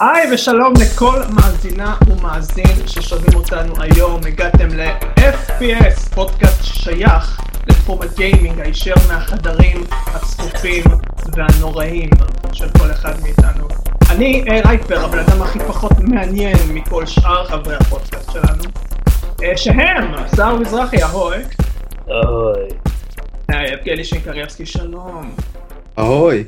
היי 0.00 0.32
ושלום 0.32 0.72
לכל 0.80 1.20
מאזינה 1.34 1.96
ומאזין 2.06 2.86
ששומעים 2.86 3.34
אותנו 3.34 3.74
היום. 3.82 4.20
הגעתם 4.26 4.68
ל-FPS, 4.68 6.14
פודקאסט 6.14 6.64
ששייך 6.64 7.40
לתחום 7.66 8.02
הגיימינג 8.02 8.60
הישר 8.60 8.94
מהחדרים 9.08 9.84
הצפופים 9.90 10.84
והנוראים 11.32 12.10
של 12.52 12.68
כל 12.78 12.90
אחד 12.90 13.14
מאיתנו. 13.22 13.68
אני 14.10 14.44
רייפר, 14.64 15.04
הבן 15.04 15.18
אדם 15.18 15.42
הכי 15.42 15.58
פחות 15.58 15.92
מעניין 15.98 16.56
מכל 16.68 17.06
שאר 17.06 17.44
חברי 17.44 17.76
הפודקאסט 17.76 18.32
שלנו. 18.32 18.64
אה, 19.42 19.56
שהם, 19.56 20.14
שר 20.36 20.56
מזרחי, 20.56 21.02
אהוי. 21.02 21.36
אוי. 22.08 22.68
אה, 23.50 23.66
יבגני 23.72 24.04
שינקריאבסקי, 24.04 24.66
שלום. 24.66 25.34
אהוי. 25.98 26.44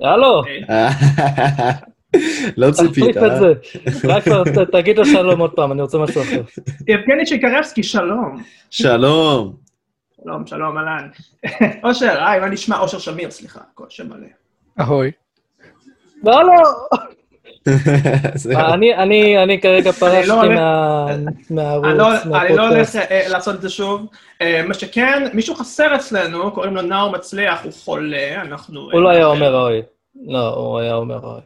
הלו, 0.00 0.42
לא 2.56 2.70
ציפית, 2.70 3.14
זה. 3.14 3.52
רק 4.08 4.24
תגיד 4.72 4.98
לו 4.98 5.04
שלום 5.06 5.40
עוד 5.40 5.50
פעם, 5.50 5.72
אני 5.72 5.82
רוצה 5.82 5.98
משהו 5.98 6.22
אחר. 6.22 6.42
יבגני 6.88 7.26
שינקריאבסקי, 7.26 7.82
שלום. 7.82 8.42
שלום. 8.70 9.52
שלום, 10.24 10.46
שלום, 10.46 10.78
אהלן. 10.78 11.08
אושר, 11.84 12.24
היי, 12.24 12.40
מה 12.40 12.46
נשמע? 12.48 12.78
אושר 12.78 12.98
שמיר, 12.98 13.30
סליחה, 13.30 13.60
הכל 13.72 13.84
שם 13.88 14.08
מלא. 14.08 14.26
אהוי. 14.80 15.10
לא, 16.24 16.42
לא. 16.44 16.62
זהו. 18.34 18.58
אני- 18.60 18.94
אני 18.96 19.42
אני 19.42 19.60
כרגע 19.60 19.92
פרשתי 19.92 20.28
לא 20.28 20.36
מה- 20.48 21.06
אני 21.10 21.24
מהערוץ, 21.50 21.86
לא, 21.86 21.90
אני 21.90 21.98
לא 21.98 22.06
הולך 22.06 22.26
מהפודקאסט. 22.26 22.96
אה, 22.96 23.28
לעשות 23.28 23.54
את 23.54 23.62
זה 23.62 23.68
שוב. 23.68 24.06
אה, 24.42 24.62
מה 24.68 24.74
שכן, 24.74 25.22
מישהו 25.32 25.54
חסר 25.54 25.96
אצלנו, 25.96 26.50
קוראים 26.52 26.74
לו 26.76 26.82
נאור 26.82 27.12
מצליח, 27.12 27.64
הוא 27.64 27.72
חולה, 27.72 28.40
אנחנו... 28.42 28.80
הוא 28.92 29.00
לא 29.00 29.08
היה 29.08 29.26
אומר 29.26 29.62
אוי. 29.66 29.82
לא, 30.26 30.54
הוא 30.54 30.78
היה 30.78 30.94
אומר 30.94 31.20
אוי. 31.22 31.40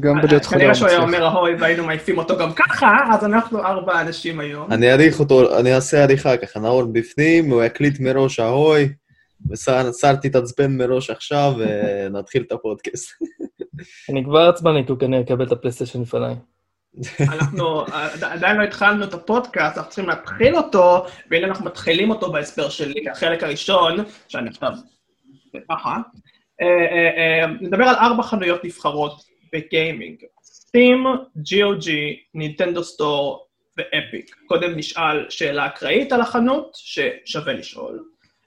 גם 0.00 0.20
בלהיות 0.22 0.44
חולה 0.44 0.58
כנראה 0.60 0.66
הוא 0.66 0.74
שהוא 0.74 0.88
היה. 0.88 0.98
אומר 0.98 1.26
אהוי 1.26 1.54
והיינו 1.54 1.84
מעיפים 1.84 2.18
אותו 2.18 2.38
גם 2.38 2.52
ככה, 2.52 2.96
אז 3.14 3.24
אנחנו 3.24 3.58
ארבע 3.64 4.00
אנשים 4.00 4.40
היום. 4.40 4.72
אני 4.72 4.90
אעריך 4.90 5.20
אותו, 5.20 5.58
אני 5.58 5.74
אעשה 5.74 6.02
עריכה 6.02 6.36
ככה, 6.36 6.60
נאור 6.60 6.84
בפנים, 6.92 7.50
הוא 7.50 7.62
יקליט 7.62 8.00
מראש 8.00 8.40
אהוי, 8.40 8.88
ושר 9.50 10.14
תתעצבן 10.22 10.76
מראש 10.76 11.10
עכשיו, 11.10 11.52
ונתחיל 11.58 12.42
את 12.46 12.52
הפודקאסט. 12.52 13.10
אני 14.10 14.24
כבר 14.24 14.48
עצבני, 14.48 14.86
כי 14.86 14.92
הוא 14.92 14.98
כנראה 14.98 15.20
יקבל 15.20 15.46
את 15.46 15.52
הפלייסטיישן 15.52 16.02
לפניי. 16.02 16.34
אנחנו 17.20 17.80
עד- 17.92 18.24
עדיין 18.24 18.56
לא 18.56 18.62
התחלנו 18.62 19.04
את 19.04 19.14
הפודקאסט, 19.14 19.76
אנחנו 19.76 19.90
צריכים 19.90 20.08
להתחיל 20.08 20.56
אותו, 20.56 21.06
והנה 21.30 21.46
אנחנו 21.46 21.64
מתחילים 21.64 22.10
אותו 22.10 22.32
בהסבר 22.32 22.68
שלי, 22.68 23.10
החלק 23.10 23.42
הראשון, 23.42 23.96
שאני 24.28 24.48
עכשיו... 24.48 24.70
ככה. 25.70 25.96
אה, 26.60 26.66
אה, 26.66 27.42
אה, 27.42 27.46
נדבר 27.60 27.84
על 27.84 27.94
ארבע 27.94 28.22
חנויות 28.22 28.64
נבחרות 28.64 29.27
בגיימינג. 29.52 30.24
סטים, 30.42 31.04
GOG, 31.36 31.90
נינטנדו 32.34 32.84
סטור 32.84 33.46
ואפיק. 33.76 34.36
קודם 34.46 34.76
נשאל 34.76 35.30
שאלה 35.30 35.66
אקראית 35.66 36.12
על 36.12 36.20
החנות, 36.20 36.70
ששווה 36.74 37.52
לשאול, 37.52 38.04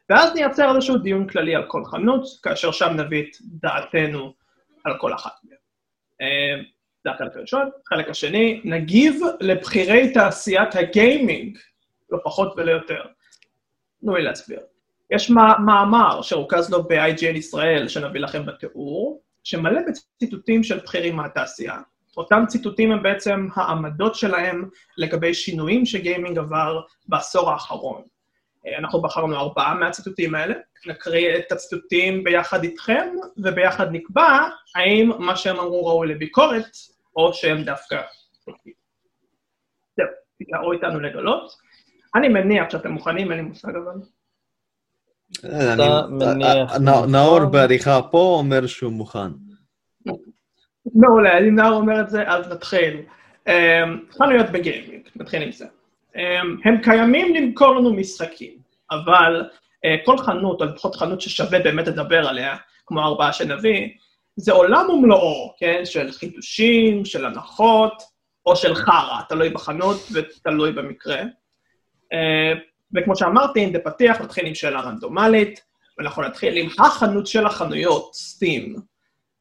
ואז 0.09 0.33
נייצר 0.33 0.75
איזשהו 0.75 0.97
דיון 0.97 1.27
כללי 1.27 1.55
על 1.55 1.63
כל 1.67 1.85
חנות, 1.85 2.23
כאשר 2.43 2.71
שם 2.71 2.93
נביא 2.97 3.21
את 3.23 3.35
דעתנו 3.41 4.33
על 4.83 4.93
כל 4.97 5.13
אחת 5.13 5.33
מהן. 5.43 5.58
אה, 6.21 6.63
זה 7.03 7.11
החלק 7.11 7.36
הראשון. 7.36 7.69
החלק 7.88 8.09
השני, 8.09 8.61
נגיב 8.63 9.21
לבכירי 9.39 10.13
תעשיית 10.13 10.75
הגיימינג, 10.75 11.58
לא 12.09 12.17
פחות 12.23 12.53
ולא 12.58 12.71
יותר. 12.71 13.02
תנו 14.02 14.15
לי 14.15 14.23
להסביר. 14.23 14.59
יש 15.11 15.30
מא- 15.30 15.58
מאמר 15.65 16.21
שרוכז 16.21 16.71
לו 16.71 16.83
ב-IGN 16.83 17.38
ישראל, 17.38 17.88
שנביא 17.88 18.21
לכם 18.21 18.45
בתיאור, 18.45 19.20
שמלא 19.44 19.81
בציטוטים 19.88 20.64
של 20.64 20.80
בכירים 20.80 21.16
מהתעשייה. 21.16 21.78
אותם 22.17 22.44
ציטוטים 22.47 22.92
הם 22.92 23.03
בעצם 23.03 23.48
העמדות 23.56 24.15
שלהם 24.15 24.70
לגבי 24.98 25.33
שינויים 25.33 25.86
שגיימינג 25.86 26.38
עבר 26.38 26.82
בעשור 27.08 27.52
האחרון. 27.52 28.02
אה, 28.67 28.77
אנחנו 28.77 29.02
בחרנו 29.02 29.36
ארבעה 29.36 29.73
מהציטוטים 29.73 30.36
האלה, 30.36 30.54
נקריא 30.86 31.38
את 31.38 31.52
הציטוטים 31.52 32.23
ביחד 32.23 32.64
איתכם, 32.64 33.10
וביחד 33.38 33.92
נקבע 33.92 34.49
האם 34.76 35.11
מה 35.20 35.36
שהם 35.36 35.60
אמרו 35.60 35.86
ראוי 35.86 36.08
לביקורת, 36.08 36.77
או 37.15 37.33
שהם 37.33 37.64
דווקא... 37.64 38.02
זהו, 39.98 40.08
תישארו 40.38 40.71
איתנו 40.71 40.99
לגלות. 40.99 41.52
אני 42.15 42.27
מניח 42.27 42.70
שאתם 42.70 42.92
מוכנים, 42.92 43.32
אין 43.32 43.39
לי 43.39 43.45
מושג 43.45 43.76
אבל. 43.76 44.20
אני- 45.43 45.83
מניח 46.09 46.77
נא- 46.77 47.05
נאור. 47.08 47.45
בעריכה 47.45 48.02
פה 48.02 48.36
אומר 48.39 48.67
שהוא 48.67 48.92
מוכן. 48.93 49.30
מעולה, 50.95 51.39
אם 51.39 51.55
נאור 51.55 51.73
אומר 51.73 52.02
את 52.02 52.09
זה, 52.09 52.23
אז 52.27 52.47
נתחיל. 52.52 52.97
חנויות 54.17 54.49
בגיימינג, 54.52 55.02
נתחיל 55.15 55.41
עם 55.41 55.52
זה. 55.52 55.65
הם 56.65 56.81
קיימים 56.83 57.36
למכור 57.36 57.75
לנו 57.75 57.93
משחקים, 57.93 58.53
אבל 58.91 59.43
אה, 59.86 59.95
כל 60.05 60.17
חנות, 60.17 60.61
או 60.61 60.65
לפחות 60.65 60.95
חנות 60.95 61.21
ששווה 61.21 61.59
באמת 61.59 61.87
לדבר 61.87 62.27
עליה, 62.27 62.55
כמו 62.86 63.02
ארבעה 63.02 63.33
שנביא, 63.33 63.87
זה 64.36 64.52
עולם 64.52 64.89
ומלואו, 64.89 65.53
כן? 65.59 65.81
של 65.86 66.11
חידושים, 66.11 67.05
של 67.05 67.25
הנחות, 67.25 67.93
או 68.45 68.55
של 68.55 68.75
חרא, 68.75 69.21
תלוי 69.30 69.49
בחנות 69.49 69.97
ותלוי 70.14 70.71
במקרה. 70.71 71.21
וכמו 72.95 73.15
שאמרתי, 73.15 73.65
אם 73.65 73.73
בפתיח, 73.73 74.21
נתחיל 74.21 74.45
עם 74.45 74.55
שאלה 74.55 74.81
רנדומלית, 74.81 75.61
ואנחנו 75.97 76.21
נתחיל 76.21 76.57
עם 76.57 76.69
החנות 76.79 77.27
של 77.27 77.45
החנויות, 77.45 78.13
סטים. 78.13 78.75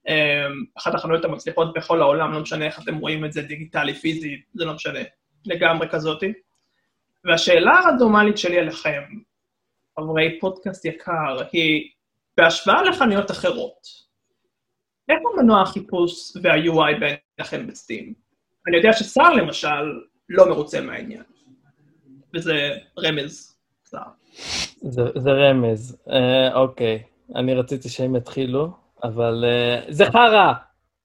אמ, 0.08 0.64
אחת 0.78 0.94
החנויות 0.94 1.24
המצליחות 1.24 1.74
בכל 1.74 2.00
העולם, 2.00 2.32
לא 2.32 2.40
משנה 2.40 2.66
איך 2.66 2.82
אתם 2.82 2.96
רואים 2.96 3.24
את 3.24 3.32
זה, 3.32 3.42
דיגיטלי, 3.42 3.94
פיזי, 3.94 4.40
זה 4.54 4.64
לא 4.64 4.74
משנה, 4.74 5.00
לגמרי 5.46 5.88
כזאתי. 5.88 6.32
והשאלה 7.24 7.78
הרנדומלית 7.78 8.38
שלי 8.38 8.58
אליכם, 8.58 9.02
חברי 10.00 10.38
פודקאסט 10.40 10.84
יקר, 10.84 11.42
היא, 11.52 11.90
בהשוואה 12.36 12.82
לחנויות 12.82 13.30
אחרות, 13.30 13.86
איך 15.08 15.18
המנוע 15.34 15.62
החיפוש 15.62 16.36
וה-UI 16.42 17.00
בעיניכם 17.00 17.66
בסטים? 17.66 18.14
אני 18.68 18.76
יודע 18.76 18.92
שסער 18.92 19.34
למשל 19.34 20.00
לא 20.28 20.48
מרוצה 20.48 20.80
מהעניין, 20.80 21.22
וזה 22.34 22.70
רמז. 22.98 23.56
זה 24.82 25.02
זה 25.16 25.30
רמז. 25.30 25.96
אה, 26.10 26.54
אוקיי, 26.54 27.02
אני 27.34 27.54
רציתי 27.54 27.88
שהם 27.88 28.16
יתחילו, 28.16 28.70
אבל 29.04 29.44
אה, 29.46 29.80
זה 29.88 30.04
חרא! 30.04 30.52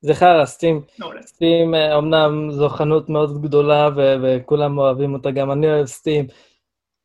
זה 0.02 0.14
חרא, 0.14 0.46
סטים. 0.46 0.82
סטים, 1.22 1.76
אה, 1.76 1.98
אמנם 1.98 2.52
זו 2.52 2.70
חנות 2.70 3.10
מאוד 3.10 3.42
גדולה 3.42 3.90
ו- 3.96 4.16
וכולם 4.24 4.78
אוהבים 4.78 5.14
אותה, 5.14 5.32
גם 5.32 5.52
אני 5.52 5.68
אוהב 5.68 5.86
סטים, 5.86 6.28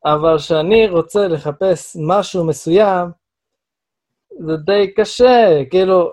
אבל 0.05 0.37
כשאני 0.37 0.87
רוצה 0.87 1.27
לחפש 1.27 1.97
משהו 2.07 2.45
מסוים, 2.45 3.09
זה 4.39 4.57
די 4.57 4.93
קשה, 4.95 5.61
כאילו, 5.69 6.11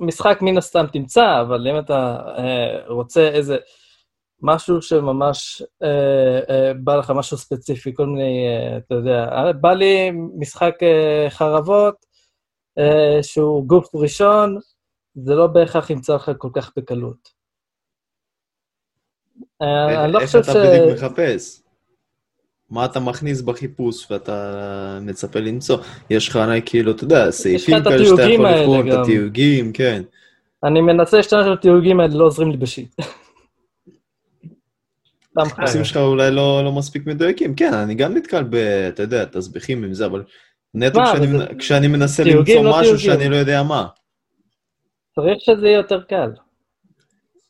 משחק 0.00 0.38
מן 0.42 0.58
הסתם 0.58 0.86
תמצא, 0.92 1.40
אבל 1.40 1.68
אם 1.68 1.78
אתה 1.78 2.16
אה, 2.38 2.80
רוצה 2.86 3.28
איזה 3.28 3.56
משהו 4.42 4.82
שממש 4.82 5.62
אה, 5.82 6.40
אה, 6.50 6.72
בא 6.74 6.96
לך 6.96 7.10
משהו 7.10 7.36
ספציפי, 7.36 7.94
כל 7.94 8.06
מיני, 8.06 8.46
אה, 8.48 8.76
אתה 8.76 8.94
יודע, 8.94 9.28
אה, 9.32 9.52
בא 9.52 9.72
לי 9.72 10.10
משחק 10.10 10.74
אה, 10.82 11.26
חרבות, 11.30 12.06
אה, 12.78 13.22
שהוא 13.22 13.66
גוף 13.66 13.94
ראשון, 13.94 14.58
זה 15.14 15.34
לא 15.34 15.46
בהכרח 15.46 15.90
ימצא 15.90 16.14
לך 16.14 16.30
כל 16.38 16.48
כך 16.52 16.72
בקלות. 16.76 17.28
אה, 19.62 20.04
אני 20.04 20.12
לא 20.12 20.20
איך 20.20 20.26
חושב 20.26 20.38
אתה 20.38 20.52
ש... 20.52 20.56
בדיוק 20.56 20.98
מחפש? 20.98 21.62
מה 22.70 22.84
אתה 22.84 23.00
מכניס 23.00 23.40
בחיפוש 23.40 24.10
ואתה 24.10 24.98
מצפה 25.02 25.40
למצוא? 25.40 25.78
יש 26.10 26.28
לך 26.28 26.36
הרי 26.36 26.62
כאילו, 26.66 26.92
אתה 26.92 27.04
יודע, 27.04 27.30
סעיפים 27.30 27.84
כאלה 27.84 28.04
שאתה 28.04 28.22
יכול 28.22 28.48
לבחור, 28.48 28.80
את. 28.80 28.98
התיוגים, 29.02 29.72
כן. 29.72 30.02
אני 30.64 30.80
מנסה 30.80 31.16
להשתמש 31.16 31.46
בתיוגים 31.52 32.00
האלה, 32.00 32.14
לא 32.14 32.24
עוזרים 32.24 32.50
לי 32.50 32.56
בשיט. 32.56 32.94
סתם 35.40 35.54
חי. 35.54 35.62
הנושאים 35.62 35.84
שלך 35.84 35.96
אולי 35.96 36.30
לא 36.30 36.64
לא 36.64 36.72
מספיק 36.72 37.06
מדויקים. 37.06 37.54
כן, 37.54 37.74
אני 37.74 37.94
גם 37.94 38.14
נתקל 38.16 38.42
ב... 38.50 38.54
אתה 38.88 39.02
יודע, 39.02 39.24
תסביכים 39.24 39.84
עם 39.84 39.94
זה, 39.94 40.06
אבל 40.06 40.24
נטו 40.74 41.00
כשאני 41.04 41.38
זה- 41.38 41.46
כשאני 41.58 41.86
מנסה 41.88 42.22
תיוגים, 42.24 42.56
למצוא 42.56 42.70
לא 42.70 42.80
משהו 42.80 42.96
תיוגים. 42.96 43.12
שאני 43.20 43.28
לא 43.28 43.36
יודע 43.36 43.62
מה. 43.62 43.86
צריך 45.14 45.38
שזה 45.40 45.66
יהיה 45.66 45.76
יותר 45.76 46.02
קל. 46.02 46.30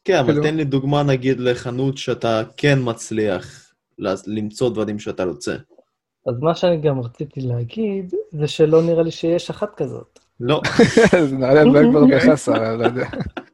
כן, 0.04 0.18
אבל 0.18 0.28
כאילו- 0.32 0.42
תן 0.42 0.56
לי 0.56 0.64
דוגמה 0.64 1.02
נגיד 1.02 1.40
לחנות 1.40 1.98
שאתה 1.98 2.42
כן 2.56 2.78
מצליח 2.82 3.72
למצוא 4.26 4.70
דברים 4.70 4.98
שאתה 4.98 5.24
רוצה. 5.24 5.52
אז 6.26 6.34
מה 6.40 6.54
שאני 6.54 6.76
גם 6.80 7.00
רציתי 7.00 7.40
להגיד, 7.40 8.14
זה 8.30 8.46
שלא 8.48 8.82
נראה 8.82 9.02
לי 9.02 9.10
שיש 9.10 9.50
אחת 9.50 9.74
כזאת. 9.76 10.18
לא, 10.40 10.60
זה 11.30 11.36
נראה 11.36 11.54
לי 11.54 11.60
הדברים 11.60 11.90
כבר 11.90 12.00
בחסר, 12.16 12.70
אני 12.70 12.78
לא 12.78 12.84
יודע. 12.84 13.06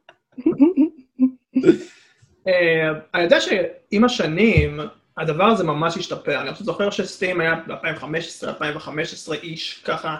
אה, 2.47 2.91
אני 3.13 3.23
יודע 3.23 3.41
שעם 3.41 4.03
השנים, 4.03 4.79
הדבר 5.17 5.43
הזה 5.43 5.63
ממש 5.63 5.97
השתפר. 5.97 6.41
אני 6.41 6.49
זוכר 6.59 6.89
שסטים 6.89 7.41
היה 7.41 7.55
ב-2015, 7.67 8.47
2015 8.47 9.35
איש 9.35 9.83
ככה 9.85 10.15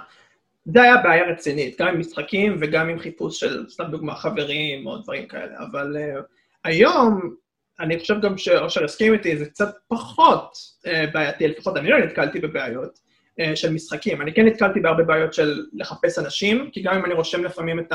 זה 0.66 0.82
היה 0.82 0.98
בעיה 0.98 1.24
רצינית, 1.32 1.82
גם 1.82 1.88
עם 1.88 2.00
משחקים 2.00 2.58
וגם 2.62 2.90
עם 2.90 3.00
חיפוש 3.00 3.40
של, 3.40 3.66
סתם 3.70 3.84
דוגמה, 3.84 4.16
חברים 4.16 4.88
או 4.88 4.98
דברים 4.98 5.28
כאלה, 5.28 5.54
אבל 5.60 5.96
uh, 5.98 6.22
היום, 6.64 7.36
אני 7.80 8.00
חושב 8.00 8.22
גם 8.22 8.38
שאושר 8.38 8.84
יסכים 8.84 9.14
איתי, 9.14 9.38
זה 9.38 9.46
קצת 9.46 9.76
פחות 9.88 10.54
uh, 10.86 10.90
בעייתי, 11.14 11.48
לפחות 11.48 11.78
אני 11.78 11.90
לא 11.90 12.00
נתקלתי 12.00 12.40
בבעיות 12.40 13.00
של 13.56 13.74
משחקים. 13.74 14.22
אני 14.22 14.34
כן 14.34 14.46
נתקלתי 14.46 14.80
בהרבה 14.80 15.04
בעיות 15.04 15.34
של 15.34 15.66
לחפש 15.74 16.20
אנשים, 16.20 16.70
כי 16.72 16.82
גם 16.82 16.96
אם 16.96 17.06
אני 17.06 17.14
רושם 17.14 17.44
לפעמים 17.44 17.80
את 17.80 17.94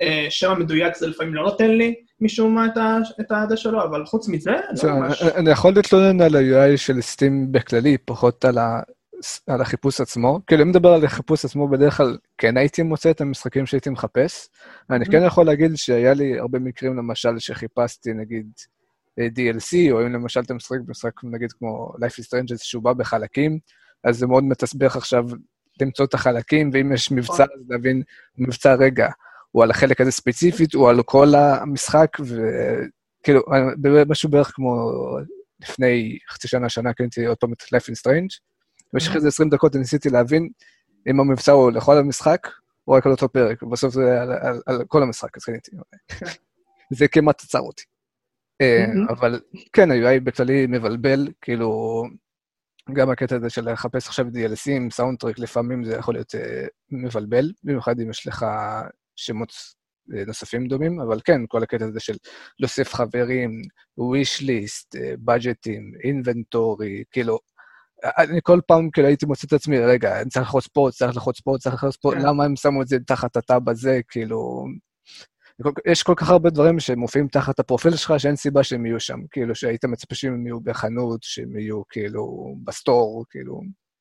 השם 0.00 0.50
המדויק, 0.50 0.96
זה 0.96 1.06
לפעמים 1.06 1.34
לא 1.34 1.42
נותן 1.42 1.70
לי 1.70 1.94
משום 2.20 2.54
מה 2.54 2.66
את 3.20 3.30
העדה 3.30 3.56
שלו, 3.56 3.84
אבל 3.84 4.06
חוץ 4.06 4.28
מזה, 4.28 4.52
זה, 4.72 4.88
לא 4.88 4.94
ממש... 4.94 5.22
אני 5.22 5.50
יכול 5.50 5.72
להתלונן 5.74 6.20
על 6.20 6.36
ה-UI 6.36 6.76
של 6.76 7.00
סטים 7.00 7.52
בכללי, 7.52 7.98
פחות 7.98 8.44
על 8.44 8.58
ה... 8.58 8.80
על 9.46 9.60
החיפוש 9.60 10.00
עצמו. 10.00 10.40
כאילו, 10.46 10.62
אם 10.62 10.68
מדבר 10.68 10.88
על 10.88 11.04
החיפוש 11.04 11.44
עצמו, 11.44 11.68
בדרך 11.68 11.96
כלל 11.96 12.16
כן 12.38 12.56
הייתי 12.56 12.82
מוצא 12.82 13.10
את 13.10 13.20
המשחקים 13.20 13.66
שהייתי 13.66 13.90
מחפש. 13.90 14.48
אני 14.90 15.04
כן 15.06 15.22
יכול 15.26 15.46
להגיד 15.46 15.76
שהיה 15.76 16.14
לי 16.14 16.38
הרבה 16.38 16.58
מקרים, 16.58 16.96
למשל, 16.96 17.38
שחיפשתי, 17.38 18.12
נגיד, 18.12 18.46
אה, 19.18 19.26
DLC, 19.26 19.92
או 19.92 20.02
אם 20.02 20.12
למשל 20.12 20.40
אתה 20.40 20.54
משחק 20.54 20.78
במשחק, 20.86 21.24
נגיד, 21.24 21.52
כמו 21.52 21.92
Life 21.96 22.20
is 22.20 22.24
Strange, 22.24 22.56
שהוא 22.56 22.82
בא 22.82 22.92
בחלקים, 22.92 23.58
אז 24.04 24.18
זה 24.18 24.26
מאוד 24.26 24.44
מתסבך 24.44 24.96
עכשיו 24.96 25.24
למצוא 25.80 26.04
את 26.04 26.14
החלקים, 26.14 26.70
ואם 26.72 26.92
יש 26.92 27.12
מבצע, 27.12 27.42
אז 27.42 27.60
להבין 27.68 28.02
מבצע 28.38 28.74
רגע, 28.74 29.08
הוא 29.54 29.62
על 29.62 29.70
החלק 29.70 30.00
הזה 30.00 30.10
ספציפית, 30.10 30.74
הוא 30.74 30.88
על 30.88 31.02
כל 31.02 31.34
המשחק, 31.34 32.16
וכאילו, 32.20 33.42
משהו 34.08 34.28
בערך 34.28 34.52
כמו 34.54 34.90
לפני 35.60 36.18
חצי 36.30 36.48
שנה, 36.48 36.68
שנה, 36.68 36.92
קניתי 36.92 37.26
עוד 37.26 37.36
פעם 37.36 37.52
את 37.52 37.62
Life 37.62 37.90
is 37.90 38.08
Strange, 38.08 38.40
במשך 38.92 39.16
איזה 39.16 39.28
20 39.28 39.50
דקות 39.50 39.74
ניסיתי 39.74 40.10
להבין 40.10 40.48
אם 41.10 41.20
המבצע 41.20 41.52
הוא 41.52 41.70
לכל 41.70 41.98
המשחק, 41.98 42.48
או 42.88 42.92
רק 42.92 43.06
על 43.06 43.12
אותו 43.12 43.28
פרק, 43.28 43.62
ובסוף 43.62 43.94
זה 43.94 44.22
על, 44.22 44.32
על, 44.32 44.60
על 44.66 44.84
כל 44.88 45.02
המשחק, 45.02 45.36
אז 45.36 45.44
קניתי. 45.44 45.70
זה 46.98 47.08
כמעט 47.08 47.42
עצר 47.42 47.60
אותי. 47.60 47.84
אה, 48.60 48.84
אבל 49.08 49.40
כן, 49.72 49.90
ה-UI 49.90 50.20
בכללי 50.24 50.66
מבלבל, 50.66 51.28
כאילו, 51.40 52.02
גם 52.92 53.10
הקטע 53.10 53.36
הזה 53.36 53.50
של 53.50 53.72
לחפש 53.72 54.06
עכשיו 54.06 54.26
DLCים, 54.26 54.90
סאונדטרק, 54.90 55.38
לפעמים 55.38 55.84
זה 55.84 55.96
יכול 55.96 56.14
להיות 56.14 56.34
uh, 56.34 56.38
מבלבל, 56.90 57.52
במיוחד 57.64 58.00
אם 58.00 58.10
יש 58.10 58.26
לך 58.26 58.46
שמות 59.16 59.50
uh, 59.50 60.26
נוספים 60.26 60.66
דומים, 60.66 61.00
אבל 61.00 61.20
כן, 61.24 61.40
כל 61.48 61.62
הקטע 61.62 61.84
הזה 61.84 62.00
של 62.00 62.14
להוסיף 62.58 62.94
חברים, 62.94 63.62
wish 64.00 64.42
list, 64.42 65.00
בדג'טים, 65.24 65.92
אינבנטורי, 66.04 67.04
כאילו, 67.10 67.38
אני 68.04 68.40
כל 68.42 68.60
פעם 68.66 68.90
כאילו 68.90 69.08
הייתי 69.08 69.26
מוצא 69.26 69.46
את 69.46 69.52
עצמי, 69.52 69.78
רגע, 69.78 70.20
אני 70.20 70.30
צריך 70.30 70.46
לחוץ 70.46 70.66
פה, 70.66 70.88
צריך 70.92 71.16
לחוץ 71.16 71.40
פה, 71.40 71.56
צריך 71.60 71.74
לחוץ 71.74 71.96
פה, 71.96 72.10
כן. 72.14 72.22
למה 72.22 72.44
הם 72.44 72.56
שמו 72.56 72.82
את 72.82 72.88
זה 72.88 72.96
תחת 73.06 73.36
הטאב 73.36 73.68
הזה, 73.68 74.00
כאילו... 74.08 74.64
יש 75.86 76.02
כל 76.02 76.14
כך 76.16 76.28
הרבה 76.28 76.50
דברים 76.50 76.80
שמופיעים 76.80 77.28
תחת 77.28 77.58
הפרופיל 77.58 77.96
שלך, 77.96 78.14
שאין 78.18 78.36
סיבה 78.36 78.64
שהם 78.64 78.86
יהיו 78.86 79.00
שם. 79.00 79.18
כאילו, 79.30 79.54
שהיית 79.54 79.84
מצפה 79.84 80.14
שהם 80.14 80.46
יהיו 80.46 80.60
בחנות, 80.60 81.22
שהם 81.22 81.58
יהיו 81.58 81.82
כאילו 81.88 82.54
בסטור, 82.64 83.24
כאילו... 83.30 83.60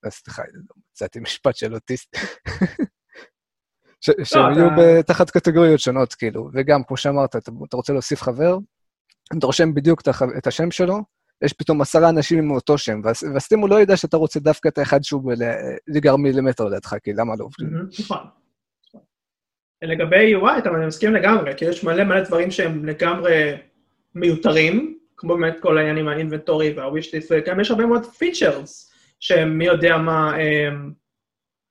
סליחה, 0.09 0.43
מצאתי 0.91 1.19
משפט 1.19 1.55
של 1.55 1.73
אוטיסט. 1.73 2.15
שהם 4.23 4.51
לא, 4.51 4.81
יהיו 4.81 5.03
תחת 5.03 5.29
קטגוריות 5.29 5.79
שונות, 5.79 6.13
כאילו. 6.13 6.49
וגם, 6.53 6.83
כמו 6.83 6.97
שאמרת, 6.97 7.35
אתה 7.35 7.51
רוצה 7.77 7.93
להוסיף 7.93 8.21
חבר, 8.21 8.57
אתה 9.37 9.45
רושם 9.45 9.73
בדיוק 9.73 10.01
את 10.37 10.47
השם 10.47 10.71
שלו, 10.71 10.99
יש 11.41 11.53
פתאום 11.53 11.81
עשרה 11.81 12.09
אנשים 12.09 12.39
עם 12.39 12.51
אותו 12.51 12.77
שם, 12.77 13.01
וה 13.33 13.41
Steam 13.41 13.59
הוא 13.59 13.69
לא 13.69 13.75
יודע 13.75 13.97
שאתה 13.97 14.17
רוצה 14.17 14.39
דווקא 14.39 14.67
את 14.67 14.77
האחד 14.77 15.03
שהוא 15.03 15.33
literally 15.87 16.15
מילימטר 16.15 16.65
לידך, 16.65 16.95
כי 17.03 17.13
למה 17.13 17.33
לא? 17.39 17.47
נכון. 17.99 18.17
לגבי 19.81 20.35
UI, 20.35 20.57
אתה 20.57 20.71
מסכים 20.71 21.13
לגמרי, 21.13 21.51
כי 21.57 21.65
יש 21.65 21.83
מלא 21.83 22.03
מלא 22.03 22.21
דברים 22.21 22.51
שהם 22.51 22.85
לגמרי 22.85 23.53
מיותרים, 24.15 24.97
כמו 25.17 25.37
באמת 25.37 25.55
כל 25.59 25.77
העניין 25.77 25.97
עם 25.97 26.07
ה 26.07 26.14
inventory 26.14 26.73
וה 26.73 26.84
wishlist, 26.84 27.31
וגם 27.31 27.59
יש 27.59 27.71
הרבה 27.71 27.85
מאוד 27.85 28.05
features 28.05 28.93
שהם 29.19 29.57
מי 29.57 29.65
יודע 29.65 29.97
מה 29.97 30.33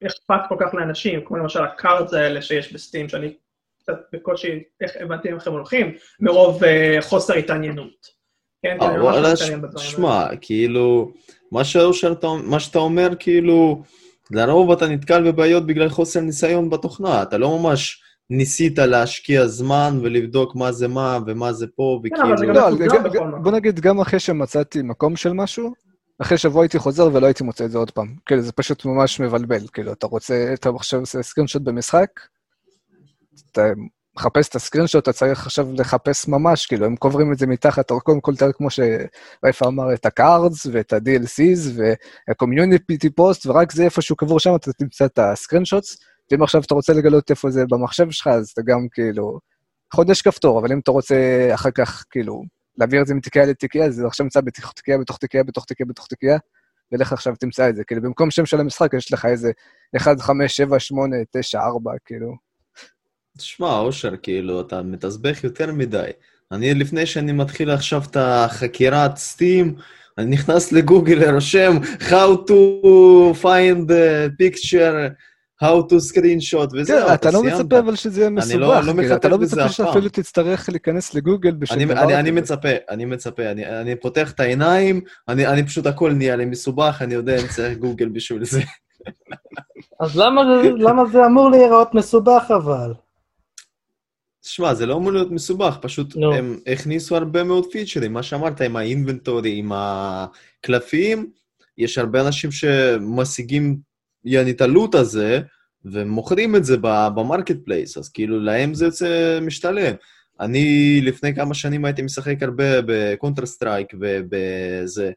אכפת 0.06 0.40
כל 0.48 0.56
כך 0.60 0.74
לאנשים, 0.74 1.20
כמו 1.24 1.36
למשל 1.36 1.62
ה 1.62 1.71
cards 1.71 2.14
האלה 2.14 2.42
שיש 2.42 2.72
ב 2.72 2.78
Steam, 2.78 3.08
שאני 3.08 3.34
קצת 3.82 3.94
בקושי 4.12 4.62
איך 4.80 4.92
הבנתי 5.00 5.28
איך 5.28 5.46
הם 5.46 5.52
הולכים, 5.52 5.94
מרוב 6.20 6.62
uh, 6.62 6.66
חוסר 7.00 7.34
התעניינות. 7.34 8.22
כן, 8.62 8.76
כן, 8.80 9.00
ממש 9.00 9.42
שמע, 9.76 10.26
כאילו, 10.40 11.12
מה 12.44 12.60
שאתה 12.60 12.78
אומר, 12.78 13.08
כאילו, 13.18 13.82
לרוב 14.30 14.70
אתה 14.70 14.86
נתקל 14.86 15.32
בבעיות 15.32 15.66
בגלל 15.66 15.88
חוסר 15.88 16.20
ניסיון 16.20 16.70
בתוכנה, 16.70 17.22
אתה 17.22 17.38
לא 17.38 17.58
ממש 17.58 18.02
ניסית 18.30 18.78
להשקיע 18.78 19.46
זמן 19.46 19.98
ולבדוק 20.02 20.56
מה 20.56 20.72
זה 20.72 20.88
מה 20.88 21.18
ומה 21.26 21.52
זה 21.52 21.66
פה, 21.76 22.00
וכאילו... 22.04 22.52
לא, 22.52 22.68
בוא 23.42 23.52
נגיד, 23.52 23.80
גם 23.80 24.00
אחרי 24.00 24.20
שמצאתי 24.20 24.82
מקום 24.82 25.16
של 25.16 25.32
משהו, 25.32 25.72
אחרי 26.22 26.38
שבוע 26.38 26.62
הייתי 26.62 26.78
חוזר 26.78 27.08
ולא 27.12 27.26
הייתי 27.26 27.44
מוצא 27.44 27.64
את 27.64 27.70
זה 27.70 27.78
עוד 27.78 27.90
פעם. 27.90 28.14
כאילו, 28.26 28.42
זה 28.42 28.52
פשוט 28.52 28.84
ממש 28.84 29.20
מבלבל. 29.20 29.66
כאילו, 29.72 29.92
אתה 29.92 30.06
רוצה, 30.06 30.50
אתה 30.54 30.68
עכשיו 30.76 31.00
עושה 31.00 31.22
screenshot 31.22 31.62
במשחק, 31.62 32.08
אתה 33.52 33.62
מחפש 34.16 34.48
את 34.48 34.54
ה 34.54 34.58
screenshot, 34.58 35.02
אתה 35.02 35.12
צריך 35.12 35.46
עכשיו 35.46 35.68
לחפש 35.72 36.28
ממש, 36.28 36.66
כאילו, 36.66 36.86
הם 36.86 36.96
קוברים 36.96 37.32
את 37.32 37.38
זה 37.38 37.46
מתחת, 37.46 37.90
או 37.90 38.00
קודם 38.00 38.20
כל 38.20 38.32
כמו 38.52 38.68
שרייפה 38.70 39.66
אמר, 39.66 39.94
את 39.94 40.06
ה 40.06 40.16
cards 40.16 40.66
ואת 40.72 40.92
ה-DLCs 40.92 41.70
וה-community 41.76 43.08
post, 43.20 43.40
ורק 43.46 43.72
זה 43.72 43.84
איפשהו 43.84 44.16
קבור 44.16 44.40
שם, 44.40 44.54
אתה 44.54 44.72
תמצא 44.72 45.04
את 45.04 45.18
ה 45.18 45.24
screenshots, 45.24 45.96
ואם 46.30 46.42
עכשיו 46.42 46.62
אתה 46.62 46.74
רוצה 46.74 46.92
לגלות 46.92 47.30
איפה 47.30 47.50
זה 47.50 47.64
במחשב 47.70 48.10
שלך, 48.10 48.26
אז 48.26 48.48
אתה 48.48 48.62
גם 48.62 48.86
כאילו... 48.92 49.38
חודש 49.94 50.22
כפתור, 50.22 50.60
אבל 50.60 50.72
אם 50.72 50.78
אתה 50.78 50.90
רוצה 50.90 51.50
אחר 51.54 51.70
כך, 51.70 52.04
כאילו, 52.10 52.42
להעביר 52.78 53.02
את 53.02 53.06
זה 53.06 53.14
מתיקייה 53.14 53.46
לתיקייה, 53.46 53.90
זה 53.90 54.06
עכשיו 54.06 54.24
נמצא 54.24 54.40
בתיקייה, 54.40 54.98
בתוך 54.98 55.18
תיקייה, 55.18 55.44
בתוך 55.44 55.64
תיקייה, 55.64 55.86
בתוך 55.86 56.06
תיקייה, 56.06 56.38
ולך 56.92 57.12
עכשיו 57.12 57.36
תמצא 57.36 57.68
את 57.68 57.76
זה. 57.76 57.84
כאילו, 57.84 58.02
במקום 58.02 58.30
שם 58.30 58.46
של 58.46 58.60
המשחק, 58.60 58.94
יש 58.94 59.12
לך 59.12 59.24
איזה 59.24 59.50
1, 59.96 60.20
5, 60.20 60.56
7, 60.56 60.80
8, 60.80 61.16
9, 61.30 61.60
4, 61.60 61.92
כאילו. 62.04 62.34
תשמע, 63.38 63.78
אושר, 63.78 64.16
כאילו, 64.16 64.60
אתה 64.60 64.82
מתסבך 64.82 65.44
יותר 65.44 65.72
מדי. 65.72 66.10
אני, 66.52 66.74
לפני 66.74 67.06
שאני 67.06 67.32
מתחיל 67.32 67.70
עכשיו 67.70 68.02
את 68.10 68.16
החקירת 68.20 69.16
סטים, 69.16 69.74
אני 70.18 70.26
נכנס 70.26 70.72
לגוגל, 70.72 71.30
רושם 71.30 71.76
How 71.98 72.48
to 72.48 73.34
find 73.42 73.90
a 73.90 74.30
picture, 74.42 75.12
How 75.62 75.90
to 75.90 75.94
screenshot, 75.94 76.68
וזהו, 76.72 77.06
כן, 77.08 77.14
אתה 77.14 77.30
לא 77.30 77.42
מצפה 77.42 77.78
אבל 77.78 77.96
שזה 77.96 78.20
יהיה 78.20 78.30
מסובך. 78.30 78.52
אני 78.52 78.60
לא, 78.60 79.08
לא 79.08 79.16
אתה 79.16 79.28
לא 79.28 79.38
מצפה 79.38 79.68
שאפילו 79.68 80.08
תצטרך 80.08 80.68
להיכנס 80.68 81.14
לגוגל 81.14 81.50
בשביל 81.50 81.84
דבר 81.84 82.04
כזה. 82.04 82.18
אני 82.18 82.30
מצפה, 82.30 82.68
אני 82.90 83.04
מצפה. 83.04 83.50
אני, 83.50 83.80
אני 83.80 83.96
פותח 83.96 84.30
את 84.30 84.40
העיניים, 84.40 85.00
אני, 85.28 85.46
אני 85.46 85.66
פשוט, 85.66 85.86
הכל 85.86 86.12
נהיה 86.12 86.36
לי 86.36 86.44
מסובך, 86.44 86.98
אני 87.00 87.14
יודע 87.14 87.40
אם 87.40 87.46
צריך 87.48 87.78
גוגל 87.78 88.08
בשביל 88.08 88.44
זה. 88.44 88.60
אז 90.00 90.16
למה, 90.16 90.42
למה 90.76 91.06
זה 91.06 91.26
אמור 91.26 91.50
להיראות 91.50 91.94
מסובך 91.94 92.50
אבל? 92.56 92.94
תשמע, 94.40 94.74
זה 94.74 94.86
לא 94.86 94.96
אמור 94.96 95.12
להיות 95.12 95.30
מסובך, 95.30 95.78
פשוט 95.80 96.16
no. 96.16 96.34
הם 96.34 96.58
הכניסו 96.66 97.16
הרבה 97.16 97.44
מאוד 97.44 97.66
פיצ'רים, 97.72 98.12
מה 98.12 98.22
שאמרת 98.22 98.60
עם 98.60 98.76
האינבנטורי, 98.76 99.58
עם 99.58 99.72
הקלפים, 99.74 101.30
יש 101.78 101.98
הרבה 101.98 102.20
אנשים 102.20 102.50
שמשיגים, 102.50 103.91
יעני, 104.24 104.50
את 104.50 104.60
ה 104.60 104.67
loot 104.67 104.94
הזה, 104.94 105.40
ומוכרים 105.84 106.56
את 106.56 106.64
זה 106.64 106.76
ב 107.14 107.56
marketplace, 107.64 107.98
אז 107.98 108.08
כאילו, 108.08 108.40
להם 108.40 108.74
זה 108.74 108.84
יוצא 108.84 109.38
משתלם. 109.42 109.94
אני 110.40 111.00
לפני 111.02 111.34
כמה 111.34 111.54
שנים 111.54 111.84
הייתי 111.84 112.02
משחק 112.02 112.42
הרבה 112.42 112.64
ב 112.86 112.94
Counter 112.94 113.46
Strike 113.46 113.88
ובזה, 114.00 115.10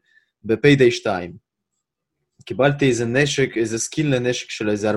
ב 0.44 0.51
Payday 0.51 0.90
2. 0.90 1.32
קיבלתי 2.44 2.88
איזה 2.88 3.04
נשק, 3.04 3.56
איזה 3.56 3.78
skin 3.78 4.14
לנשק 4.14 4.50
של 4.50 4.70
איזה 4.70 4.90
14-15 4.90 4.94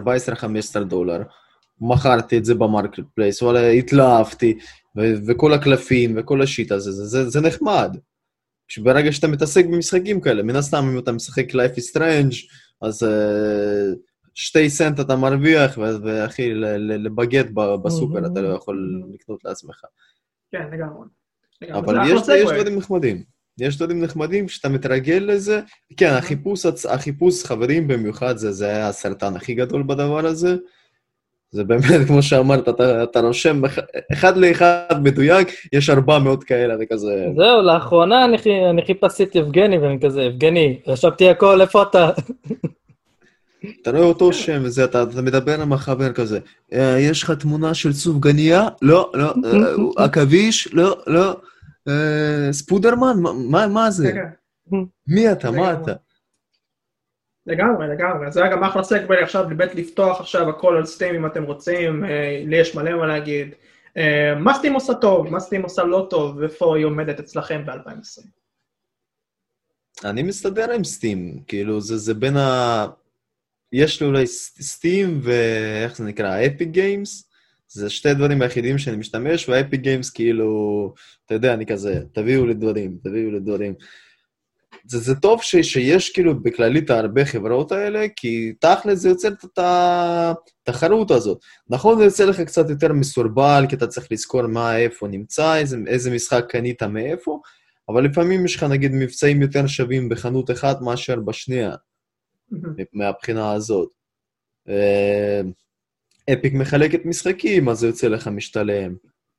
דולר. 0.79 1.21
מכרתי 1.81 2.37
את 2.37 2.45
זה 2.45 2.55
ב 2.55 2.99
marketplace, 3.15 3.41
וואלה, 3.41 3.69
התלהבתי, 3.69 4.57
וכל 5.27 5.53
הקלפים 5.53 6.13
וכל 6.17 6.41
ה 6.41 6.47
shit 6.47 6.71
הזה, 6.71 6.91
זה, 6.91 7.05
זה, 7.05 7.29
זה 7.29 7.41
נחמד. 7.41 7.97
ברגע 8.77 9.11
שאתה 9.11 9.27
מתעסק 9.27 9.65
במשחקים 9.65 10.21
כאלה, 10.21 10.43
מן 10.43 10.55
הסתם 10.55 10.89
אם 10.93 10.99
אתה 10.99 11.11
משחק 11.11 11.51
Life 11.51 11.77
is 11.77 11.95
Strange, 11.95 12.35
אז 12.81 13.03
uh, 13.03 13.97
שתי 14.33 14.69
סנט 14.69 14.99
אתה 14.99 15.15
מרוויח, 15.15 15.77
ואחי, 15.77 16.53
לבגט 16.79 17.45
בסופר 17.83 18.25
אתה 18.25 18.41
לא 18.41 18.47
יכול 18.47 19.03
לקנות 19.13 19.45
לעצמך. 19.45 19.81
כן, 20.51 20.67
לגמרי. 20.71 21.07
אבל 21.71 21.97
יש, 22.07 22.21
יש 22.35 22.51
דברים 22.51 22.77
נחמדים. 22.77 23.23
יש 23.59 23.77
דברים 23.77 24.03
נחמדים 24.03 24.47
שאתה 24.47 24.69
מתרגל 24.69 25.23
לזה. 25.27 25.61
כן, 25.97 26.13
החיפוש, 26.13 26.65
החיפוש 26.89 27.43
חברים 27.43 27.87
במיוחד, 27.87 28.37
זה, 28.37 28.51
זה 28.51 28.65
היה 28.65 28.87
הסרטן 28.87 29.35
הכי 29.35 29.53
גדול 29.53 29.83
בדבר 29.83 30.25
הזה. 30.25 30.55
זה 31.51 31.63
באמת, 31.63 32.07
כמו 32.07 32.21
שאמרת, 32.21 32.69
אתה, 32.69 33.03
אתה 33.03 33.19
רושם 33.19 33.61
אחד 34.13 34.37
לאחד 34.37 35.03
מדויק, 35.03 35.47
יש 35.73 35.89
400 35.89 36.43
כאלה, 36.43 36.77
זה 36.77 36.83
כזה... 36.91 37.27
זהו, 37.37 37.61
לאחרונה 37.61 38.25
אני, 38.25 38.37
אני 38.69 38.85
חיפשתי 38.85 39.23
את 39.23 39.35
יבגני, 39.35 39.77
ואני 39.77 39.99
כזה, 39.99 40.21
יבגני, 40.21 40.79
רשמתי 40.87 41.29
הכל, 41.29 41.61
איפה 41.61 41.81
אתה? 41.83 42.09
אתה 43.81 43.91
רואה 43.91 44.03
אותו 44.03 44.33
שם 44.33 44.61
וזה, 44.63 44.83
אתה, 44.83 45.03
אתה 45.03 45.21
מדבר 45.21 45.61
עם 45.61 45.73
החבר 45.73 46.13
כזה, 46.13 46.39
אה, 46.73 46.99
יש 46.99 47.23
לך 47.23 47.31
תמונה 47.31 47.73
של 47.73 47.93
סופגניה? 47.93 48.67
לא, 48.81 49.11
לא, 49.13 49.33
אה, 49.45 49.73
עכביש? 50.05 50.67
לא, 50.73 50.97
לא. 51.07 51.35
אה, 51.87 52.53
ספודרמן? 52.53 53.13
מה, 53.49 53.67
מה 53.67 53.91
זה? 53.91 54.11
כן, 54.11 54.19
כן. 54.71 54.77
מי 55.07 55.31
אתה? 55.31 55.51
מה 55.51 55.73
אתה? 55.73 55.93
לגמרי, 57.49 57.87
לגמרי. 57.87 58.31
זה 58.31 58.43
היה 58.43 58.51
גם 58.51 58.63
אחלה 58.63 58.83
סגווי 58.83 59.17
עכשיו 59.17 59.49
לבית 59.49 59.75
לפתוח 59.75 60.19
עכשיו 60.19 60.49
הכל 60.49 60.77
על 60.77 60.85
סטים 60.85 61.15
אם 61.15 61.25
אתם 61.25 61.43
רוצים, 61.43 62.03
לי 62.45 62.57
יש 62.57 62.75
מלא 62.75 62.97
מה 62.97 63.07
להגיד. 63.07 63.53
מה 64.39 64.53
Steam 64.53 64.73
עושה 64.73 64.93
טוב, 64.93 65.29
מה 65.29 65.39
Steam 65.39 65.61
עושה 65.61 65.83
לא 65.83 66.07
טוב, 66.09 66.37
ואיפה 66.37 66.77
היא 66.77 66.85
עומדת 66.85 67.19
אצלכם 67.19 67.65
ב-2020? 67.65 68.27
אני 70.05 70.23
מסתדר 70.23 70.71
עם 70.71 70.83
Steam, 70.83 71.43
כאילו 71.47 71.81
זה, 71.81 71.97
זה 71.97 72.13
בין 72.13 72.37
ה... 72.37 72.87
יש 73.73 74.01
לי 74.01 74.07
אולי 74.07 74.27
Steam 74.61 75.19
ואיך 75.23 75.97
זה 75.97 76.03
נקרא? 76.03 76.45
Epic 76.45 76.69
Games. 76.69 77.29
זה 77.71 77.89
שתי 77.89 78.13
דברים 78.13 78.41
היחידים 78.41 78.77
שאני 78.77 78.97
משתמש, 78.97 79.49
וה 79.49 79.60
Epic 79.60 79.81
Games 79.81 80.09
כאילו, 80.09 80.93
אתה 81.25 81.33
יודע, 81.33 81.53
אני 81.53 81.65
כזה, 81.65 82.01
תביאו 82.13 82.45
לי 82.45 82.53
דברים, 82.53 82.97
תביאו 83.03 83.31
לי 83.31 83.39
דברים. 83.39 83.73
זה, 84.89 84.99
זה 84.99 85.15
טוב 85.15 85.41
ש, 85.41 85.55
שיש 85.55 86.09
כאילו 86.09 86.43
בכללית 86.43 86.89
הרבה 86.89 87.25
חברות 87.25 87.71
האלה, 87.71 88.05
כי 88.15 88.53
תכל'ס 88.59 88.99
זה 88.99 89.09
יוצר 89.09 89.27
את 89.27 89.59
התחרות 90.67 91.11
הזאת. 91.11 91.39
נכון, 91.69 91.97
זה 91.97 92.03
יוצא 92.03 92.25
לך 92.25 92.41
קצת 92.41 92.69
יותר 92.69 92.93
מסורבל, 92.93 93.65
כי 93.69 93.75
אתה 93.75 93.87
צריך 93.87 94.07
לזכור 94.11 94.47
מה, 94.47 94.77
איפה 94.77 95.07
נמצא, 95.07 95.55
איזה, 95.55 95.77
איזה 95.87 96.11
משחק 96.11 96.45
קנית 96.49 96.83
מאיפה, 96.83 97.41
אבל 97.89 98.05
לפעמים 98.05 98.45
יש 98.45 98.55
לך 98.55 98.63
נגיד 98.63 98.91
מבצעים 98.93 99.41
יותר 99.41 99.67
שווים 99.67 100.09
בחנות 100.09 100.51
אחת 100.51 100.81
מאשר 100.81 101.19
בשנייה. 101.19 101.75
מהבחינה 102.93 103.51
הזאת. 103.51 103.89
אה, 104.69 105.41
אפיק 106.33 106.53
מחלקת 106.53 107.05
משחקים, 107.05 107.69
אז 107.69 107.79
זה 107.79 107.87
יוצא 107.87 108.07
לך 108.07 108.27
משתלם. 108.27 108.95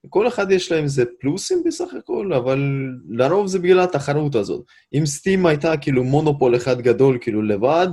כל 0.08 0.28
אחד 0.28 0.50
יש 0.50 0.72
להם 0.72 0.84
איזה 0.84 1.04
פלוסים 1.20 1.62
בסך 1.66 1.94
הכל, 1.98 2.32
אבל 2.32 2.88
לרוב 3.08 3.46
זה 3.46 3.58
בגלל 3.58 3.80
התחרות 3.80 4.34
הזאת. 4.34 4.64
אם 4.94 5.06
סטים 5.06 5.46
הייתה 5.46 5.76
כאילו 5.76 6.04
מונופול 6.04 6.56
אחד 6.56 6.80
גדול 6.80 7.18
כאילו 7.20 7.42
לבד, 7.42 7.88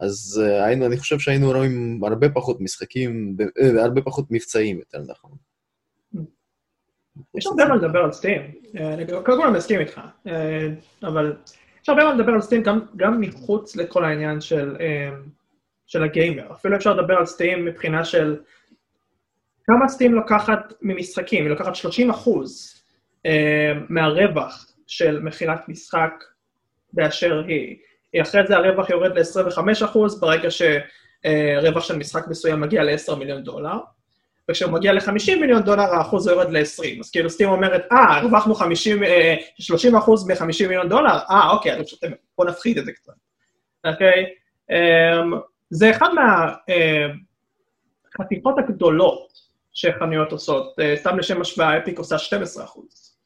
אז 0.00 0.42
uh, 0.44 0.64
היינו, 0.64 0.86
אני 0.86 0.96
חושב 0.96 1.18
שהיינו 1.18 1.52
רואים 1.52 2.00
הרבה 2.04 2.28
פחות 2.28 2.60
משחקים, 2.60 3.36
uh, 3.40 3.80
הרבה 3.80 4.02
פחות 4.02 4.26
מבצעים, 4.30 4.78
יותר 4.78 4.98
נכון. 5.08 5.30
יש 7.34 7.46
הרבה 7.46 7.64
מה 7.64 7.76
לדבר 7.76 7.98
על 7.98 8.12
סטים. 8.12 8.42
קודם 9.24 9.38
כל 9.38 9.46
אני 9.46 9.56
מסכים 9.56 9.80
איתך, 9.80 10.00
אבל 11.02 11.36
יש 11.82 11.88
הרבה 11.88 12.04
מה 12.04 12.14
לדבר 12.14 12.32
על 12.32 12.40
סטים 12.40 12.62
גם, 12.62 12.80
גם 12.96 13.20
מחוץ 13.20 13.76
לכל 13.76 14.04
העניין 14.04 14.40
של, 14.40 14.76
של 15.86 16.02
הגיימר. 16.02 16.52
אפילו 16.52 16.76
אפשר 16.76 16.94
לדבר 16.94 17.14
על 17.14 17.26
סטים 17.26 17.64
מבחינה 17.64 18.04
של 18.04 18.36
כמה 19.66 19.88
סטים 19.88 20.14
לוקחת 20.14 20.72
ממשחקים, 20.82 21.42
היא 21.44 21.50
לוקחת 21.50 21.74
30 21.74 22.10
אחוז 22.10 22.74
אמ, 23.24 23.30
מהרווח 23.88 24.66
של 24.86 25.20
מכירת 25.20 25.68
משחק 25.68 26.12
באשר 26.92 27.42
היא. 27.46 27.76
אחרי 28.22 28.46
זה 28.46 28.56
הרווח 28.56 28.90
יורד 28.90 29.18
ל-25 29.18 29.84
אחוז 29.84 30.20
ברגע 30.20 30.48
שרווח 30.50 31.84
של 31.84 31.96
משחק 31.96 32.28
מסוים 32.28 32.60
מגיע 32.60 32.82
ל-10 32.82 33.14
מיליון 33.14 33.42
דולר. 33.42 33.78
וכשהוא 34.50 34.72
מגיע 34.72 34.92
ל-50 34.92 35.36
מיליון 35.40 35.62
דולר, 35.62 35.82
האחוז 35.82 36.26
יורד 36.26 36.50
ל-20. 36.50 37.00
אז 37.00 37.10
כאילו 37.10 37.30
סטים 37.30 37.48
אומרת, 37.48 37.82
אה, 37.92 38.16
הרווחנו 38.16 38.54
50, 38.54 39.02
30 39.58 39.94
אה, 39.94 40.00
אחוז 40.00 40.30
מ-50 40.30 40.62
מיליון 40.68 40.88
דולר? 40.88 41.18
אה, 41.30 41.50
אוקיי, 41.50 41.82
בוא 42.38 42.46
נפחית 42.46 42.78
את 42.78 42.84
זה 42.84 42.92
קצת. 42.92 43.12
אוקיי? 43.86 44.26
אמ, 44.70 45.32
זה 45.70 45.90
אחד 45.90 46.08
מהחתיכות 48.18 48.58
אה, 48.58 48.64
הגדולות 48.64 49.45
שחנויות 49.76 50.32
עושות. 50.32 50.78
אה, 50.80 50.96
סתם 50.96 51.18
לשם 51.18 51.40
השוואה, 51.40 51.78
אפיק 51.78 51.98
עושה 51.98 52.18
12 52.18 52.64
אחוז. 52.64 53.16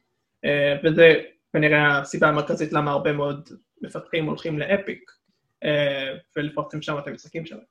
וזה 0.84 1.14
כנראה 1.52 1.98
הסיבה 1.98 2.28
המרכזית 2.28 2.72
למה 2.72 2.90
הרבה 2.90 3.12
מאוד 3.12 3.48
מפתחים 3.82 4.26
הולכים 4.26 4.58
לאפיק, 4.58 5.10
ולפרסם 6.36 6.82
שם 6.82 6.98
את 6.98 7.06
המשחקים 7.06 7.46
שלהם. 7.46 7.64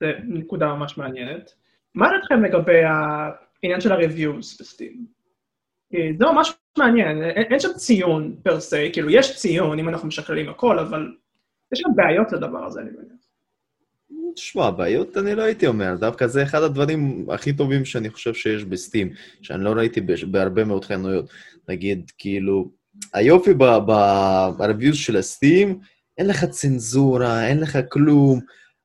זה 0.00 0.12
נקודה 0.24 0.66
ממש 0.66 0.98
מעניינת. 0.98 1.50
מה 1.94 2.08
דעתכם 2.10 2.44
לגבי 2.44 2.80
העניין 2.84 3.80
של 3.80 3.92
ה-reviews 3.92 4.58
בסטים? 4.60 5.06
זה 5.92 6.24
ממש 6.32 6.52
מעניין, 6.78 7.22
אין 7.22 7.60
שם 7.60 7.72
ציון 7.72 8.36
פר 8.42 8.60
סי, 8.60 8.92
כאילו 8.92 9.10
יש 9.10 9.36
ציון 9.36 9.78
אם 9.78 9.88
אנחנו 9.88 10.08
משקללים 10.08 10.48
הכל, 10.48 10.78
אבל 10.78 11.16
יש 11.72 11.82
גם 11.86 11.96
בעיות 11.96 12.32
לדבר 12.32 12.64
הזה, 12.64 12.80
אני 12.80 12.90
מניח. 12.90 13.23
תשמע, 14.34 14.70
בעיות 14.70 15.16
אני 15.16 15.34
לא 15.34 15.42
הייתי 15.42 15.66
אומר, 15.66 15.94
דווקא 16.00 16.26
זה 16.26 16.42
אחד 16.42 16.62
הדברים 16.62 17.26
הכי 17.30 17.52
טובים 17.52 17.84
שאני 17.84 18.10
חושב 18.10 18.34
שיש 18.34 18.64
בסטים, 18.64 19.12
שאני 19.42 19.64
לא 19.64 19.70
ראיתי 19.70 20.00
בהרבה 20.30 20.64
מאוד 20.64 20.84
חנויות. 20.84 21.28
נגיד, 21.68 22.10
כאילו, 22.18 22.70
היופי 23.14 23.54
ב-reviews 23.54 24.94
של 24.94 25.16
הסטים, 25.16 25.78
אין 26.18 26.26
לך 26.26 26.44
צנזורה, 26.44 27.48
אין 27.48 27.60
לך 27.60 27.78
כלום. 27.88 28.40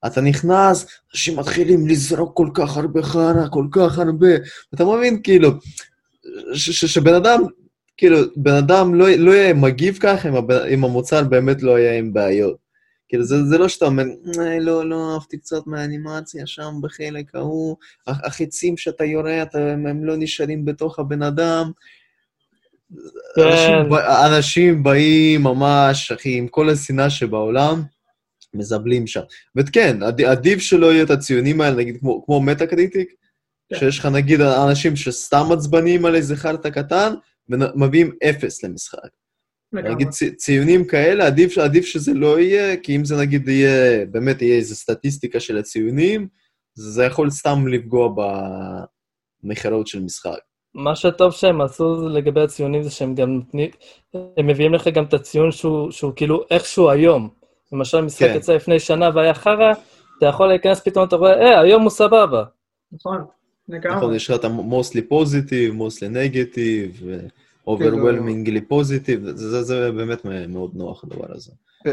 אתה 0.06 0.22
נכנס, 0.22 0.86
אנשים 1.13 1.39
מתחילים 1.39 1.88
לזרוק 1.88 2.38
כל 2.38 2.50
כך 2.53 2.77
הרבה 2.77 3.03
חרא, 3.03 3.48
כל 3.51 3.68
כך 3.72 4.00
הרבה, 4.00 4.27
אתה 4.74 4.86
מבין, 4.86 5.22
כאילו, 5.24 5.50
שבן 6.53 7.13
אדם, 7.13 7.41
כאילו, 7.98 8.18
בן 8.36 8.53
אדם 8.53 8.96
לא, 8.96 9.10
לא 9.10 9.32
יהיה 9.32 9.53
מגיב 9.53 9.98
ככה 10.01 10.29
אם, 10.74 10.84
המוצר 10.84 11.24
באמת 11.24 11.63
לא 11.63 11.79
יהיה 11.79 11.98
עם 11.98 12.13
בעיות. 12.13 12.69
כאילו, 13.10 13.24
זה, 13.24 13.44
זה 13.44 13.58
לא 13.58 13.68
שאתה 13.68 13.86
אומר, 13.86 14.04
אה, 14.39 14.60
לא, 14.60 14.89
לא 14.89 15.13
אהבתי 15.13 15.38
קצת 15.38 15.68
מהאנימציה 15.68 16.48
שם 16.48 16.74
בחלק 16.82 17.36
ההוא, 17.36 17.75
החיצים 18.08 18.78
שאתה 18.78 19.06
יורה, 19.06 19.44
אתה, 19.44 19.60
הם, 19.60 19.88
הם 19.88 20.06
לא 20.06 20.13
נשארים 20.18 20.66
בתוך 20.66 21.00
הבן 21.00 21.24
אדם. 21.24 21.72
כן. 23.36 23.42
אנשים, 23.42 23.94
אנשים 24.25 24.84
באים 24.84 25.44
ממש, 25.44 26.12
אחי, 26.12 26.38
עם 26.38 26.48
כל 26.48 26.70
השנאה 26.70 27.10
שבעולם. 27.10 27.82
מזבלים 28.54 29.08
שם. 29.08 29.22
וכן, 29.56 29.98
עדיף 30.28 30.60
שלא 30.60 30.94
יהיה 30.94 31.04
את 31.04 31.10
הציונים 31.10 31.62
האלה, 31.62 31.75
נגיד 31.75 31.98
כמו, 32.00 32.25
כמו 32.25 32.42
מטה 32.42 32.68
קריטיק, 32.68 33.13
כן. 33.70 33.80
שיש 33.80 34.00
לך 34.00 34.06
נגיד 34.06 34.42
אנשים 34.42 34.96
שסתם 34.96 35.46
עצבניים 35.51 36.06
על 36.06 36.16
איזה 36.16 36.36
חרטא 36.36 36.70
קטן, 36.70 37.13
ומביאים 37.50 38.12
אפס 38.30 38.63
למשחק. 38.63 39.10
נגיד 39.74 40.10
ציונים 40.36 40.86
כאלה, 40.86 41.28
עדיף, 41.28 41.58
עדיף 41.58 41.86
שזה 41.86 42.14
לא 42.14 42.40
יהיה, 42.40 42.78
כי 42.78 42.96
אם 42.96 43.06
זה 43.06 43.18
נגיד 43.18 43.48
יהיה, 43.48 44.06
באמת 44.06 44.42
יהיה 44.42 44.58
איזו 44.58 44.76
סטטיסטיקה 44.76 45.40
של 45.40 45.58
הציונים, 45.58 46.28
זה 46.76 47.04
יכול 47.06 47.30
סתם 47.30 47.68
לפגוע 47.68 48.10
במכירות 49.44 49.88
של 49.88 50.02
משחק. 50.02 50.40
מה 50.74 50.96
שטוב 50.96 51.32
שהם 51.32 51.62
עשו 51.62 52.10
לגבי 52.10 52.42
הציונים 52.42 52.84
זה 52.84 52.90
שהם 52.92 53.16
גם 53.16 53.30
נותנים, 53.30 53.70
הם 54.14 54.48
מביאים 54.48 54.74
לך 54.74 54.88
גם 54.88 55.04
את 55.04 55.14
הציון 55.14 55.52
שהוא, 55.52 55.92
שהוא 55.92 56.14
כאילו 56.16 56.44
איכשהו 56.52 56.90
היום. 56.90 57.30
למשל, 57.74 58.02
משחק 58.02 58.28
כן. 58.28 58.36
יצא 58.36 58.54
לפני 58.54 58.80
שנה 58.80 59.10
והיה 59.16 59.34
חרא, 59.34 59.74
אתה 60.18 60.26
יכול 60.26 60.48
להיכנס 60.48 60.80
פתאום, 60.80 61.08
אתה 61.08 61.16
רואה, 61.16 61.42
אה, 61.42 61.60
היום 61.60 61.82
הוא 61.82 61.90
סבבה. 61.90 62.44
נכון, 62.92 63.26
לגמרי. 63.70 63.98
נכון, 63.98 64.16
יש 64.16 64.30
לך 64.30 64.40
את 64.40 64.46
ה-mostly 64.46 65.12
positive, 65.12 65.74
mostly 65.80 66.14
negative, 66.14 67.04
positive, 68.72 69.36
זה, 69.36 69.64
זה 69.64 69.92
באמת 69.92 70.26
מאוד 70.48 70.72
נוח 70.74 71.04
הדבר 71.04 71.26
הזה. 71.30 71.52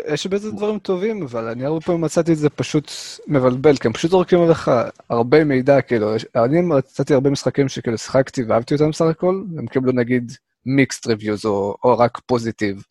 יש 0.09 0.27
בזה 0.27 0.51
דברים 0.51 0.79
טובים, 0.79 1.23
אבל 1.23 1.49
אני 1.49 1.65
הרבה 1.65 1.81
פעמים 1.81 2.01
מצאתי 2.01 2.33
את 2.33 2.39
זה 2.39 2.51
פשוט 2.51 2.91
מבלבל, 3.29 3.77
כי 3.77 3.89
הם 3.89 3.93
פשוט 3.93 4.11
זורקים 4.11 4.41
עליך 4.41 4.71
הרבה 5.11 5.45
מידע, 5.45 5.81
כאילו, 5.81 6.13
אני 6.37 6.61
מצאתי 6.61 7.15
הרבה 7.15 7.31
משחקים 7.31 7.69
שכאילו 7.69 7.99
שיחקתי 7.99 8.43
ואהבתי 8.43 8.75
אותם 8.75 8.91
בסך 8.91 9.05
הכל, 9.05 9.43
הם 9.59 9.67
קיבלו 9.67 9.93
נגיד 9.93 10.33
מיקסט 10.67 11.07
ריוויוז 11.07 11.45
או, 11.45 11.77
או 11.85 11.99
רק 11.99 12.21
פוזיטיב. 12.27 12.83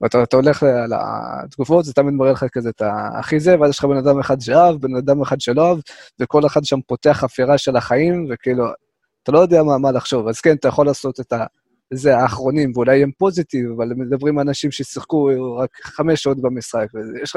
ואתה 0.00 0.36
הולך 0.36 0.66
לתגובות, 1.44 1.84
זה 1.84 1.92
תמיד 1.92 2.14
מראה 2.14 2.32
לך 2.32 2.44
כזה 2.52 2.68
את 2.68 2.82
הכי 3.18 3.40
זה, 3.40 3.60
ואז 3.60 3.70
יש 3.70 3.78
לך 3.78 3.84
בן 3.84 3.96
אדם 3.96 4.18
אחד 4.18 4.40
שאהב, 4.40 4.76
בן 4.76 4.96
אדם 4.96 5.22
אחד 5.22 5.40
שלא 5.40 5.68
אהב, 5.68 5.78
וכל 6.20 6.46
אחד 6.46 6.64
שם 6.64 6.80
פותח 6.86 7.16
חפירה 7.20 7.58
של 7.58 7.76
החיים, 7.76 8.26
וכאילו, 8.30 8.64
אתה 9.22 9.32
לא 9.32 9.38
יודע 9.38 9.62
מה, 9.62 9.78
מה 9.78 9.92
לחשוב. 9.92 10.28
אז 10.28 10.40
כן, 10.40 10.54
אתה 10.54 10.68
יכול 10.68 10.86
לעשות 10.86 11.20
את 11.20 11.32
ה... 11.32 11.44
זה 11.94 12.16
האחרונים, 12.16 12.72
ואולי 12.74 13.02
הם 13.02 13.10
פוזיטיב, 13.18 13.70
אבל 13.76 13.88
מדברים 13.96 14.38
על 14.38 14.48
אנשים 14.48 14.70
ששיחקו 14.70 15.28
רק 15.58 15.70
חמש 15.82 16.22
שעות 16.22 16.40
במשחק. 16.40 16.86
לך 17.22 17.36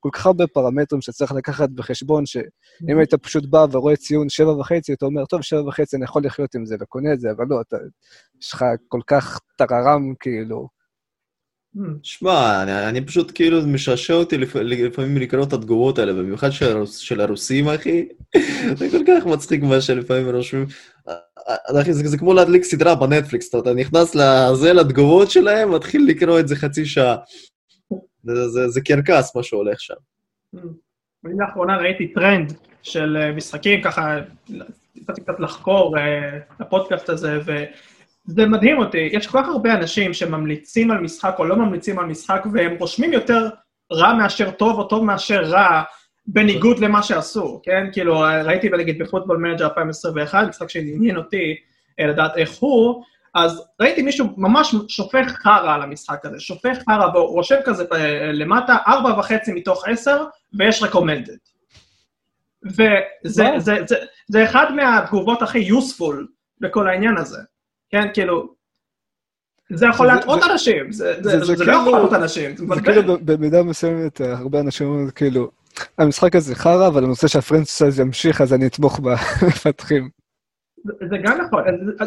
כל 0.00 0.08
כך 0.12 0.26
הרבה 0.26 0.46
פרמטרים 0.46 1.00
שצריך 1.00 1.32
לקחת 1.32 1.70
בחשבון, 1.70 2.26
שאם 2.26 2.98
היית 2.98 3.14
פשוט 3.14 3.46
בא 3.46 3.66
ורואה 3.72 3.96
ציון 3.96 4.28
שבע 4.28 4.52
וחצי, 4.52 4.92
אתה 4.92 5.06
אומר, 5.06 5.24
טוב, 5.24 5.42
שבע 5.42 5.68
וחצי, 5.68 5.96
אני 5.96 6.04
יכול 6.04 6.24
לחיות 6.24 6.54
עם 6.54 6.66
זה 6.66 6.76
וקונה 6.80 7.12
את 7.12 7.20
זה, 7.20 7.30
אבל 7.30 7.44
לא, 7.48 7.60
אתה, 7.60 7.76
יש 8.42 8.52
לך 8.54 8.64
כל 8.88 9.00
כך 9.06 9.40
טררם, 9.56 10.14
כאילו, 10.20 10.68
שמע, 12.02 12.62
אני, 12.62 12.88
אני 12.88 13.06
פשוט 13.06 13.32
כאילו 13.34 13.66
משעשע 13.66 14.14
אותי 14.14 14.38
לפ, 14.38 14.56
לפעמים 14.56 15.16
לקרוא 15.16 15.44
את 15.44 15.52
התגובות 15.52 15.98
האלה, 15.98 16.12
במיוחד 16.12 16.50
של, 16.50 16.76
הרוס, 16.76 16.96
של 16.96 17.20
הרוסים, 17.20 17.68
אחי. 17.68 18.08
זה 18.78 18.88
כל 18.90 19.04
כך 19.06 19.26
מצחיק 19.26 19.62
מה 19.62 19.80
שלפעמים 19.80 20.28
רושמים. 20.28 20.66
אחי, 21.80 21.92
זה, 21.92 22.08
זה 22.08 22.18
כמו 22.18 22.34
להדליק 22.34 22.64
סדרה 22.64 22.94
בנטפליקס, 22.94 23.54
אתה, 23.54 23.74
נכנס 23.74 24.14
לזה, 24.14 24.72
לתגובות 24.72 25.30
שלהם, 25.30 25.74
מתחיל 25.74 26.06
לקרוא 26.08 26.40
את 26.40 26.48
זה 26.48 26.56
חצי 26.56 26.86
שעה. 26.86 27.16
זה, 28.22 28.48
זה, 28.48 28.68
זה 28.68 28.80
קרקס 28.80 29.36
מה 29.36 29.42
שהולך 29.42 29.80
שם. 29.80 29.94
אני 31.24 31.34
לאחרונה 31.38 31.76
ראיתי 31.76 32.08
טרנד 32.08 32.52
של 32.82 33.16
אה, 33.16 33.32
משחקים, 33.32 33.82
ככה, 33.82 34.18
יצאתי 34.96 35.20
קצת 35.20 35.40
לחקור 35.40 35.96
הפודקאסט 36.58 37.08
הזה, 37.08 37.38
וזה 38.28 38.46
מדהים 38.46 38.78
אותי. 38.78 39.08
יש 39.12 39.26
כל 39.26 39.42
כך 39.42 39.48
הרבה 39.48 39.74
אנשים 39.74 40.14
שממליצים 40.14 40.90
על 40.90 40.98
משחק 40.98 41.34
או 41.38 41.44
לא 41.44 41.56
ממליצים 41.56 41.98
על 41.98 42.06
משחק, 42.06 42.42
והם 42.52 42.76
רושמים 42.78 43.12
יותר 43.12 43.48
רע 43.92 44.14
מאשר 44.14 44.50
טוב, 44.50 44.78
או 44.78 44.84
טוב 44.84 45.04
מאשר 45.04 45.42
רע, 45.42 45.82
בניגוד 46.26 46.78
למה 46.78 47.02
שעשו, 47.02 47.60
כן? 47.62 47.86
כאילו, 47.92 48.20
ראיתי 48.44 48.68
נגיד 48.68 48.98
ב 48.98 49.02
Football 49.02 49.36
Manager 49.36 49.64
2021, 49.64 50.48
משחק 50.48 50.70
שעניין 50.70 51.16
אותי 51.16 51.56
אה, 52.00 52.06
לדעת 52.06 52.36
איך 52.36 52.50
הוא, 52.58 53.02
אז 53.34 53.62
ראיתי 53.80 54.02
מישהו 54.02 54.26
ממש 54.36 54.74
שופך 54.88 55.32
חרא 55.42 55.74
על 55.74 55.82
המשחק 55.82 56.24
הזה, 56.24 56.40
שופך 56.40 56.78
חרא 56.88 57.06
והוא 57.14 57.28
רושם 57.28 57.56
כזה 57.64 57.84
למטה, 58.32 58.76
ארבע 58.86 59.18
וחצי 59.18 59.52
מתוך 59.52 59.88
עשר, 59.88 60.24
ויש 60.52 60.82
recommended. 60.82 61.36
וזה 62.64 63.04
זה, 63.24 63.44
זה, 63.58 63.76
זה, 63.86 63.96
זה 64.28 64.44
אחד 64.44 64.74
מהתגובות 64.74 65.42
הכי 65.42 65.70
useful 65.70 66.14
בכל 66.60 66.88
העניין 66.88 67.16
הזה, 67.16 67.38
כן? 67.90 68.08
כאילו, 68.14 68.54
זה 69.70 69.86
יכול 69.86 70.06
להטעות 70.06 70.42
אנשים, 70.52 70.92
זה, 70.92 71.20
לא 71.22 71.72
יכול 71.72 71.92
להטעות 71.92 72.12
אנשים, 72.12 72.56
זה 72.56 72.66
זה 72.74 72.82
כאילו 72.82 73.18
במידה 73.24 73.62
מסוימת, 73.62 74.20
הרבה 74.20 74.60
אנשים 74.60 74.86
אומרים, 74.86 75.10
כאילו, 75.10 75.50
המשחק 75.98 76.36
הזה 76.36 76.54
חרא, 76.54 76.86
אבל 76.86 77.00
אני 77.00 77.10
רוצה 77.10 77.28
שה 77.28 77.46
franchise 77.46 78.00
ימשיך, 78.00 78.40
אז 78.40 78.54
אני 78.54 78.66
אתמוך 78.66 79.00
במפתחים. 79.40 80.08
זה 80.84 81.18
גם 81.22 81.40
נכון, 81.40 81.64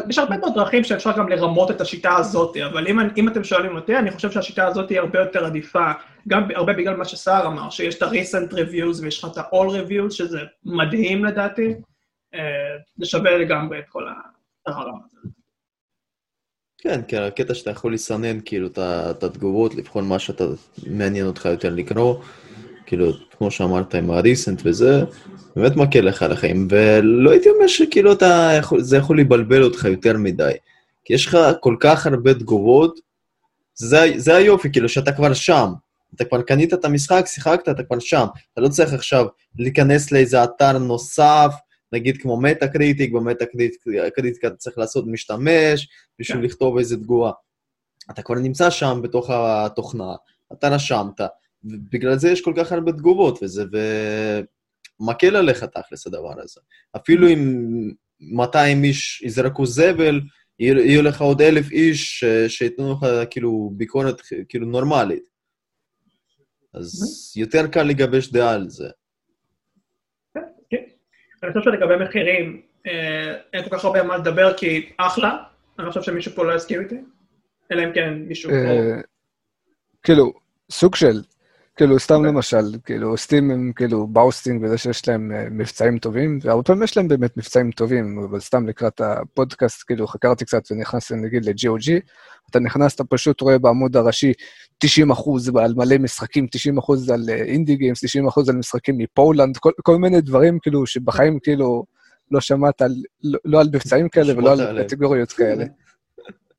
יש 0.08 0.18
הרבה 0.18 0.36
מאוד 0.36 0.54
דרכים 0.54 0.84
שאפשר 0.84 1.18
גם 1.18 1.28
לרמות 1.28 1.70
את 1.70 1.80
השיטה 1.80 2.16
הזאת, 2.16 2.56
אבל 2.56 2.86
אם, 2.86 2.98
אם 3.16 3.28
אתם 3.28 3.44
שואלים 3.44 3.76
אותי, 3.76 3.96
אני 3.96 4.10
חושב 4.10 4.30
שהשיטה 4.30 4.66
הזאת 4.66 4.90
היא 4.90 5.00
הרבה 5.00 5.18
יותר 5.18 5.44
עדיפה, 5.44 5.92
גם 6.28 6.48
הרבה 6.54 6.72
בגלל 6.72 6.96
מה 6.96 7.04
שסער 7.04 7.46
אמר, 7.46 7.70
שיש 7.70 7.94
את 7.94 8.02
ה-recent 8.02 8.52
reviews 8.52 9.02
ויש 9.02 9.24
לך 9.24 9.30
את 9.32 9.38
ה-all 9.38 9.68
reviews, 9.68 10.10
שזה 10.10 10.40
מדהים 10.64 11.24
לדעתי, 11.24 11.74
אה, 12.34 12.40
זה 12.96 13.06
שווה 13.06 13.38
לגמרי 13.38 13.78
את 13.78 13.84
כל 13.88 14.04
הרמה 14.66 14.98
הזאת. 15.04 15.31
כן, 16.82 17.00
כן, 17.08 17.22
הקטע 17.22 17.54
שאתה 17.54 17.70
יכול 17.70 17.94
לסנן 17.94 18.38
כאילו 18.44 18.68
את 18.76 19.24
התגובות, 19.24 19.74
לבחון 19.74 20.08
מה 20.08 20.18
שאתה 20.18 20.44
מעניין 20.86 21.26
אותך 21.26 21.44
יותר 21.44 21.70
לקרוא, 21.70 22.16
כאילו, 22.86 23.12
כמו 23.38 23.50
שאמרת 23.50 23.94
עם 23.94 24.10
ה-recent 24.10 24.60
וזה, 24.64 25.02
באמת 25.56 25.76
מקל 25.76 26.00
לך 26.00 26.22
על 26.22 26.32
החיים, 26.32 26.68
ולא 26.70 27.30
הייתי 27.30 27.48
אומר 27.50 27.66
שכאילו 27.66 28.12
אתה, 28.12 28.60
זה 28.78 28.96
יכול 28.96 29.20
לבלבל 29.20 29.62
אותך 29.62 29.84
יותר 29.84 30.16
מדי. 30.16 30.52
כי 31.04 31.14
יש 31.14 31.26
לך 31.26 31.38
כל 31.60 31.76
כך 31.80 32.06
הרבה 32.06 32.34
תגובות, 32.34 33.00
זה, 33.74 34.12
זה 34.16 34.36
היופי, 34.36 34.72
כאילו, 34.72 34.88
שאתה 34.88 35.12
כבר 35.12 35.34
שם. 35.34 35.72
אתה 36.14 36.24
כבר 36.24 36.42
קנית 36.42 36.74
את 36.74 36.84
המשחק, 36.84 37.24
שיחקת, 37.26 37.68
אתה 37.68 37.82
כבר 37.82 37.98
שם. 37.98 38.26
אתה 38.52 38.60
לא 38.60 38.68
צריך 38.68 38.92
עכשיו 38.92 39.26
להיכנס 39.58 40.12
לאיזה 40.12 40.44
אתר 40.44 40.78
נוסף, 40.78 41.54
נגיד 41.92 42.22
כמו 42.22 42.40
Metacritic, 42.40 43.12
ב 43.12 43.44
Metacritic 44.14 44.44
אתה 44.44 44.56
צריך 44.56 44.78
לעשות 44.78 45.04
משתמש 45.06 45.88
בשביל 46.18 46.38
כן. 46.38 46.44
לכתוב 46.44 46.78
איזה 46.78 46.96
תגובה. 46.96 47.30
אתה 48.10 48.22
כבר 48.22 48.34
נמצא 48.34 48.70
שם 48.70 49.00
בתוך 49.02 49.30
התוכנה, 49.30 50.14
אתה 50.52 50.68
רשמת, 50.68 51.20
ובגלל 51.64 52.18
זה 52.18 52.30
יש 52.30 52.40
כל 52.40 52.52
כך 52.56 52.72
הרבה 52.72 52.92
תגובות, 52.92 53.42
וזה, 53.42 53.64
ומקל 55.00 55.36
עליך 55.36 55.64
תכלס 55.64 56.06
הדבר 56.06 56.40
הזה. 56.40 56.60
אפילו 56.96 57.28
אם 57.28 57.90
200 58.20 58.84
איש 58.84 59.22
יזרקו 59.22 59.66
זבל, 59.66 60.20
יהיו 60.58 61.02
לך 61.02 61.20
עוד 61.20 61.42
אלף 61.42 61.70
איש 61.70 62.24
שייתנו 62.48 62.92
לך 62.92 63.06
כאילו 63.30 63.72
ביקורת 63.76 64.20
כאילו 64.48 64.66
נורמלית. 64.66 65.24
אז 66.74 67.32
יותר 67.36 67.66
קל 67.66 67.82
לגבש 67.82 68.28
דעה 68.28 68.54
על 68.54 68.70
זה. 68.70 68.88
אני 71.42 71.52
חושב 71.52 71.70
שלגבי 71.70 72.04
מחירים, 72.04 72.60
אה, 72.86 73.34
אין 73.52 73.68
כל 73.68 73.76
כך 73.76 73.84
הרבה 73.84 74.02
מה 74.02 74.16
לדבר, 74.16 74.54
כי 74.56 74.92
אחלה, 74.96 75.42
אני 75.78 75.88
חושב 75.88 76.02
שמישהו 76.02 76.32
פה 76.32 76.44
לא 76.44 76.54
יסכים 76.54 76.80
איתי, 76.80 77.00
אלא 77.72 77.84
אם 77.84 77.92
כן 77.92 78.14
מישהו 78.14 78.50
פה... 78.50 78.56
אה, 78.56 79.00
כאילו, 80.02 80.32
סוג 80.70 80.94
של, 80.94 81.22
כאילו, 81.76 81.98
סתם 81.98 82.14
אוקיי. 82.14 82.30
למשל, 82.30 82.78
כאילו, 82.84 83.16
Steam 83.16 83.50
הם 83.50 83.72
כאילו 83.76 84.06
boasting 84.06 84.64
וזה 84.64 84.78
שיש 84.78 85.08
להם 85.08 85.32
uh, 85.32 85.50
מבצעים 85.50 85.98
טובים, 85.98 86.38
והרבה 86.42 86.62
פעמים 86.62 86.82
יש 86.82 86.96
להם 86.96 87.08
באמת 87.08 87.36
מבצעים 87.36 87.70
טובים, 87.70 88.18
אבל 88.30 88.40
סתם 88.40 88.68
לקראת 88.68 89.00
הפודקאסט, 89.00 89.82
כאילו, 89.86 90.06
חקרתי 90.06 90.44
קצת 90.44 90.62
ונכנסתי 90.70 91.14
נגיד 91.14 91.44
ל-GOG, 91.44 92.00
אתה 92.50 92.60
נכנס, 92.60 92.94
אתה 92.94 93.04
פשוט 93.04 93.40
רואה 93.40 93.58
בעמוד 93.58 93.96
הראשי 93.96 94.32
90 94.78 95.10
אחוז 95.10 95.48
על 95.56 95.74
מלא 95.76 95.98
משחקים, 95.98 96.46
90 96.50 96.78
אחוז 96.78 97.10
על 97.10 97.30
indie 97.30 97.76
games, 97.76 98.04
90 98.04 98.28
אחוז 98.28 98.48
על 98.48 98.56
משחקים 98.56 98.98
מפולנד, 98.98 99.56
כל, 99.56 99.70
כל 99.82 99.96
מיני 99.96 100.20
דברים 100.20 100.58
כאילו 100.58 100.86
שבחיים 100.86 101.38
כאילו 101.42 101.84
לא 102.30 102.40
שמעת 102.40 102.82
על, 102.82 102.94
לא, 103.22 103.38
לא 103.44 103.60
על 103.60 103.66
מבצעים 103.66 104.08
כאלה 104.08 104.38
ולא 104.38 104.52
על 104.52 104.82
קטגוריות 104.82 105.32
כאלה. 105.32 105.64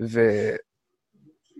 ו... 0.01 0.19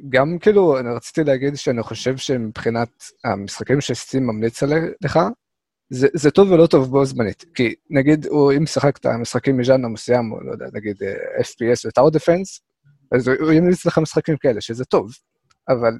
גם 0.10 0.38
כאילו, 0.39 0.79
אני 0.79 0.89
רציתי 0.89 1.23
להגיד 1.23 1.56
שאני 1.56 1.84
חושב 1.84 2.17
שמבחינת 2.17 2.89
המשחקים 3.25 3.82
שסטים 3.82 4.27
ממליץ 4.27 4.63
לך, 5.01 5.19
זה, 5.89 6.08
זה 6.13 6.32
טוב 6.32 6.51
ולא 6.51 6.67
טוב 6.67 6.89
בו 6.89 7.06
זמנית. 7.06 7.45
כי 7.56 7.75
נגיד, 7.89 8.25
הוא, 8.25 8.51
אם 8.51 8.65
שיחקת 8.65 9.06
משחקים 9.06 9.58
מז'אנר 9.58 9.88
מסוים, 9.88 10.32
או 10.32 10.43
לא 10.43 10.51
יודע, 10.51 10.65
נגיד 10.73 10.95
FPS 11.39 11.88
וטאור 11.88 12.12
דפנס, 12.12 12.62
אז 13.12 13.27
הוא 13.27 13.51
ימליץ 13.51 13.86
לך 13.86 13.97
משחקים 13.97 14.38
כאלה, 14.38 14.62
שזה 14.62 14.86
טוב. 14.86 15.12
אבל 15.69 15.93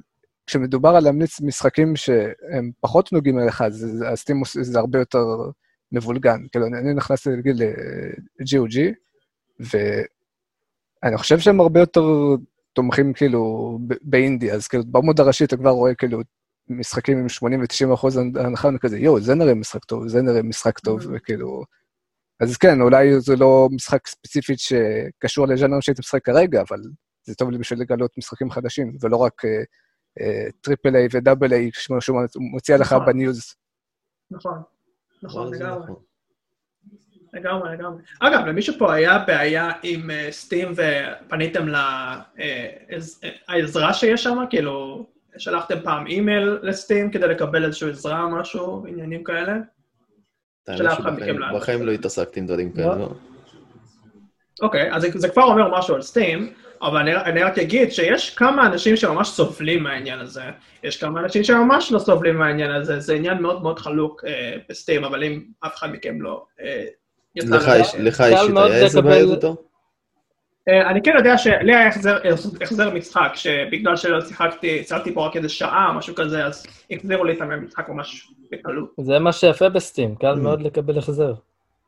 כשמדובר 0.46 0.88
על 0.88 1.04
להמליץ 1.04 1.40
משחקים 1.40 1.96
שהם 1.96 2.70
פחות 2.80 3.12
נוגעים 3.12 3.38
אליך, 3.38 3.62
אז 3.62 4.02
הסטים 4.12 4.42
זה 4.44 4.78
הרבה 4.78 4.98
יותר 4.98 5.24
מבולגן. 5.92 6.40
כאילו, 6.52 6.66
אני 6.66 6.94
נכנסתי 6.94 7.30
נגיד 7.30 7.56
ל-GOG, 7.56 8.78
ואני 9.60 11.16
חושב 11.16 11.38
שהם 11.38 11.60
הרבה 11.60 11.80
יותר 11.80 12.04
תומכים 12.74 13.12
כאילו 13.12 13.78
באינדי, 14.02 14.52
אז 14.52 14.68
כאילו 14.68 14.84
בעמוד 14.86 15.20
הראשי 15.20 15.44
אתה 15.44 15.56
כבר 15.56 15.70
רואה 15.70 15.94
כאילו 15.94 16.20
משחקים 16.68 17.18
עם 17.18 17.28
80 17.28 17.60
ו-90 17.60 17.94
אחוז 17.94 18.16
הנחה, 18.16 18.68
וכזה, 18.76 18.98
יואו, 18.98 19.20
זה 19.20 19.34
נראה 19.34 19.54
משחק 19.54 19.84
טוב, 19.84 20.08
זה 20.08 20.22
נראה 20.22 20.42
משחק 20.42 20.78
טוב, 20.78 21.00
mm-hmm. 21.00 21.08
וכאילו... 21.16 21.62
אז 22.40 22.56
כן, 22.56 22.80
אולי 22.80 23.20
זה 23.20 23.36
לא 23.36 23.68
משחק 23.72 24.06
ספציפית 24.06 24.58
שקשור 24.58 25.46
לז'אנר 25.46 25.80
שהייתי 25.80 26.00
משחק 26.00 26.24
כרגע, 26.24 26.62
אבל 26.68 26.80
זה 27.26 27.34
טוב 27.34 27.50
לי 27.50 27.58
בשביל 27.58 27.80
לגלות 27.80 28.18
משחקים 28.18 28.50
חדשים, 28.50 28.96
ולא 29.00 29.16
רק 29.16 29.42
triple 30.60 30.96
A 30.96 31.08
ו 31.12 31.18
double 31.18 31.52
A, 31.52 31.70
שהוא 31.72 32.18
מוציא 32.52 32.74
עליך 32.74 32.92
נכון. 32.92 33.06
בניוז. 33.06 33.54
נכון, 34.30 34.62
נכון, 35.22 35.54
לגמרי. 35.54 35.86
לגמרי, 37.34 37.72
לגמרי. 37.72 38.02
אגב, 38.20 38.46
למישהו 38.46 38.74
פה 38.78 38.94
היה 38.94 39.18
בעיה 39.18 39.70
עם 39.82 40.10
סטים 40.30 40.68
uh, 40.68 40.80
ופניתם 41.26 41.68
לעזרה 43.48 43.90
uh, 43.90 43.94
שיש 43.94 44.22
שם? 44.22 44.38
כאילו, 44.50 45.06
שלחתם 45.38 45.80
פעם 45.84 46.06
אימייל 46.06 46.58
לסטים 46.62 47.10
כדי 47.10 47.28
לקבל 47.28 47.64
איזושהי 47.64 47.90
עזרה 47.90 48.28
משהו, 48.28 48.86
עניינים 48.88 49.24
כאלה? 49.24 49.56
בחיים 51.54 51.86
לא 51.86 51.92
התעסקתי 51.92 52.40
עם 52.40 52.46
דברים 52.46 52.72
כאלה, 52.72 52.96
לא. 52.96 53.12
אוקיי, 54.62 54.92
אז 54.92 55.06
זה 55.14 55.28
כבר 55.28 55.42
אומר 55.42 55.78
משהו 55.78 55.94
על 55.94 56.02
סטים, 56.02 56.52
אבל 56.82 57.00
אני, 57.00 57.16
אני 57.16 57.42
רק 57.42 57.58
אגיד 57.58 57.92
שיש 57.92 58.34
כמה 58.34 58.66
אנשים 58.66 58.96
שממש 58.96 59.28
סובלים 59.28 59.82
מהעניין 59.82 60.20
הזה, 60.20 60.42
יש 60.82 60.96
כמה 61.00 61.20
אנשים 61.20 61.44
שממש 61.44 61.92
לא 61.92 61.98
סובלים 61.98 62.38
מהעניין 62.38 62.70
הזה, 62.70 63.00
זה 63.00 63.14
עניין 63.14 63.42
מאוד 63.42 63.62
מאוד 63.62 63.78
חלוק 63.78 64.24
אה, 64.26 64.56
בסטים, 64.68 65.04
אבל 65.04 65.24
אם 65.24 65.44
אף 65.66 65.76
אחד 65.76 65.92
מכם 65.92 66.22
לא 66.22 66.46
אה, 66.60 66.84
לך 67.36 68.20
אישית 68.20 68.56
היה 68.56 68.66
איזה 68.66 69.02
בעיה 69.02 69.24
איתו? 69.34 69.56
אה, 70.68 70.90
אני 70.90 71.02
כן 71.02 71.12
יודע 71.16 71.38
שלי 71.38 71.74
היה 71.74 71.88
החזר 72.62 72.94
משחק, 72.94 73.32
שבגלל 73.34 73.96
שלא 73.96 74.20
שיחקתי, 74.20 74.84
שיחקתי 74.84 75.14
פה 75.14 75.26
רק 75.26 75.36
איזה 75.36 75.48
שעה, 75.48 75.92
משהו 75.92 76.14
כזה, 76.14 76.46
אז 76.46 76.66
החזירו 76.90 77.24
לי 77.24 77.32
את 77.32 77.40
המשחק 77.40 77.88
ממש 77.88 78.30
בקלות. 78.52 78.92
זה 79.00 79.18
מה 79.18 79.32
שיפה 79.32 79.68
בסטים, 79.68 80.14
קל 80.14 80.32
mm. 80.32 80.36
מאוד 80.36 80.62
לקבל 80.62 80.98
החזר. 80.98 81.34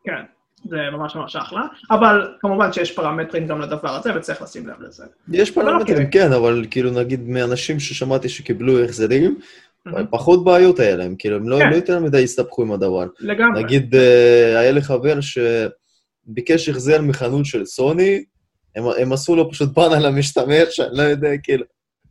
כן, 0.05 0.23
זה 0.65 0.77
ממש 0.93 1.17
ממש 1.17 1.37
אחלה, 1.37 1.61
אבל 1.91 2.35
כמובן 2.41 2.73
שיש 2.73 2.93
פרמטרים 2.93 3.47
גם 3.47 3.61
לדבר 3.61 3.97
הזה, 3.97 4.17
וצריך 4.17 4.43
לשים 4.43 4.67
לב 4.67 4.77
לזה. 4.81 5.05
יש 5.33 5.51
פרמטרים, 5.51 6.07
אוקיי. 6.07 6.11
כן, 6.11 6.33
אבל 6.33 6.65
כאילו 6.71 6.91
נגיד 6.91 7.29
מאנשים 7.29 7.81
ששמעתי 7.81 8.29
שקיבלו 8.29 8.85
החזרים, 8.85 9.39
פחות 10.11 10.45
בעיות 10.45 10.81
היה 10.81 10.97
להם, 10.97 11.15
כאילו, 11.19 11.37
הם 11.37 11.49
לא, 11.49 11.59
כן. 11.59 11.71
לא 11.71 11.77
יותר 11.77 12.01
מדי 12.01 12.25
הסתבכו 12.25 12.63
עם 12.63 12.73
הדבר. 12.73 13.07
לגמרי. 13.21 13.63
נגיד, 13.63 13.95
אה, 13.95 14.59
היה 14.59 14.73
לי 14.73 14.83
חבר 14.83 15.19
שביקש 15.21 16.69
החזר 16.69 17.03
מחנות 17.03 17.47
של 17.47 17.65
סוני, 17.65 18.25
הם, 18.77 18.85
הם 18.99 19.13
עשו 19.13 19.37
לו 19.37 19.51
פשוט 19.51 19.79
בן 19.79 19.93
על 19.93 20.07
המשתמש, 20.07 20.81
אני 20.81 20.97
לא 20.99 21.03
יודע, 21.03 21.29
כאילו. 21.43 21.65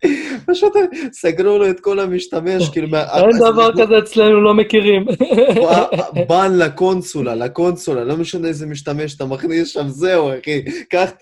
פשוט 0.48 0.74
סגרו 1.12 1.58
לו 1.58 1.70
את 1.70 1.80
כל 1.80 2.00
המשתמש, 2.00 2.70
כאילו... 2.70 2.88
אין 2.98 3.40
דבר 3.40 3.72
כזה 3.72 4.00
אצלנו, 4.00 4.42
לא 4.42 4.54
מכירים. 4.54 5.06
בן 6.30 6.58
לקונסולה, 6.58 7.36
לקונסולה, 7.36 8.04
לא 8.04 8.18
משנה 8.18 8.48
איזה 8.48 8.66
משתמש 8.66 9.16
אתה 9.16 9.26
מכניס 9.26 9.68
שם, 9.68 9.88
זהו, 9.88 10.30
אחי. 10.30 10.64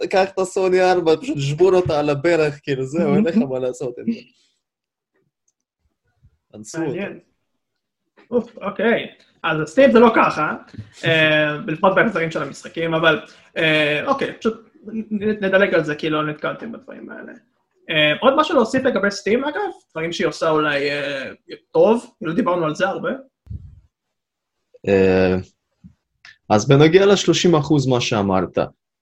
קח 0.10 0.30
את 0.30 0.40
הסוני 0.40 0.92
4, 0.92 1.16
פשוט 1.22 1.38
שבור 1.40 1.76
אותה 1.76 2.00
על 2.00 2.10
הברך, 2.10 2.60
כאילו, 2.64 2.86
זהו, 2.86 3.16
אין 3.16 3.24
לך 3.24 3.38
מה 3.38 3.60
לעשות 3.60 3.94
עם 3.98 4.14
זה. 4.14 4.20
אנסו 6.54 6.84
אותו. 6.84 7.00
אוף, 8.32 8.58
אוקיי. 8.58 9.08
אז 9.44 9.58
סטים 9.70 9.92
זה 9.92 10.00
לא 10.00 10.12
ככה, 10.16 10.56
אה, 11.06 11.58
לפחות 11.68 11.96
בהחזרים 11.96 12.32
של 12.32 12.44
המשחקים, 12.44 12.94
אבל 12.94 13.22
אה, 13.58 14.06
אוקיי, 14.06 14.34
פשוט 14.34 14.70
נדלג 15.12 15.74
על 15.74 15.84
זה, 15.84 15.96
כי 15.96 16.10
לא 16.10 16.26
נתקלתם 16.26 16.72
בדברים 16.72 17.10
האלה. 17.10 17.32
אה, 17.90 18.14
עוד 18.22 18.34
משהו 18.38 18.56
להוסיף 18.56 18.84
לגבי 18.84 19.12
סטים, 19.12 19.44
אגב? 19.44 19.62
דברים 19.92 20.12
שהיא 20.12 20.28
עושה 20.28 20.50
אולי 20.50 20.90
טוב, 21.72 22.14
לא 22.22 22.34
דיברנו 22.34 22.66
על 22.66 22.76
זה 22.76 22.88
הרבה. 22.88 23.12
אז 26.50 26.68
בנוגע 26.68 27.06
ל-30 27.06 27.58
אחוז 27.60 27.88
מה 27.88 28.02
שאמרת, 28.02 28.58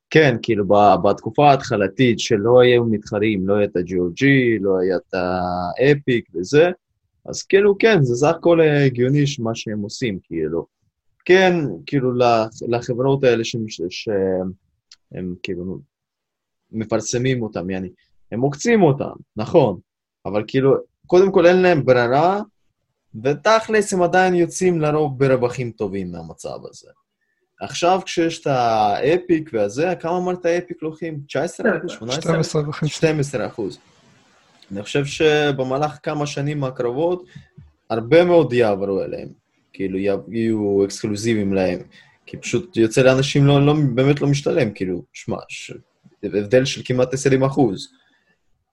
כן, 0.10 0.36
כאילו 0.42 0.66
בתקופה 1.04 1.50
ההתחלתית 1.50 2.20
שלא 2.20 2.62
היו 2.62 2.86
מתחרים, 2.86 3.48
לא 3.48 3.56
היה 3.56 3.66
את 3.66 3.76
ה-GOG, 3.76 4.26
לא 4.62 4.80
היה 4.80 4.96
את 4.96 5.14
האפיק 5.14 6.30
וזה, 6.36 6.72
אז 7.26 7.44
כאילו, 7.44 7.78
כן, 7.78 8.04
זה 8.04 8.16
סך 8.16 8.36
הכל 8.38 8.62
הגיוני 8.62 9.24
מה 9.40 9.56
שהם 9.56 9.80
עושים, 9.80 10.20
כאילו. 10.24 10.66
כן, 11.26 11.54
כאילו, 11.86 12.12
לחברות 12.68 13.24
האלה 13.24 13.44
שהם, 13.44 13.66
שהם 13.68 15.36
כאילו 15.44 15.80
מפרסמים 16.72 17.44
אותם, 17.44 17.70
יעני, 17.70 17.90
הם 18.32 18.40
מוקצים 18.40 18.82
אותם, 18.82 19.14
נכון, 19.36 19.80
אבל 20.26 20.44
כאילו, 20.48 20.76
קודם 21.08 21.32
כל 21.32 21.46
אין 21.48 21.62
להם 21.62 21.86
ברירה, 21.86 22.42
ותכלס 23.24 23.94
הם 23.94 24.02
עדיין 24.02 24.36
יוצאים 24.36 24.82
לרוב 24.82 25.20
ברווחים 25.20 25.72
טובים 25.72 26.12
מהמצב 26.12 26.58
הזה. 26.70 26.90
עכשיו 27.62 28.00
כשיש 28.06 28.42
את 28.42 28.48
האפיק 28.48 29.50
והזה, 29.54 29.94
כמה 30.00 30.18
אמרת 30.18 30.46
אפיק 30.46 30.84
לוקחים? 30.84 31.22
19 31.28 31.78
אחוז? 31.78 31.92
18 31.92 32.62
אחוז? 32.70 32.90
12 32.90 33.48
אחוז. 33.48 33.78
אני 34.72 34.84
חושב 34.84 35.06
שבמהלך 35.06 35.98
כמה 36.04 36.28
שנים 36.28 36.64
הקרבות, 36.64 37.26
הרבה 37.90 38.26
מאוד 38.26 38.54
יעברו 38.54 39.02
אליהם, 39.04 39.30
כאילו 39.74 39.98
יהיו 39.98 40.86
אקסקלוזיביים 40.86 41.54
להם, 41.54 41.80
כי 42.26 42.38
פשוט 42.38 42.78
יוצא 42.78 43.02
לאנשים 43.02 43.46
לא, 43.46 43.66
לא, 43.66 43.74
באמת 43.96 44.22
לא 44.22 44.28
משתלם, 44.28 44.74
כאילו, 44.74 45.04
שמע, 45.14 45.38
ש... 45.50 45.72
הבדל 46.24 46.66
של 46.66 46.82
כמעט 46.86 47.14
20 47.14 47.44
אחוז. 47.44 47.88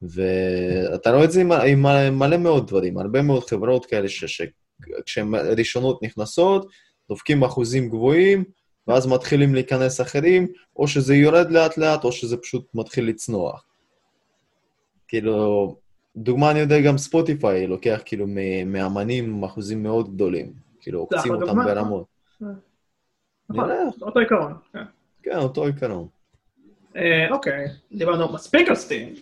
ואתה 0.03 1.11
רואה 1.11 1.25
את 1.25 1.33
זה 1.33 1.41
עם, 1.41 1.53
עם 1.53 2.19
מלא 2.19 2.37
מאוד 2.37 2.67
דברים, 2.69 2.99
הרבה 2.99 3.23
מאוד 3.23 3.45
חברות 3.45 3.87
כאלה 3.87 4.09
שכשהן 4.09 5.35
ראשונות 5.59 6.03
נכנסות, 6.03 6.67
דופקים 7.09 7.43
אחוזים 7.43 7.89
גבוהים, 7.89 8.45
ואז 8.89 9.07
מתחילים 9.07 9.55
להיכנס 9.55 10.01
אחרים, 10.01 10.49
או 10.77 10.89
שזה 10.89 11.15
יורד 11.15 11.51
לאט-לאט, 11.51 12.05
או 12.05 12.13
שזה 12.13 12.37
פשוט 12.37 12.67
מתחיל 12.75 13.09
לצנוח. 13.09 13.65
כאילו, 15.09 15.77
דוגמה 16.17 16.51
אני 16.51 16.59
יודע, 16.59 16.81
גם 16.81 16.99
ספוטיפיי 16.99 17.67
לוקח 17.67 18.01
כאילו 18.05 18.27
מאמנים 18.67 19.45
אחוזים 19.45 19.83
מאוד 19.83 20.15
גדולים, 20.15 20.53
כאילו 20.81 21.01
עוקצים 21.01 21.35
אותם 21.35 21.65
ברמות. 21.65 22.07
נכון, 23.51 23.71
אותו 24.03 24.21
עיקרון. 24.21 24.55
כן, 24.73 24.83
כן 25.23 25.37
אותו 25.37 25.65
עיקרון. 25.65 26.09
אה, 26.97 27.27
אוקיי, 27.31 27.67
דיברנו 27.93 28.33
מספיק 28.33 28.69
על 28.69 28.75
סטים. 28.75 29.15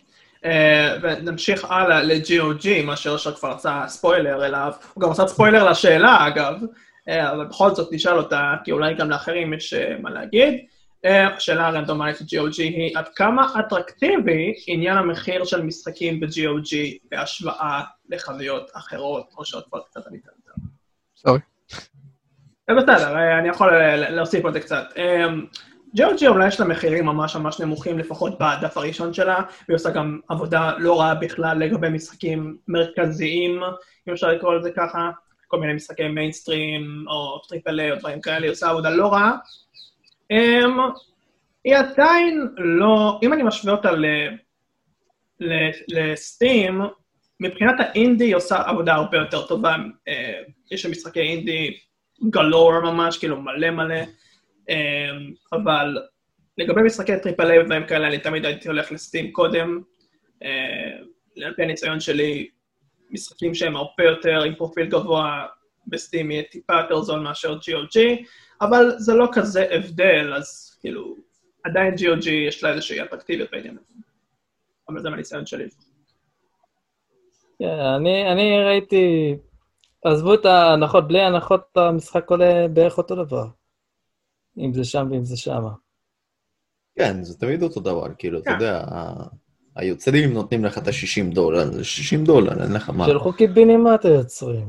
אה, 0.45 0.97
ונמשיך 1.03 1.65
הלאה 1.71 2.03
ל-GOG, 2.03 2.83
מה 2.85 2.97
שאושר 2.97 3.35
כבר 3.35 3.51
עשה 3.51 3.85
ספוילר 3.89 4.47
אליו. 4.47 4.73
הוא 4.95 5.03
גם 5.03 5.11
עשה 5.11 5.27
ספוילר 5.27 5.71
לשאלה, 5.71 6.27
אגב, 6.27 6.61
אה, 7.09 7.33
אבל 7.33 7.45
בכל 7.45 7.75
זאת 7.75 7.93
נשאל 7.93 8.19
אותה, 8.19 8.55
כי 8.65 8.73
אולי 8.73 8.95
גם 8.95 9.11
לאחרים 9.11 9.55
יש 9.55 9.75
מה 10.03 10.11
להגיד. 10.11 10.55
השאלה 11.05 11.67
הרנדומלית 11.67 12.21
ל-GOG 12.21 12.59
היא 12.59 12.99
עד 12.99 13.09
כמה 13.09 13.53
אטרקטיבי 13.61 14.55
עניין 14.67 14.97
המחיר 14.97 15.45
של 15.45 15.63
משחקים 15.63 16.21
ב-GOG 16.21 16.77
בהשוואה 17.11 17.83
לחנויות 18.09 18.71
אחרות, 18.75 19.31
או 19.39 19.45
שעוד 19.45 19.65
פעם 19.71 19.81
קצת 19.91 20.07
אני 20.07 20.19
אתן 20.19 20.31
Sorry. 21.17 21.39
בסדר, 22.71 23.39
אני 23.39 23.49
יכול 23.49 23.73
להוסיף 23.97 24.45
על 24.45 24.53
זה 24.53 24.61
קצת. 24.61 24.85
GOG 25.97 26.27
אולי 26.27 26.49
יש 26.49 26.61
לה 26.61 26.67
מחירים 26.67 27.07
ממש 27.07 27.37
ממש 27.37 27.61
נמוכים, 27.61 27.99
לפחות 27.99 28.39
בדף 28.39 28.77
הראשון 28.77 29.13
שלה, 29.13 29.41
והיא 29.69 29.75
עושה 29.75 29.91
גם 29.91 30.21
עבודה 30.29 30.73
לא 30.79 31.01
רעה 31.01 31.15
בכלל 31.15 31.59
לגבי 31.59 31.89
משחקים 31.89 32.57
מרכזיים, 32.69 33.61
אם 34.09 34.13
אפשר 34.13 34.29
לקרוא 34.29 34.55
לזה 34.55 34.71
ככה, 34.77 35.11
כל 35.49 35.61
מיני 35.61 35.73
משחקי 35.73 36.09
מיינסטרים, 36.09 37.05
או 37.09 37.39
triple 37.49 37.81
A, 37.81 37.93
או 37.93 37.97
דברים 37.97 38.21
כאלה, 38.21 38.45
היא 38.45 38.51
עושה 38.51 38.71
עבודה 38.71 38.91
לא 38.91 39.13
רעה. 39.13 39.37
Um, 40.33 40.81
היא 41.65 41.77
עדיין 41.77 42.49
לא, 42.57 43.21
אם 43.23 43.33
אני 43.33 43.43
משווה 43.43 43.73
אותה 43.73 43.91
ל 45.89 46.02
Steam, 46.02 46.81
מבחינת 47.41 47.75
האינדי 47.79 48.25
היא 48.25 48.37
עושה 48.37 48.63
עבודה 48.67 48.95
הרבה 48.95 49.19
יותר 49.19 49.47
טובה. 49.47 49.77
Uh, 49.77 50.51
יש 50.71 50.83
שם 50.83 50.91
משחקי 50.91 51.21
indie 51.21 51.77
galore 52.31 52.81
ממש, 52.81 53.19
כאילו 53.19 53.41
מלא 53.41 53.71
מלא, 53.71 54.03
um, 54.71 55.53
אבל 55.53 55.99
לגבי 56.59 56.83
משחקי 56.83 57.13
triple 57.23 57.51
A 57.51 57.59
ודברים 57.59 57.87
כאלה, 57.87 58.09
אני 58.09 58.19
תמיד 58.19 58.47
הייתי 58.47 58.69
הולך 58.69 58.93
ל 58.93 58.99
Steam 58.99 59.33
קודם. 59.33 59.81
על 61.45 61.55
פי 61.57 61.63
הניסיון 61.63 62.01
שלי, 62.01 62.49
משחקים 63.11 63.55
שהם 63.55 63.77
הרבה 63.77 64.05
יותר 64.05 64.43
עם 64.43 64.55
פרופיל 64.55 64.87
גבוה 64.87 65.47
ב 65.87 65.94
Steam 65.94 66.31
יהיה 66.31 66.43
טיפה 66.43 66.73
יותר 66.75 67.03
זול 67.03 67.21
מאשר 67.21 67.59
GOG, 67.59 67.99
אבל 68.61 68.95
זה 68.99 69.15
לא 69.15 69.29
כזה 69.33 69.67
הבדל, 69.71 70.35
אז 70.37 70.77
כאילו, 70.81 71.17
עדיין 71.65 71.95
GOG 71.95 72.29
יש 72.31 72.65
לה 72.65 72.73
איזושהי 72.73 73.03
אטרקטיביות 73.03 73.51
בעניין 73.53 73.79
הזה. 73.79 73.95
אבל 74.89 75.03
זה 75.03 75.11
מהניסיון 75.11 75.47
שלי. 75.47 75.69
כן, 77.59 77.79
אני, 77.79 78.33
אני 78.33 78.65
ראיתי, 78.65 79.37
עזבו 80.05 80.35
את 80.35 80.45
ההנחות, 80.45 81.09
בלי 81.09 81.21
הנחות 81.21 81.77
המשחק 81.77 82.31
עולה 82.31 82.69
בערך 82.69 82.99
אותו 82.99 83.25
דבר. 83.25 83.47
אם 84.59 84.73
זה 84.75 84.85
שם 84.85 85.09
ואם 85.11 85.25
זה 85.25 85.37
שם. 85.37 85.65
כן, 86.99 87.23
זה 87.23 87.39
תמיד 87.39 87.63
אותו 87.63 87.81
דבר, 87.81 88.07
כאילו, 88.19 88.39
אתה 88.39 88.51
כן. 88.51 88.55
יודע, 88.55 88.85
היוצרים 89.77 90.33
נותנים 90.33 90.65
לך 90.65 90.79
את 90.79 90.89
ה-60 90.89 91.35
דולר, 91.35 91.73
זה 91.73 91.85
60 91.85 92.25
דולר, 92.25 92.63
אין 92.63 92.73
לך 92.73 92.91
מה. 92.91 93.07
שלחו 93.07 93.33
קיבינימט 93.33 94.05
היוצרים. 94.05 94.69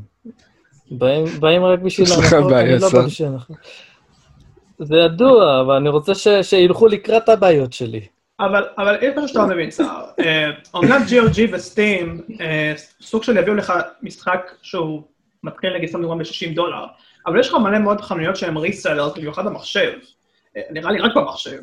באים 0.91 1.65
רק 1.65 1.79
בשביל 1.79 2.07
הנחות, 2.13 2.53
אני 2.53 2.79
לא 2.79 2.89
בא 2.89 3.01
בשביל 3.01 3.27
הנחות. 3.27 3.57
זה 4.79 4.95
ידוע, 4.95 5.61
אבל 5.61 5.75
אני 5.75 5.89
רוצה 5.89 6.43
שילכו 6.43 6.87
לקראת 6.87 7.29
הבעיות 7.29 7.73
שלי. 7.73 8.01
אבל, 8.39 8.63
אבל 8.77 8.97
יש 9.01 9.13
משהו 9.15 9.27
שאתה 9.27 9.39
לא 9.39 9.47
מבין, 9.47 9.71
סער. 9.71 10.05
אומנם 10.73 11.01
GOG 11.09 11.39
ו 11.51 11.61
Steam, 11.61 12.21
סוג 13.01 13.23
של 13.23 13.37
יביאו 13.37 13.55
לך 13.55 13.73
משחק 14.03 14.51
שהוא 14.61 15.03
מתחיל 15.43 15.75
נגיד 15.75 15.89
סתם 15.89 16.01
דוגמא 16.01 16.23
ב-60 16.23 16.55
דולר, 16.55 16.85
אבל 17.27 17.39
יש 17.39 17.49
לך 17.49 17.53
מלא 17.53 17.79
מאוד 17.79 18.01
חנויות 18.01 18.35
שהן 18.35 18.57
reseller, 18.57 19.09
במיוחד 19.15 19.45
במחשב, 19.45 19.91
אה, 20.57 20.61
נראה 20.71 20.91
לי 20.91 20.99
רק 20.99 21.11
במחשב, 21.15 21.59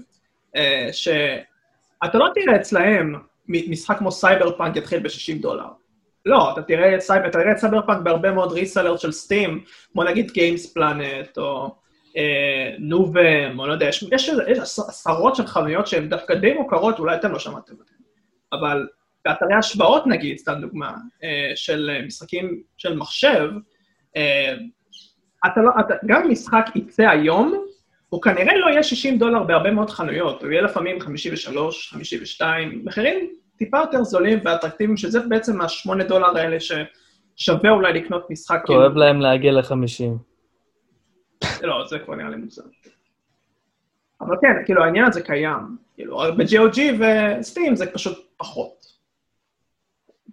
אה, 0.56 0.88
שאתה 0.92 2.18
לא 2.18 2.28
תראה 2.34 2.56
אצלהם 2.56 3.14
משחק 3.48 3.98
כמו 3.98 4.12
סייבר 4.12 4.56
פאנק 4.56 4.76
יתחיל 4.76 4.98
ב-60 4.98 5.40
דולר. 5.40 5.66
לא, 6.26 6.52
אתה 6.52 6.62
תראה, 6.62 7.00
סייבר, 7.00 7.28
אתה 7.28 7.38
תראה 7.38 7.52
את 7.52 7.58
סייבר 7.58 7.86
פאנק 7.86 8.02
בהרבה 8.02 8.32
מאוד 8.32 8.52
reseller 8.52 8.96
של 8.96 9.12
Steam, 9.12 9.64
כמו 9.92 10.04
נגיד 10.04 10.30
Gamesplanet, 10.30 11.38
או 11.38 11.76
אה, 12.16 12.74
נובם, 12.78 13.58
או 13.58 13.66
לא 13.66 13.72
יודע, 13.72 13.88
יש, 13.88 14.04
יש, 14.12 14.30
יש 14.48 14.58
עשרות 14.58 15.36
של 15.36 15.46
חנויות 15.46 15.86
שהן 15.86 16.08
דווקא 16.08 16.34
די 16.34 16.52
מוכרות, 16.52 16.98
אולי 16.98 17.16
אתם 17.16 17.32
לא 17.32 17.38
שמעתם 17.38 17.72
אותן, 17.72 17.94
אבל 18.52 18.86
באתרי 19.24 19.54
השוואות 19.54 20.06
נגיד, 20.06 20.38
סתם 20.38 20.54
דוגמה, 20.60 20.94
אה, 21.24 21.52
של 21.54 21.90
משחקים 22.06 22.62
של 22.76 22.96
מחשב, 22.96 23.50
אה, 24.16 24.54
אתה 25.46 25.60
לא, 25.60 25.70
אתה, 25.80 25.94
גם 26.06 26.30
משחק 26.30 26.66
יצא 26.74 27.08
היום, 27.08 27.64
הוא 28.08 28.22
כנראה 28.22 28.56
לא 28.56 28.66
יהיה 28.66 28.82
60 28.82 29.18
דולר 29.18 29.42
בהרבה 29.42 29.70
מאוד 29.70 29.90
חנויות, 29.90 30.42
הוא 30.42 30.50
יהיה 30.50 30.62
לפעמים 30.62 31.00
53, 31.00 31.90
52, 31.92 32.82
מחירים 32.84 33.30
טיפה 33.64 33.78
יותר 33.78 34.04
זולים 34.04 34.38
ואטרקטיביים, 34.44 34.96
שזה 34.96 35.20
בעצם 35.20 35.60
השמונה 35.60 36.04
דולר 36.04 36.38
האלה 36.38 36.56
ששווה 36.60 37.70
אולי 37.70 37.92
לקנות 37.92 38.30
משחק. 38.30 38.62
כואב 38.66 38.78
כאילו... 38.78 39.00
להם 39.00 39.20
להגיע 39.20 39.52
ל-50. 39.52 40.04
לא, 41.62 41.84
זה 41.86 41.98
כבר 41.98 42.14
נראה 42.14 42.28
לי 42.28 42.36
מוזר. 42.36 42.62
אבל 44.20 44.36
כן, 44.40 44.64
כאילו 44.64 44.84
העניין 44.84 45.04
הזה 45.04 45.22
קיים. 45.22 45.76
כאילו, 45.94 46.18
ב-GOG 46.18 46.80
וסטים 47.00 47.76
זה 47.76 47.92
פשוט 47.92 48.18
פחות. 48.36 48.86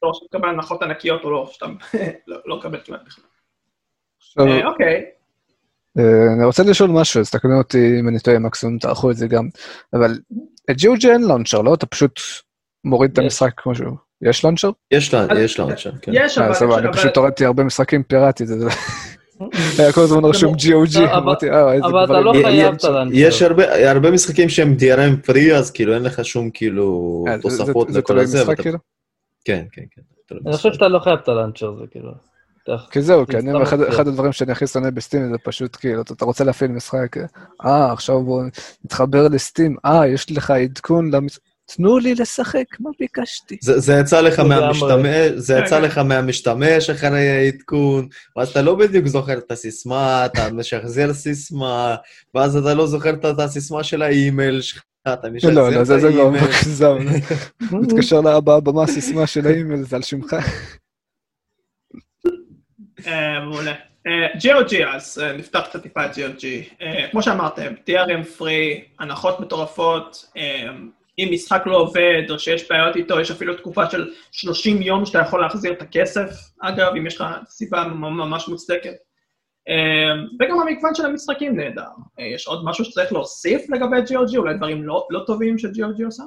לא 0.04 0.12
שאתה 0.14 0.38
מקבל 0.38 0.50
הנחות 0.50 0.84
ענקיות 0.84 1.24
או 1.24 1.32
לא, 1.32 1.50
שאתה 1.52 1.66
לא 2.46 2.58
מקבל 2.58 2.80
כמעט 2.86 3.02
בכלל. 3.06 3.26
אה, 4.40 4.68
אוקיי. 4.68 5.06
אה, 6.00 6.34
אני 6.38 6.46
רוצה 6.46 6.64
לשאול 6.64 6.90
משהו, 6.90 7.20
אז 7.20 7.32
תקנו 7.32 7.58
אותי 7.58 8.00
אם 8.00 8.08
אני 8.08 8.20
טועה, 8.20 8.40
מקסימום 8.40 8.78
תערכו 8.78 9.12
את 9.12 9.16
זה 9.16 9.28
גם, 9.28 9.48
אבל 9.94 10.12
את 10.72 10.76
GOG 10.76 11.08
אין 11.10 11.22
לאונצ'ר, 11.28 11.62
לא? 11.62 11.74
אתה 11.74 11.86
פשוט 11.86 12.20
מוריד 12.84 13.12
את 13.12 13.18
המשחק 13.18 13.52
כמו 13.58 13.76
שהוא. 13.76 13.98
יש 14.22 14.44
לאונצ'ר? 14.44 14.70
יש 14.92 15.14
לאונצ'ר, 15.14 15.92
כן. 16.02 16.12
יש, 16.16 16.38
אה, 16.38 16.60
אבל... 16.60 16.74
אני 16.74 16.94
פשוט 16.94 17.18
הורדתי 17.18 17.46
הרבה 17.46 17.64
משחקים 17.64 18.04
פיראטית, 18.04 18.50
היה 19.78 19.94
כל 19.94 20.02
הזמן 20.02 20.26
רשום 20.26 20.54
GOG, 20.54 21.18
אמרתי, 21.18 21.50
אה, 21.50 21.74
איזה 21.74 21.88
דברים. 21.88 21.96
אבל 21.96 22.04
אתה 22.04 22.20
לא 22.20 22.34
חייב 22.44 22.74
את 22.74 22.84
הלאנצ'ר. 22.84 23.16
יש 23.18 23.42
הרבה 23.86 24.12
משחקים 24.12 24.50
שהם 24.50 24.76
DRM 24.80 25.26
פרי, 25.26 25.56
אז 25.56 25.72
כאילו 25.72 25.94
אין 25.94 26.04
לך 26.04 26.26
שום 26.26 26.50
כאילו 26.54 27.26
תוספות 27.42 27.90
לכל 27.90 28.20
הזה. 28.20 28.38
זה 28.38 28.38
תלוי 28.38 28.54
משחק 28.54 28.62
כאילו? 28.62 28.78
כן, 29.46 29.66
כן, 29.72 29.82
כן. 29.92 30.02
אני 30.46 30.58
חושב 30.58 30.74
שאתה 30.74 30.88
לא 30.88 31.00
חייב 31.00 31.20
את 31.24 31.28
הלאנצ'ר, 31.28 31.76
זה 31.80 31.86
כאילו... 31.92 32.12
כי 32.92 33.02
זהו, 33.02 33.28
כי 33.28 33.38
אני, 33.38 33.64
אחד 33.90 34.08
הדברים 34.08 34.32
שאני 34.32 34.52
הכי 34.52 34.68
שונא 34.68 34.90
בסטים 34.90 35.32
זה 35.32 35.38
פשוט 35.44 35.76
כאילו, 35.76 36.02
אתה 36.02 36.26
רוצה 36.26 36.44
להפעיל 36.44 36.72
משחק, 36.72 37.18
אה, 37.66 37.92
עכשיו 37.92 38.24
בוא 38.24 38.44
נתחבר 38.86 39.28
לסטים, 39.28 39.76
אה, 39.86 40.08
יש 40.08 40.32
לך 40.32 40.52
עדכון 40.52 41.12
תנו 41.76 42.00
לי 42.00 42.16
לשחק, 42.16 42.80
מה 42.80 42.90
ביקשתי? 43.00 43.58
זה, 43.62 43.94
יצא 44.02 44.22
לך 44.22 44.40
מהמשתמש, 44.40 45.32
זה 45.36 45.60
יצא 45.60 45.80
לך 45.80 45.98
מהמשתמש 45.98 46.90
אחרי 46.90 47.30
העדכון, 47.30 48.08
ואז 48.36 48.50
אתה 48.50 48.62
לא 48.62 48.76
בדיוק 48.76 49.08
זוכר 49.08 49.38
את 49.38 49.52
הסיסמה, 49.52 50.26
אתה 50.26 50.54
משחזר 50.54 51.14
סיסמה, 51.14 51.96
ואז 52.36 52.56
אתה 52.58 52.74
לא 52.74 52.88
זוכר 52.88 53.14
את 53.14 53.40
הסיסמה 53.40 53.84
של 53.84 54.02
האימייל 54.02 54.62
שלך. 54.62 54.84
אתה 55.14 55.30
משחזר 55.30 55.54
לא, 55.54 55.72
לא, 55.72 55.84
זה 55.84 56.12
כבר 56.12 56.30
מגזם. 56.30 56.98
מתקשר 57.82 58.22
לאבא, 58.22 58.58
אבא, 58.58 58.72
מה 58.72 58.84
הסיסמה 58.84 59.28
של 59.28 59.48
האימייל, 59.48 59.84
זה 59.84 59.96
על 59.96 60.02
שמך. 60.02 60.36
אה, 63.08 63.40
מעולה. 63.40 63.74
GOG, 64.38 64.74
אה, 64.74 64.96
אז 64.96 65.22
אה, 65.24 65.34
נפתח 65.34 65.62
קצת 65.70 65.84
טיפה 65.84 66.06
את 66.06 66.12
GOG. 66.12 66.46
כמו 67.12 67.24
שאמרתם, 67.24 67.74
TRM 67.88 68.24
פרי, 68.38 68.84
הנחות 69.00 69.40
מטורפות, 69.40 70.26
אם 71.24 71.30
משחק 71.34 71.64
לא 71.66 71.78
עובד, 71.78 72.24
או 72.30 72.40
שיש 72.40 72.70
בעיות 72.70 72.96
איתו, 72.96 73.20
יש 73.20 73.32
אפילו 73.32 73.56
תקופה 73.56 73.90
של 73.90 74.10
30 74.32 74.82
יום 74.82 75.06
שאתה 75.06 75.20
יכול 75.20 75.42
להחזיר 75.42 75.74
את 75.74 75.82
הכסף, 75.82 76.30
אגב, 76.62 76.96
אם 76.98 77.08
יש 77.08 77.16
לך 77.16 77.26
סיבה 77.50 77.84
ממש 77.94 78.48
מוצדקת. 78.48 78.96
אמ, 79.68 80.28
וגם 80.40 80.60
המגוון 80.60 80.96
של 80.96 81.06
המשחקים 81.06 81.56
נהדר. 81.56 81.88
אה, 82.20 82.26
יש 82.26 82.48
עוד 82.48 82.66
משהו 82.66 82.86
שצריך 82.86 83.14
להוסיף 83.14 83.70
לגבי 83.70 83.98
GOG, 83.98 84.38
אולי 84.38 84.58
דברים 84.58 84.84
לא, 84.84 85.08
לא 85.10 85.24
טובים 85.28 85.58
ש-GOG 85.58 86.06
עושה? 86.06 86.24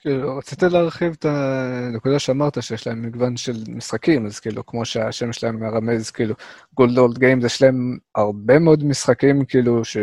כאילו, 0.00 0.36
רציתי 0.36 0.66
להרחיב 0.70 1.14
את 1.18 1.24
הנקודה 1.24 2.18
שאמרת, 2.18 2.62
שיש 2.62 2.86
להם 2.86 3.02
מגוון 3.02 3.36
של 3.36 3.52
משחקים, 3.68 4.26
אז 4.26 4.40
כאילו, 4.40 4.66
כמו 4.66 4.84
שהשם 4.84 5.32
שלהם 5.32 5.60
מרמז, 5.60 6.10
כאילו, 6.10 6.34
גולד 6.74 6.98
אולד 6.98 7.18
גיימס, 7.18 7.44
יש 7.44 7.62
להם 7.62 7.98
הרבה 8.14 8.58
מאוד 8.58 8.84
משחקים, 8.84 9.44
כאילו, 9.44 9.84
ש... 9.84 9.96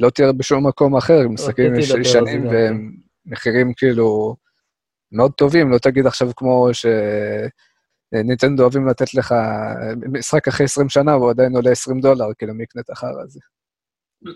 לא 0.00 0.10
תראה 0.10 0.32
בשום 0.32 0.66
מקום 0.66 0.96
אחר, 0.96 1.28
משחקים 1.28 1.74
ישנים 1.74 2.46
והם 2.46 2.92
מחירים 3.26 3.72
כאילו 3.76 4.36
מאוד 5.12 5.32
טובים, 5.32 5.70
לא 5.70 5.78
תגיד 5.78 6.06
עכשיו 6.06 6.28
כמו 6.36 6.68
שניטנדו 8.12 8.62
אוהבים 8.62 8.88
לתת 8.88 9.14
לך 9.14 9.34
משחק 10.12 10.48
אחרי 10.48 10.64
20 10.64 10.88
שנה 10.88 11.16
והוא 11.16 11.30
עדיין 11.30 11.56
עולה 11.56 11.70
20 11.70 12.00
דולר, 12.00 12.26
כאילו 12.38 12.54
מי 12.54 12.62
יקנה 12.62 12.82
את 12.82 12.90
החרא 12.90 13.22
הזה. 13.22 13.40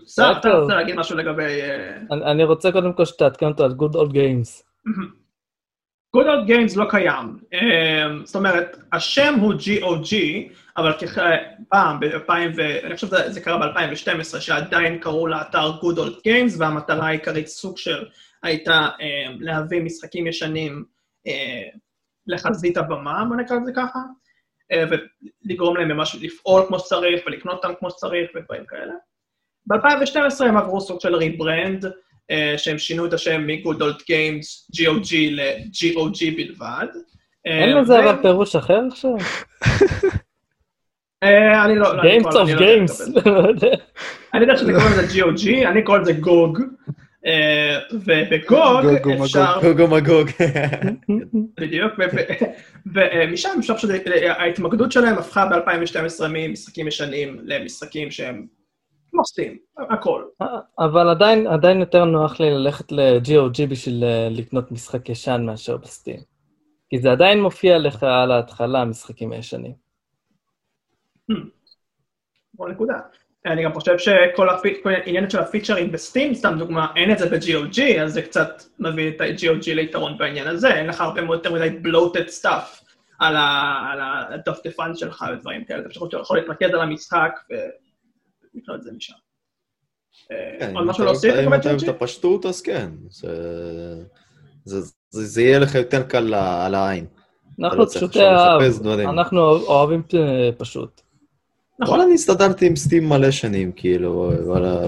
סע, 0.06 0.32
אתה 0.32 0.48
רוצה 0.48 0.74
להגיד 0.74 0.96
משהו 0.96 1.16
לגבי... 1.16 1.60
אה, 1.60 1.96
אני 2.32 2.44
רוצה 2.44 2.72
קודם 2.72 2.92
כל 2.92 3.04
שתעדכן 3.04 3.46
אותו 3.46 3.64
על 3.64 3.70
Good 3.70 3.94
Old 3.94 4.12
Games. 4.12 4.62
Good 6.16 6.26
Old 6.26 6.48
Games 6.48 6.78
לא 6.78 6.84
קיים. 6.90 7.38
אמ, 7.52 8.26
זאת 8.26 8.36
אומרת, 8.36 8.76
השם 8.92 9.34
הוא 9.40 9.54
GOG, 9.54 10.14
אבל 10.76 10.92
פעם, 11.68 12.00
ב-2000, 12.00 12.32
אני 12.84 12.94
חושב 12.94 13.06
שזה 13.06 13.40
קרה 13.40 13.58
ב-2012, 13.58 14.40
שעדיין 14.40 14.98
קראו 14.98 15.26
לאתר 15.26 15.70
Good 15.80 15.96
Old 15.96 16.26
Games, 16.28 16.58
והמטרה 16.58 17.06
העיקרית 17.06 17.46
סוג 17.46 17.78
של 17.78 18.04
הייתה 18.42 18.88
אמ, 19.00 19.36
להביא 19.40 19.82
משחקים 19.82 20.26
ישנים 20.26 20.84
אמ, 21.26 21.32
לחזית 22.26 22.76
הבמה, 22.76 23.24
בוא 23.28 23.36
נקרא 23.36 23.56
לזה 23.56 23.72
ככה, 23.76 23.98
ולגרום 25.44 25.76
להם 25.76 25.88
ממש 25.88 26.16
לפעול 26.20 26.62
כמו 26.68 26.78
שצריך, 26.78 27.22
ולקנות 27.26 27.64
אותם 27.64 27.74
כמו 27.78 27.90
שצריך, 27.90 28.30
ודברים 28.34 28.66
כאלה. 28.66 28.92
ב-2012 29.66 30.44
הם 30.44 30.56
עברו 30.56 30.80
סוג 30.80 31.00
של 31.00 31.14
ריברנד, 31.14 31.86
אה, 32.30 32.54
שהם 32.56 32.78
שינו 32.78 33.06
את 33.06 33.12
השם 33.12 33.46
מ-Good 33.46 33.78
Old 33.78 34.00
Games, 34.00 34.76
GOG 34.76 35.14
ל-GOG 35.30 36.36
בלבד. 36.36 36.86
אין 37.44 37.76
לזה 37.76 37.98
אבל 37.98 38.22
פירוש 38.22 38.56
אחר 38.56 38.80
עכשיו? 38.90 39.14
אה, 41.24 41.64
אני 41.64 41.76
לא... 41.76 41.92
Games 41.92 42.32
of 42.32 42.58
Games. 42.58 43.20
אני 44.34 44.42
יודע 44.42 44.56
שזה 44.56 44.72
קוראים 44.72 44.92
לזה 44.98 45.22
GOG, 45.22 45.68
אני 45.68 45.82
קורא 45.82 45.98
לזה 45.98 46.12
גוג. 46.12 46.58
אה, 47.26 47.78
ובגוג 47.92 49.10
אפשר... 49.22 49.58
גוג 49.62 49.80
ומגוג. 49.80 50.30
בדיוק, 51.60 51.92
ומשם 52.94 53.48
אפשר 53.58 53.76
שההתמקדות 53.76 54.92
שלהם 54.92 55.18
הפכה 55.18 55.46
ב-2012 55.46 56.24
ממשחקים 56.28 56.88
ישנים 56.88 57.40
למשחקים 57.42 58.10
שהם 58.10 58.46
נוסעים, 59.14 59.56
הכל. 59.90 60.22
אבל 60.78 61.08
עדיין, 61.08 61.46
עדיין 61.46 61.80
יותר 61.80 62.04
נוח 62.04 62.40
לי 62.40 62.50
ללכת 62.50 62.92
ל-GOG 62.92 63.66
בשביל 63.68 64.04
אה, 64.04 64.28
לקנות 64.30 64.72
משחק 64.72 65.08
ישן 65.08 65.42
מאשר 65.46 65.76
בסטים. 65.76 66.20
כי 66.90 66.98
זה 66.98 67.12
עדיין 67.12 67.42
מופיע 67.42 67.78
לך 67.78 68.02
על 68.02 68.32
ההתחלה, 68.32 68.80
המשחקים 68.80 69.32
הישנים. 69.32 69.83
בוא 72.54 72.68
נקודה. 72.68 72.94
אני 73.46 73.64
גם 73.64 73.72
חושב 73.72 73.98
שכל 73.98 74.48
העניין 74.84 75.30
של 75.30 75.38
הפיצ'רים 75.38 75.92
בסטים, 75.92 76.34
סתם 76.34 76.54
דוגמה, 76.58 76.86
אין 76.96 77.12
את 77.12 77.18
זה 77.18 77.28
ב-GOG, 77.30 78.00
אז 78.02 78.12
זה 78.12 78.22
קצת 78.22 78.62
מביא 78.78 79.08
את 79.08 79.20
ה-GOG 79.20 79.74
ליתרון 79.74 80.18
בעניין 80.18 80.46
הזה, 80.46 80.74
אין 80.74 80.86
לך 80.86 81.00
הרבה 81.00 81.22
מאוד 81.22 81.38
יותר 81.38 81.52
מדי 81.52 81.88
bloated 81.88 82.28
stuff 82.42 82.84
על 83.18 83.34
הדפדפן 84.34 84.94
שלך 84.94 85.24
ודברים 85.32 85.64
כאלה, 85.64 85.80
אתה 85.80 85.88
פשוט 85.88 86.12
יכול 86.12 86.38
להתרכז 86.38 86.74
על 86.74 86.80
המשחק 86.80 87.40
לקנות 88.54 88.76
את 88.76 88.82
זה 88.82 88.92
משם. 88.92 89.14
אה, 90.32 90.56
כן, 90.60 90.76
עוד 90.76 90.86
משהו 90.86 91.04
להוסיף? 91.04 91.34
אם 91.46 91.54
אתה 91.54 91.68
אוהב 91.68 91.82
את 91.82 91.88
הפשטות, 91.88 92.46
אז 92.46 92.62
כן. 92.62 92.90
זה 95.10 95.42
יהיה 95.42 95.58
לך 95.58 95.74
יותר 95.74 96.02
קל 96.02 96.34
על 96.34 96.74
העין. 96.74 97.06
אנחנו 97.60 97.78
לא 97.78 97.86
האב, 98.20 98.62
אנחנו 99.00 99.40
אוהבים 99.40 100.02
פשוט. 100.58 101.03
נכון, 101.78 102.00
אני 102.00 102.14
הסתדרתי 102.14 102.66
עם 102.66 102.76
סטים 102.76 103.08
מלא 103.08 103.30
שנים, 103.30 103.72
כאילו, 103.72 104.32
אבל 104.46 104.86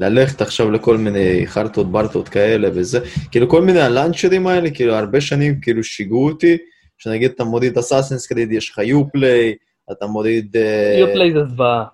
ללכת 0.00 0.40
עכשיו 0.40 0.70
לכל 0.70 0.96
מיני 0.96 1.46
חרטות 1.46 1.92
ברטות 1.92 2.28
כאלה 2.28 2.68
וזה, 2.74 3.00
כאילו 3.30 3.48
כל 3.48 3.62
מיני 3.62 3.80
הלאנצ'רים 3.80 4.46
האלה, 4.46 4.70
כאילו 4.70 4.94
הרבה 4.94 5.20
שנים 5.20 5.60
כאילו 5.60 5.84
שיגעו 5.84 6.28
אותי, 6.28 6.56
שנגיד 6.98 7.30
אתה 7.30 7.44
מוריד 7.44 7.78
אסאסינס 7.78 8.26
קריד, 8.26 8.52
יש 8.52 8.70
לך 8.70 8.78
יופליי, 8.78 9.54
אתה 9.92 10.06
מוריד... 10.06 10.56
יופליי 10.98 11.32
זה 11.32 11.44
זוועה. 11.44 11.84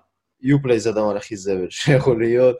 יופליי 0.41 0.79
זה 0.79 0.89
הדבר 0.89 1.17
הכי 1.17 1.35
זבל 1.35 1.67
שיכול 1.69 2.19
להיות. 2.19 2.55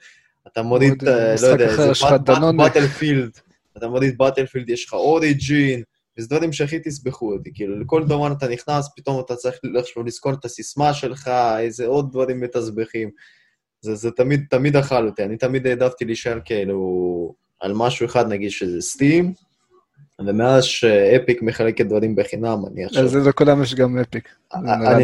אתה 0.47 0.61
מוריד, 0.61 1.07
אה, 1.07 1.35
לא 1.41 1.47
יודע, 1.47 1.75
זה 1.93 2.51
באטלפילד, 2.57 3.29
אתה 3.77 3.87
מוריד 3.87 4.17
באטלפילד, 4.17 4.69
יש 4.69 4.85
לך 4.85 4.93
אוריג'ין, 4.93 5.83
וזה 6.17 6.27
דברים 6.29 6.53
שהכי 6.53 6.79
תסבכו 6.79 7.33
אותי, 7.33 7.51
כאילו, 7.53 7.79
לכל 7.79 8.03
דבר 8.03 8.31
אתה 8.31 8.47
נכנס, 8.47 8.89
פתאום 8.95 9.21
אתה 9.25 9.35
צריך 9.35 9.55
איכשהו 9.77 10.03
לזכור 10.03 10.33
את 10.33 10.45
הסיסמה 10.45 10.93
שלך, 10.93 11.31
איזה 11.59 11.85
עוד 11.85 12.11
דברים 12.11 12.39
מתסבכים. 12.39 13.09
זה, 13.81 13.95
זה 13.95 14.11
תמיד, 14.11 14.45
תמיד 14.49 14.75
אכל 14.75 15.07
אותי, 15.07 15.23
אני 15.23 15.37
תמיד 15.37 15.67
העדפתי 15.67 16.05
להישאר 16.05 16.39
כאילו 16.45 17.35
על 17.61 17.73
משהו 17.75 18.05
אחד, 18.05 18.27
נגיד 18.27 18.51
שזה 18.51 18.81
סטים, 18.81 19.33
ומאז 20.19 20.63
שאפיק 20.63 21.41
מחלקת 21.41 21.85
דברים 21.85 22.15
בחינם, 22.15 22.57
אני 22.71 22.85
עכשיו... 22.85 23.03
אז 23.03 23.15
לכולם 23.15 23.63
יש 23.63 23.75
גם 23.75 23.97
אפיק. 23.97 24.35
אני 24.53 25.03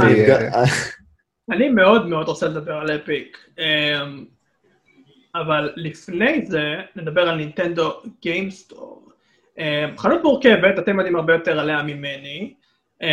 אני 1.52 1.70
מאוד 1.70 2.08
מאוד 2.08 2.28
רוצה 2.28 2.48
לדבר 2.48 2.74
על 2.74 2.96
Epic, 2.96 3.38
אמ, 3.60 4.26
אבל 5.36 5.70
לפני 5.76 6.46
זה 6.46 6.64
נדבר 6.96 7.22
על 7.22 7.36
נינטנדו 7.36 7.92
game 8.22 8.57
store. 8.57 9.11
אמ, 9.58 9.98
חנות 9.98 10.24
מורכבת, 10.24 10.80
אתם 10.80 10.98
יודעים 10.98 11.16
הרבה 11.16 11.34
יותר 11.34 11.60
עליה 11.60 11.84
ממני, 11.84 12.54
אמ, 13.02 13.08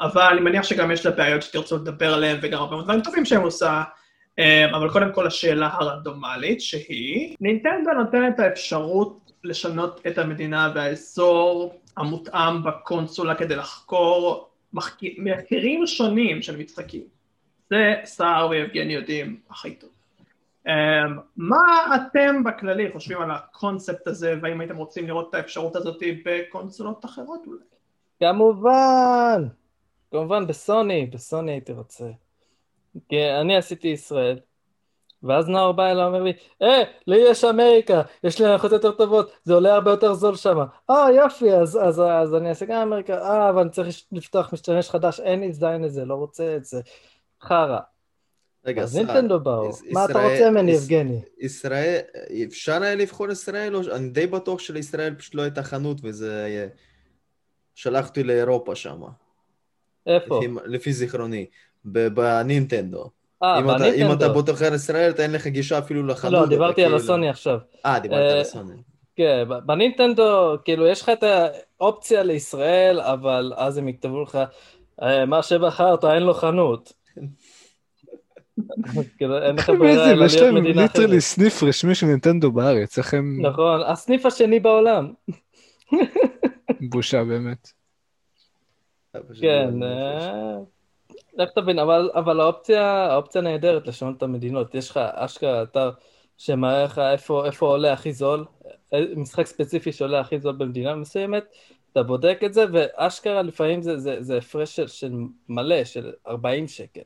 אבל 0.00 0.22
אני 0.22 0.40
מניח 0.40 0.64
שגם 0.64 0.90
יש 0.90 1.06
לה 1.06 1.12
בעיות 1.12 1.42
שתרצו 1.42 1.76
לדבר 1.76 2.14
עליהן 2.14 2.38
וגם 2.42 2.58
הרבה 2.58 2.74
מאוד 2.76 2.84
דברים 2.84 3.00
טובים 3.00 3.24
שהיא 3.24 3.38
עושה, 3.38 3.82
אבל 4.74 4.90
קודם 4.90 5.12
כל 5.12 5.26
השאלה 5.26 5.70
הרנדומלית 5.72 6.60
שהיא, 6.60 7.36
נינטנדו 7.40 7.90
נותנת 7.92 8.34
את 8.34 8.40
האפשרות 8.40 9.32
לשנות 9.44 10.00
את 10.06 10.18
המדינה 10.18 10.72
והאזור 10.74 11.80
המותאם 11.96 12.64
בקונסולה 12.64 13.34
כדי 13.34 13.56
לחקור 13.56 14.48
מחקרים 15.18 15.86
שונים 15.86 16.42
של 16.42 16.56
משחקים. 16.56 17.02
זה 17.70 17.94
סער 18.04 18.48
ויבגני 18.48 18.94
יודעים 18.94 19.40
הכי 19.50 19.74
טוב. 19.74 19.97
Um, 20.66 20.70
מה 21.36 21.96
אתם 21.96 22.44
בכללי 22.44 22.92
חושבים 22.92 23.20
על 23.20 23.30
הקונספט 23.30 24.06
הזה, 24.06 24.34
והאם 24.42 24.60
הייתם 24.60 24.76
רוצים 24.76 25.06
לראות 25.06 25.30
את 25.30 25.34
האפשרות 25.34 25.76
הזאת 25.76 26.02
בקונסולות 26.24 27.04
אחרות 27.04 27.46
אולי? 27.46 27.64
כמובן, 28.20 29.48
כמובן 30.10 30.46
בסוני, 30.46 31.06
בסוני 31.06 31.52
הייתי 31.52 31.72
רוצה. 31.72 32.04
אני 33.12 33.56
עשיתי 33.56 33.88
ישראל, 33.88 34.38
ואז 35.22 35.48
נאור 35.48 35.72
בא 35.72 35.90
אליי 35.90 36.04
ואומר 36.04 36.22
לי, 36.22 36.32
אה, 36.62 36.82
לי 37.06 37.16
יש 37.30 37.44
אמריקה, 37.44 38.02
יש 38.24 38.40
לי 38.40 38.46
הנחות 38.46 38.72
יותר 38.72 38.92
טובות, 38.92 39.32
זה 39.44 39.54
עולה 39.54 39.74
הרבה 39.74 39.90
יותר 39.90 40.14
זול 40.14 40.36
שם. 40.36 40.58
אה, 40.90 41.12
יופי, 41.12 41.52
אז, 41.52 41.78
אז, 41.82 42.00
אז 42.00 42.34
אני 42.34 42.48
אעשה 42.48 42.66
גם 42.66 42.82
אמריקה, 42.82 43.18
אה, 43.18 43.50
אבל 43.50 43.60
אני 43.60 43.70
צריך 43.70 43.88
לפתוח 44.12 44.52
משתמש 44.52 44.90
חדש, 44.90 45.20
אין 45.20 45.40
לי 45.40 45.52
זין 45.52 45.82
לזה, 45.82 46.04
לא 46.04 46.14
רוצה 46.14 46.56
את 46.56 46.64
זה. 46.64 46.80
חרא. 47.42 47.78
רגע, 48.66 48.82
אז 48.82 48.96
נינטנדו 48.96 49.40
באו, 49.40 49.70
מה 49.90 50.04
אתה 50.04 50.22
רוצה 50.30 50.50
ממני, 50.50 50.72
יבגני? 50.72 51.20
ישראל, 51.40 51.98
אפשר 52.48 52.82
היה 52.82 52.94
לבחור 52.94 53.30
ישראל, 53.30 53.76
אני 53.92 54.08
די 54.08 54.26
בטוח 54.26 54.60
שלישראל 54.60 55.14
פשוט 55.14 55.34
לא 55.34 55.42
הייתה 55.42 55.62
חנות 55.62 56.00
וזה... 56.02 56.68
שלחתי 57.78 58.22
לאירופה 58.22 58.74
שם. 58.74 59.00
איפה? 60.06 60.40
לפי 60.64 60.92
זיכרוני, 60.92 61.46
בנינטנדו. 61.84 63.10
אה, 63.42 63.60
בנינטנדו. 63.60 64.06
אם 64.06 64.12
אתה 64.12 64.28
בוטוחר 64.28 64.74
ישראל, 64.74 65.12
אין 65.18 65.32
לך 65.32 65.46
גישה 65.46 65.78
אפילו 65.78 66.06
לחנות. 66.06 66.32
לא, 66.32 66.46
דיברתי 66.46 66.82
על 66.82 66.88
כאילו- 66.88 66.96
הסוני 66.96 67.28
עכשיו. 67.28 67.58
אה, 67.86 68.00
דיברת 68.00 68.32
על 68.32 68.40
הסוני. 68.40 68.74
כן, 69.16 69.44
בנינטנדו, 69.66 70.56
כאילו, 70.64 70.86
יש 70.86 71.02
לך 71.02 71.08
את 71.08 71.24
האופציה 71.80 72.22
לישראל, 72.22 73.00
אבל 73.00 73.52
אז 73.56 73.78
הם 73.78 73.88
יכתבו 73.88 74.22
לך, 74.22 74.38
מה 75.26 75.42
שבחרת, 75.42 76.04
אין 76.04 76.22
לו 76.22 76.34
חנות. 76.34 76.92
אין 79.46 79.56
לך 79.56 79.68
ברירה 79.68 80.10
אלא 80.10 80.26
להיות 80.26 80.54
מדינה 80.54 80.84
אחרת. 80.84 80.94
יש 80.94 80.96
להם 80.96 81.04
ליטרלי 81.04 81.20
סניף 81.20 81.62
רשמי 81.62 81.94
של 81.94 82.06
נינטנדו 82.06 82.52
בארץ, 82.52 82.98
איך 82.98 83.14
הם... 83.14 83.38
נכון, 83.46 83.80
הסניף 83.86 84.26
השני 84.26 84.60
בעולם. 84.60 85.12
בושה 86.80 87.24
באמת. 87.24 87.68
כן, 89.40 89.70
לך 91.36 91.50
תבין, 91.50 91.78
אבל 92.14 92.40
האופציה, 92.40 92.82
האופציה 92.84 93.40
נהדרת 93.40 93.88
לשנות 93.88 94.16
את 94.16 94.22
המדינות. 94.22 94.74
יש 94.74 94.90
לך 94.90 94.96
אשכרה 94.96 95.62
אתר 95.62 95.90
שמראה 96.38 96.84
לך 96.84 96.98
איפה, 96.98 97.46
איפה 97.46 97.66
עולה 97.66 97.92
הכי 97.92 98.12
זול, 98.12 98.44
משחק 99.16 99.46
ספציפי 99.46 99.92
שעולה 99.92 100.20
הכי 100.20 100.38
זול 100.38 100.56
במדינה 100.56 100.94
מסוימת, 100.94 101.44
אתה 101.92 102.02
בודק 102.02 102.40
את 102.46 102.54
זה, 102.54 102.64
ואשכרה 102.72 103.42
לפעמים 103.42 103.82
זה, 103.82 103.98
זה, 103.98 104.16
זה 104.20 104.36
הפרש 104.36 104.76
של, 104.76 104.86
של 104.86 105.12
מלא, 105.48 105.84
של 105.84 106.12
40 106.26 106.68
שקל. 106.68 107.00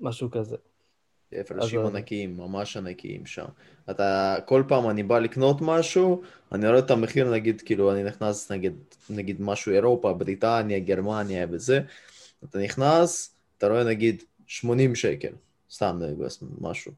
משהו 0.00 0.30
כזה. 0.30 0.56
הפרשים 1.32 1.86
ענקיים, 1.86 2.36
ממש 2.36 2.76
ענקיים 2.76 3.26
שם. 3.26 3.44
אתה, 3.90 4.36
כל 4.44 4.62
פעם 4.68 4.90
אני 4.90 5.02
בא 5.02 5.18
לקנות 5.18 5.56
משהו, 5.60 6.22
אני 6.52 6.68
רואה 6.68 6.78
את 6.78 6.90
המחיר, 6.90 7.30
נגיד, 7.30 7.60
כאילו, 7.60 7.92
אני 7.92 8.04
נכנס, 8.04 8.52
נגיד, 8.52 8.74
נגיד 9.10 9.42
משהו 9.42 9.72
אירופה, 9.72 10.12
בריטניה, 10.12 10.78
גרמניה 10.78 11.46
וזה, 11.50 11.80
אתה 12.44 12.58
נכנס, 12.58 13.34
אתה 13.58 13.68
רואה 13.68 13.84
נגיד 13.84 14.22
80 14.46 14.94
שקל, 14.94 15.32
סתם 15.70 15.98
נגיד 16.00 16.18
משהו. 16.60 16.92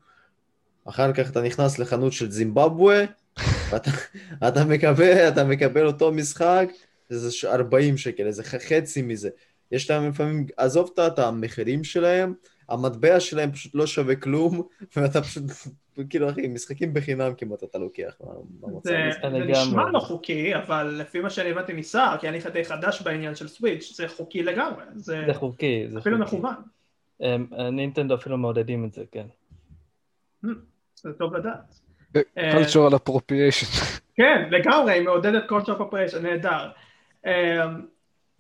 אחר 0.85 1.13
כך 1.13 1.31
אתה 1.31 1.43
נכנס 1.43 1.79
לחנות 1.79 2.13
של 2.13 2.31
זימבבואה, 2.31 3.05
ואתה 3.71 3.91
אתה 4.49 4.65
מקבל, 4.65 5.29
אתה 5.29 5.45
מקבל 5.45 5.87
אותו 5.87 6.13
משחק, 6.13 6.69
זה 7.09 7.49
40 7.49 7.97
שקל, 7.97 8.27
איזה 8.27 8.45
חצי 8.45 9.03
מזה. 9.03 9.29
יש 9.73 9.91
להם 9.91 10.09
לפעמים, 10.09 10.47
עזוב 10.57 10.91
את 11.07 11.19
המחירים 11.19 11.85
שלהם, 11.85 12.35
המטבע 12.69 13.21
שלהם 13.21 13.53
פשוט 13.53 13.75
לא 13.75 13.87
שווה 13.87 14.17
כלום, 14.17 14.63
ואתה 14.97 15.23
פשוט, 15.23 15.45
כאילו 16.11 16.31
אחי, 16.31 16.49
משחקים 16.49 16.95
בחינם 16.95 17.35
כמעט 17.35 17.65
אתה 17.65 17.79
לוקח 17.79 18.21
זה 18.85 18.99
נשמע 19.31 19.91
לא 19.91 19.99
חוקי, 19.99 20.57
אבל 20.57 20.97
לפי 21.01 21.21
מה 21.21 21.31
שאני 21.31 21.51
הבנתי 21.51 21.73
מסער, 21.73 22.17
כי 22.19 22.29
אני 22.29 22.39
די 22.53 22.65
חדש 22.65 23.03
בעניין 23.03 23.35
של 23.35 23.49
סוויץ', 23.49 23.93
זה 23.97 24.09
חוקי 24.09 24.43
לגמרי. 24.43 24.85
זה 24.95 25.27
חוקי, 25.35 25.87
זה 25.93 25.99
אפילו 25.99 26.19
מכוון. 26.19 26.55
נינטנדו 27.73 28.15
אפילו 28.15 28.39
מעודדים 28.39 28.85
את 28.85 28.93
זה, 28.93 29.05
כן. 29.13 29.27
Hmm, 30.45 30.49
זה 30.95 31.13
טוב 31.13 31.37
לדעת. 31.37 31.81
אה, 32.17 32.63
cultural 32.63 32.93
appropriation. 32.93 34.01
כן, 34.15 34.49
לגמרי, 34.51 34.93
היא 34.93 35.03
מעודדת 35.03 35.43
cultural 35.51 35.81
appropriation, 35.81 36.19
נהדר. 36.19 36.71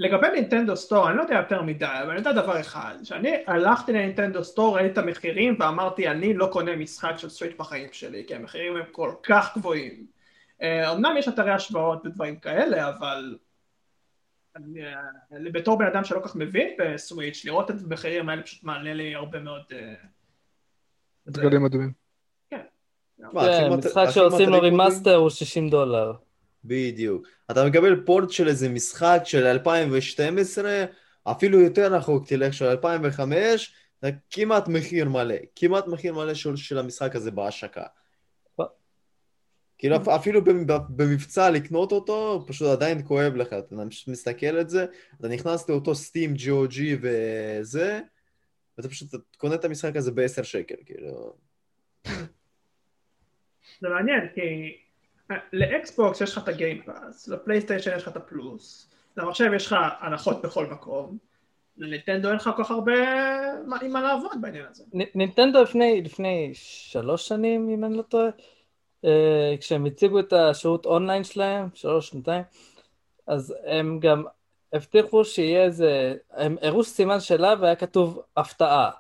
אה, 0.01 0.07
לגבי 0.07 0.29
נינטנדו 0.35 0.77
סטור, 0.77 1.09
אני 1.09 1.17
לא 1.17 1.23
יודע 1.23 1.35
יותר 1.35 1.63
מדי, 1.63 1.87
אבל 2.03 2.11
אני 2.11 2.19
יודע 2.19 2.33
דבר 2.33 2.61
אחד, 2.61 2.95
שאני 3.03 3.33
הלכתי 3.47 3.93
לנינטנדו 3.93 4.45
סטור, 4.45 4.77
ראיתי 4.77 4.93
את 4.93 4.99
המחירים 4.99 5.57
ואמרתי 5.59 6.09
אני 6.09 6.35
לא 6.35 6.49
קונה 6.53 6.77
משחק 6.77 7.13
של 7.17 7.29
סוויץ' 7.29 7.57
בחיים 7.59 7.89
שלי, 7.93 8.25
כי 8.27 8.35
המחירים 8.35 8.77
הם 8.77 8.83
כל 8.93 9.13
כך 9.23 9.57
גבוהים. 9.59 10.07
אה, 10.63 10.93
אמנם 10.93 11.15
יש 11.19 11.29
אתרי 11.29 11.51
השוואות 11.51 12.07
ודברים 12.07 12.37
כאלה, 12.37 12.89
אבל 12.89 13.39
אני, 14.57 14.81
בתור 15.53 15.79
בן 15.79 15.87
אדם 15.87 16.05
שלא 16.05 16.21
כך 16.25 16.37
מבין 16.37 16.77
ב 16.79 16.87
Switch, 16.87 17.45
לראות 17.45 17.71
את 17.71 17.77
המחירים 17.85 18.29
האלה 18.29 18.43
פשוט 18.43 18.65
מעלה 18.65 18.95
לי 18.95 19.15
הרבה 19.15 19.39
מאוד... 19.39 19.63
דגלים 21.29 21.65
אדומים. 21.65 21.93
כן, 22.51 22.63
משחק 23.79 24.07
שעושים 24.11 24.49
לו 24.49 24.61
remaster 24.61 25.15
הוא 25.15 25.31
60 25.31 25.71
דולר. 25.71 26.13
בדיוק. 26.65 27.27
אתה 27.51 27.65
מקבל 27.65 28.03
port 28.07 28.31
של 28.31 28.49
איזה 28.49 28.69
משחק 28.69 29.21
של 29.25 29.47
2012, 29.47 30.85
אפילו 31.25 31.61
יותר 31.61 31.95
רחוק 31.95 32.29
תלך 32.29 32.55
של 32.55 32.65
2005, 32.65 33.75
זה 34.03 34.11
כמעט 34.31 34.69
מחיר 34.69 35.09
מלא, 35.09 35.35
כמעט 35.57 35.87
מחיר 35.87 36.15
מלא 36.15 36.35
של, 36.35 36.57
של 36.57 36.79
המשחק 36.79 37.17
הזה 37.17 37.31
בהשקה. 37.31 37.85
כאילו 39.79 39.97
אפילו 40.17 40.45
במבצע 40.89 41.51
לקנות 41.51 41.93
אותו, 41.93 42.45
פשוט 42.47 42.69
עדיין 42.69 43.07
כואב 43.07 43.37
לך, 43.37 43.53
אתה 43.53 43.75
מסתכל 44.09 44.47
על 44.47 44.69
זה, 44.69 44.87
אתה 45.21 45.29
נכנס 45.29 45.69
לאותו 45.69 45.95
סטים, 45.95 46.35
GOG 46.35 46.81
וזה, 47.01 48.01
ואתה 48.79 48.89
פשוט 48.89 49.15
קונה 49.37 49.55
את 49.55 49.65
המשחק 49.65 49.97
הזה 49.97 50.13
ב-10 50.13 50.43
שקל, 50.43 50.75
כאילו... 50.87 51.37
זה 53.81 53.89
מעניין, 53.89 54.21
כי 54.35 54.41
לאקסבוקס 55.53 56.21
יש 56.21 56.33
לך 56.33 56.43
את 56.43 56.49
הגיימפאס, 56.49 57.29
לפלייסטיישן 57.29 57.97
יש 57.97 58.03
לך 58.03 58.09
את 58.09 58.17
הפלוס, 58.17 58.91
למחשב 59.17 59.51
יש 59.57 59.67
לך 59.67 59.77
הנחות 60.01 60.43
בכל 60.43 60.67
מקום, 60.67 61.19
לנינטנדו 61.79 62.29
אין 62.29 62.37
לך 62.37 62.51
כל 62.57 62.65
כך 62.65 62.71
הרבה 62.71 62.93
עם 63.83 63.93
מה 63.93 64.03
לעבוד 64.03 64.41
בעניין 64.41 64.65
הזה. 64.71 64.85
נינטנדו 64.93 65.63
לפני, 65.63 66.03
לפני 66.03 66.51
שלוש 66.55 67.29
שנים, 67.29 67.69
אם 67.71 67.85
אני 67.85 67.97
לא 67.97 68.03
טועה, 68.03 68.29
אה, 69.05 69.55
כשהם 69.61 69.87
הציגו 69.87 70.21
את 70.21 70.33
השירות 70.33 70.87
אונליין 70.87 71.25
שלהם, 71.25 71.69
שלוש 71.75 72.09
שנתיים, 72.09 72.43
אז 73.27 73.55
הם 73.67 74.01
גם 74.01 74.25
הבטיחו 74.73 75.25
שיהיה 75.25 75.65
איזה, 75.65 76.15
הם 76.31 76.57
הראו 76.63 76.85
סימן 76.85 77.21
שאלה 77.21 77.55
והיה 77.61 77.77
כתוב 77.77 78.23
הפתעה. 78.37 78.91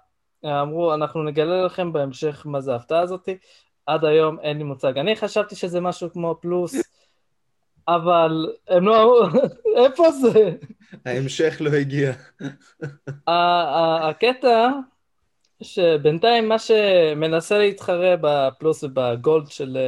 אמרו, 0.44 0.94
אנחנו 0.94 1.22
נגלה 1.22 1.62
לכם 1.62 1.92
בהמשך 1.92 2.42
מה 2.46 2.60
זה 2.60 2.72
ההפתעה 2.72 3.00
הזאתי, 3.00 3.38
עד 3.88 4.04
היום 4.04 4.40
אין 4.40 4.58
לי 4.58 4.64
מוצג. 4.64 4.98
אני 4.98 5.16
חשבתי 5.16 5.56
שזה 5.56 5.80
משהו 5.80 6.12
כמו 6.12 6.38
פלוס, 6.40 6.74
אבל 7.88 8.52
הם 8.68 8.84
לא 8.84 9.02
אמרו, 9.02 9.40
איפה 9.84 10.10
זה? 10.10 10.50
ההמשך 11.04 11.56
לא 11.60 11.70
הגיע. 11.70 12.12
הקטע 13.26 14.70
שבינתיים 15.62 16.48
מה 16.48 16.58
שמנסה 16.58 17.58
להתחרה 17.58 18.14
ב 18.20 18.33
Plus 18.33 18.84
וב 18.84 19.05
Gold 19.05 19.46
של, 19.50 19.78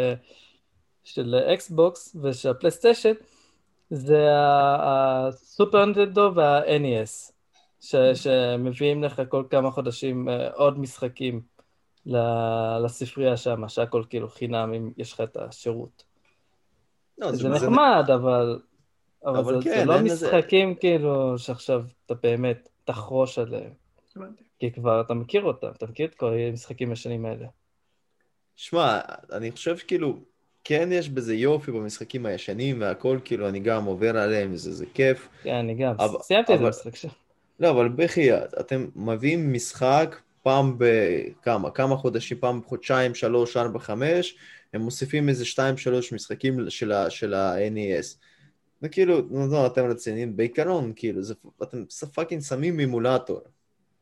של 1.05 1.35
אקסבוקס 1.35 2.17
ושל 2.23 2.51
הפלייסטיישן 2.51 3.13
זה 3.91 4.27
הסופר 4.33 5.85
נינטנדו 5.85 6.33
וה-NES 6.35 7.33
שמביאים 8.15 9.05
לך 9.05 9.23
כל 9.29 9.45
כמה 9.51 9.71
חודשים 9.71 10.29
אה, 10.29 10.51
עוד 10.51 10.79
משחקים 10.79 11.41
לספרייה 12.07 13.37
שם, 13.37 13.69
שהכל 13.69 14.05
כאילו 14.11 14.29
חינם 14.29 14.73
אם 14.75 14.91
יש 14.97 15.13
לך 15.13 15.21
את 15.21 15.37
השירות. 15.37 16.05
לא, 17.19 17.33
זה, 17.33 17.37
זה 17.37 17.49
נחמד, 17.49 18.05
זה... 18.07 18.15
אבל, 18.15 18.61
אבל, 19.25 19.39
אבל 19.39 19.63
זה, 19.63 19.71
כן, 19.71 19.79
זה 19.79 19.85
לא 19.85 20.01
משחקים 20.01 20.75
זה... 20.75 20.81
כאילו 20.81 21.39
שעכשיו 21.39 21.83
אתה 22.07 22.15
באמת 22.15 22.69
תחרוש 22.85 23.39
עליהם. 23.39 23.73
כי 24.59 24.73
כבר 24.73 25.01
אתה 25.01 25.15
מכיר 25.15 25.43
אותם, 25.43 25.69
אתה 25.77 25.87
מכיר 25.87 26.07
את 26.07 26.15
כל 26.15 26.33
המשחקים 26.49 26.93
השנים 26.93 27.27
האלה. 27.27 27.47
שמע, 28.57 29.01
אני 29.33 29.51
חושב 29.51 29.77
שכאילו, 29.77 30.19
כן 30.65 30.89
יש 30.93 31.09
בזה 31.09 31.35
יופי 31.35 31.73
במשחקים 31.73 32.27
הישנים 32.27 32.81
והכל, 32.81 33.19
כאילו 33.25 33.49
אני 33.49 33.61
גם 33.61 33.85
עובר 33.85 34.17
עליהם, 34.17 34.57
זה, 34.57 34.73
זה 34.73 34.87
כיף. 34.95 35.29
כן, 35.43 35.55
אני 35.55 35.75
גם, 35.75 35.95
אבל, 35.99 36.19
סיימתי 36.23 36.55
את 36.55 36.61
המשחק 36.61 36.97
שם. 36.97 37.09
לא, 37.61 37.71
אבל 37.71 37.89
בחייאת, 37.89 38.55
אתם 38.61 38.87
מביאים 38.97 39.53
משחק 39.53 40.17
פעם 40.43 40.77
בכמה, 40.79 41.71
כמה 41.71 41.97
חודשים, 41.97 42.39
פעם 42.41 42.61
בחודשיים, 42.61 43.15
שלוש, 43.15 43.57
ארבע, 43.57 43.79
חמש, 43.79 44.37
הם 44.75 44.81
מוסיפים 44.81 45.29
איזה 45.29 45.45
שתיים, 45.45 45.77
שלוש 45.77 46.13
משחקים 46.13 46.71
של 47.09 47.35
ה-NES. 47.35 48.17
וכאילו, 48.83 49.21
לא, 49.51 49.67
אתם 49.67 49.85
רציניים, 49.85 50.37
בעיקרון, 50.37 50.93
כאילו, 50.97 51.23
זה, 51.23 51.35
אתם 51.63 51.85
fucking 52.15 52.43
שמים 52.43 52.81
emulator. 52.81 53.41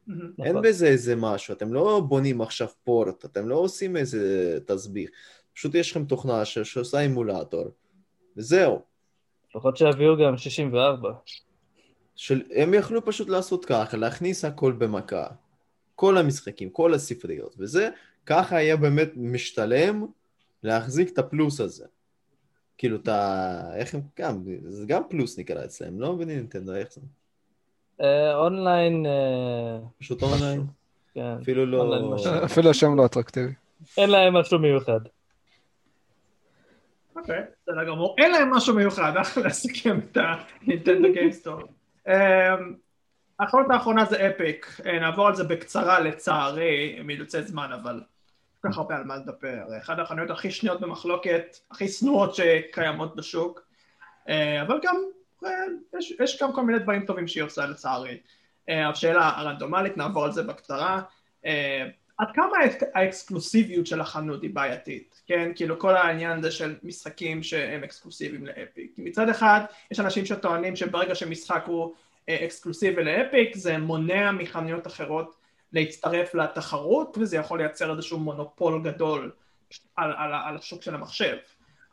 אין 0.09 0.32
נכון. 0.39 0.62
בזה 0.62 0.86
איזה 0.86 1.16
משהו, 1.16 1.55
אתם 1.55 1.74
לא 1.74 2.01
בונים 2.09 2.41
עכשיו 2.41 2.68
port, 2.84 3.24
אתם 3.24 3.49
לא 3.49 3.55
עושים 3.55 3.97
איזה 3.97 4.59
תסביך. 4.66 5.11
פשוט 5.55 5.74
יש 5.74 5.91
לכם 5.91 6.05
תוכנה 6.05 6.45
שעושה 6.45 7.01
emulator, 7.01 7.64
וזהו. 8.36 8.82
לפחות 9.51 9.76
שיביאו 9.76 10.16
גם 10.16 10.36
64. 10.36 11.12
של, 12.16 12.43
הם 12.55 12.74
יכלו 12.74 13.05
פשוט 13.05 13.28
לעשות 13.28 13.64
ככה, 13.64 13.97
להכניס 13.97 14.45
הכל 14.45 14.72
במכה. 14.72 15.26
כל 15.99 16.18
המשחקים, 16.18 16.70
כל 16.70 16.94
הספריות, 16.94 17.55
וזה, 17.59 17.90
ככה 18.26 18.57
היה 18.57 18.76
באמת 18.76 19.11
משתלם 19.16 20.07
להחזיק 20.62 21.12
את 21.12 21.18
הפלוס 21.18 21.61
הזה. 21.61 21.84
כאילו, 22.78 22.96
את 22.96 23.09
ה... 23.09 23.74
איך 23.74 23.94
הם 23.94 24.01
גם, 24.18 24.42
זה 24.68 24.86
גם 24.86 25.03
פלוס 25.09 25.38
נקרא 25.38 25.64
אצלם, 25.64 26.01
לא 26.01 26.14
בנינטנדו, 26.14 26.74
איך 26.74 26.88
זה? 26.92 27.01
אה, 28.01 28.34
אונליין... 28.34 29.07
אה, 29.07 29.78
פשוט 29.99 30.22
אונליין? 30.22 30.66
כן. 31.14 31.36
אפילו 31.42 31.66
לא... 31.66 32.16
אפילו 32.44 32.70
השם 32.70 32.96
לא 32.96 33.07
אטרקטיבי. 33.07 33.53
אין 33.96 34.11
להם 34.11 34.36
משהו 34.36 34.59
מיוחד. 34.59 35.01
אוקיי, 37.16 37.42
בסדר 37.62 37.84
גמור. 37.88 38.16
אין 38.18 38.30
להם 38.30 38.51
משהו 38.51 38.74
מיוחד, 38.74 39.12
אחלה 39.22 39.46
לסכם 39.46 39.99
את 39.99 40.16
הנינטנדו 40.16 41.12
game 41.12 41.32
store. 41.32 41.61
החנות 43.41 43.66
האחרונה 43.70 44.05
זה 44.05 44.30
אפיק, 44.30 44.80
נעבור 45.01 45.26
על 45.26 45.34
זה 45.34 45.45
בקצרה 45.45 46.01
לצערי, 46.01 46.99
מאילוצי 47.05 47.43
זמן, 47.43 47.72
אבל 47.72 48.03
כל 48.61 48.68
כך 48.68 48.78
הרבה 48.78 48.97
על 48.97 49.05
מה 49.05 49.16
לדבר. 49.16 49.78
אחת 49.82 49.99
החנויות 49.99 50.30
הכי 50.30 50.51
שניות 50.51 50.80
במחלוקת, 50.80 51.57
הכי 51.70 51.89
שנואות 51.89 52.34
שקיימות 52.34 53.16
בשוק, 53.16 53.61
אבל 54.62 54.80
גם 54.82 54.97
יש, 55.99 56.14
יש 56.22 56.43
גם 56.43 56.53
כל 56.53 56.62
מיני 56.62 56.78
דברים 56.78 57.07
טובים 57.07 57.28
שהיא 57.28 57.45
עושה 57.45 57.66
לצערי. 57.66 58.18
השאלה 58.68 59.28
הרנדומלית, 59.36 59.97
נעבור 59.97 60.24
על 60.24 60.32
זה 60.32 60.43
בקצרה. 60.43 61.01
עד 62.18 62.28
כמה 62.34 62.57
האקסקלוסיביות 62.95 63.86
של 63.86 64.01
החנות 64.01 64.43
היא 64.43 64.55
בעייתית, 64.55 65.22
כן? 65.26 65.51
כאילו 65.55 65.78
כל 65.78 65.97
העניין 65.97 66.39
הזה 66.39 66.51
של 66.51 66.76
משחקים 66.82 67.43
שהם 67.43 67.84
אקסקלוסיביים 67.84 68.47
לאפיק. 68.47 68.95
מצד 68.99 69.28
אחד, 69.28 69.61
יש 69.91 70.01
אנשים 70.01 70.26
שטוענים 70.26 70.76
שברגע 70.76 71.14
שמשחק 71.14 71.62
הוא 71.66 71.84
אה, 71.95 72.01
אקסקלוסיבי 72.29 73.05
ל 73.05 73.13
Epic, 73.13 73.57
זה 73.57 73.79
מונע 73.79 74.33
מחנויות 74.33 74.87
אחרות 74.87 75.37
להצטרף 75.72 76.35
לתחרות, 76.35 77.18
וזה 77.20 77.37
יכול 77.37 77.59
לייצר 77.59 77.93
איזשהו 77.93 78.18
מונופול 78.18 78.83
גדול 78.83 79.33
על, 79.97 80.12
על, 80.16 80.33
על 80.45 80.57
השוק 80.57 80.83
של 80.83 80.95
המחשב. 80.95 81.37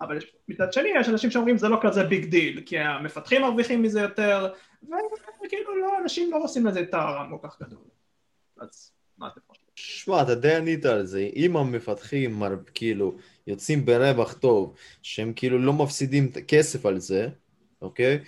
אבל 0.01 0.19
מצד 0.47 0.73
שני, 0.73 0.89
יש 0.99 1.09
אנשים 1.09 1.31
שאומרים 1.31 1.57
זה 1.57 1.69
לא 1.69 1.79
כזה 1.81 2.03
big 2.03 2.25
deal, 2.25 2.61
כי 2.65 2.79
המפתחים 2.79 3.41
מרוויחים 3.41 3.81
מזה 3.81 4.01
יותר, 4.01 4.53
וכאילו 5.45 5.77
לא, 5.81 5.99
אנשים 6.03 6.31
לא 6.31 6.43
עושים 6.43 6.65
לזה 6.65 6.81
את 6.81 6.93
ה 6.93 7.02
harm 7.02 7.37
כל 7.37 7.47
כך 7.47 7.61
גדול. 7.61 7.83
אז 8.59 8.91
מה 9.17 9.27
אתם 9.27 9.41
חושבים? 9.47 9.65
שמע, 9.75 10.21
אתה 10.21 10.35
די 10.35 10.55
ענית 10.55 10.85
על 10.85 11.05
זה. 11.05 11.29
אם 11.35 11.57
המפתחים 11.57 12.43
כאילו 12.73 13.15
יוצאים 13.47 13.85
ברווח 13.85 14.33
טוב, 14.33 14.75
שהם 15.01 15.33
כאילו 15.35 15.59
לא 15.59 15.73
מפסידים 15.73 16.31
כסף 16.47 16.85
על 16.85 16.99
זה, 16.99 17.29
אוקיי? 17.81 18.19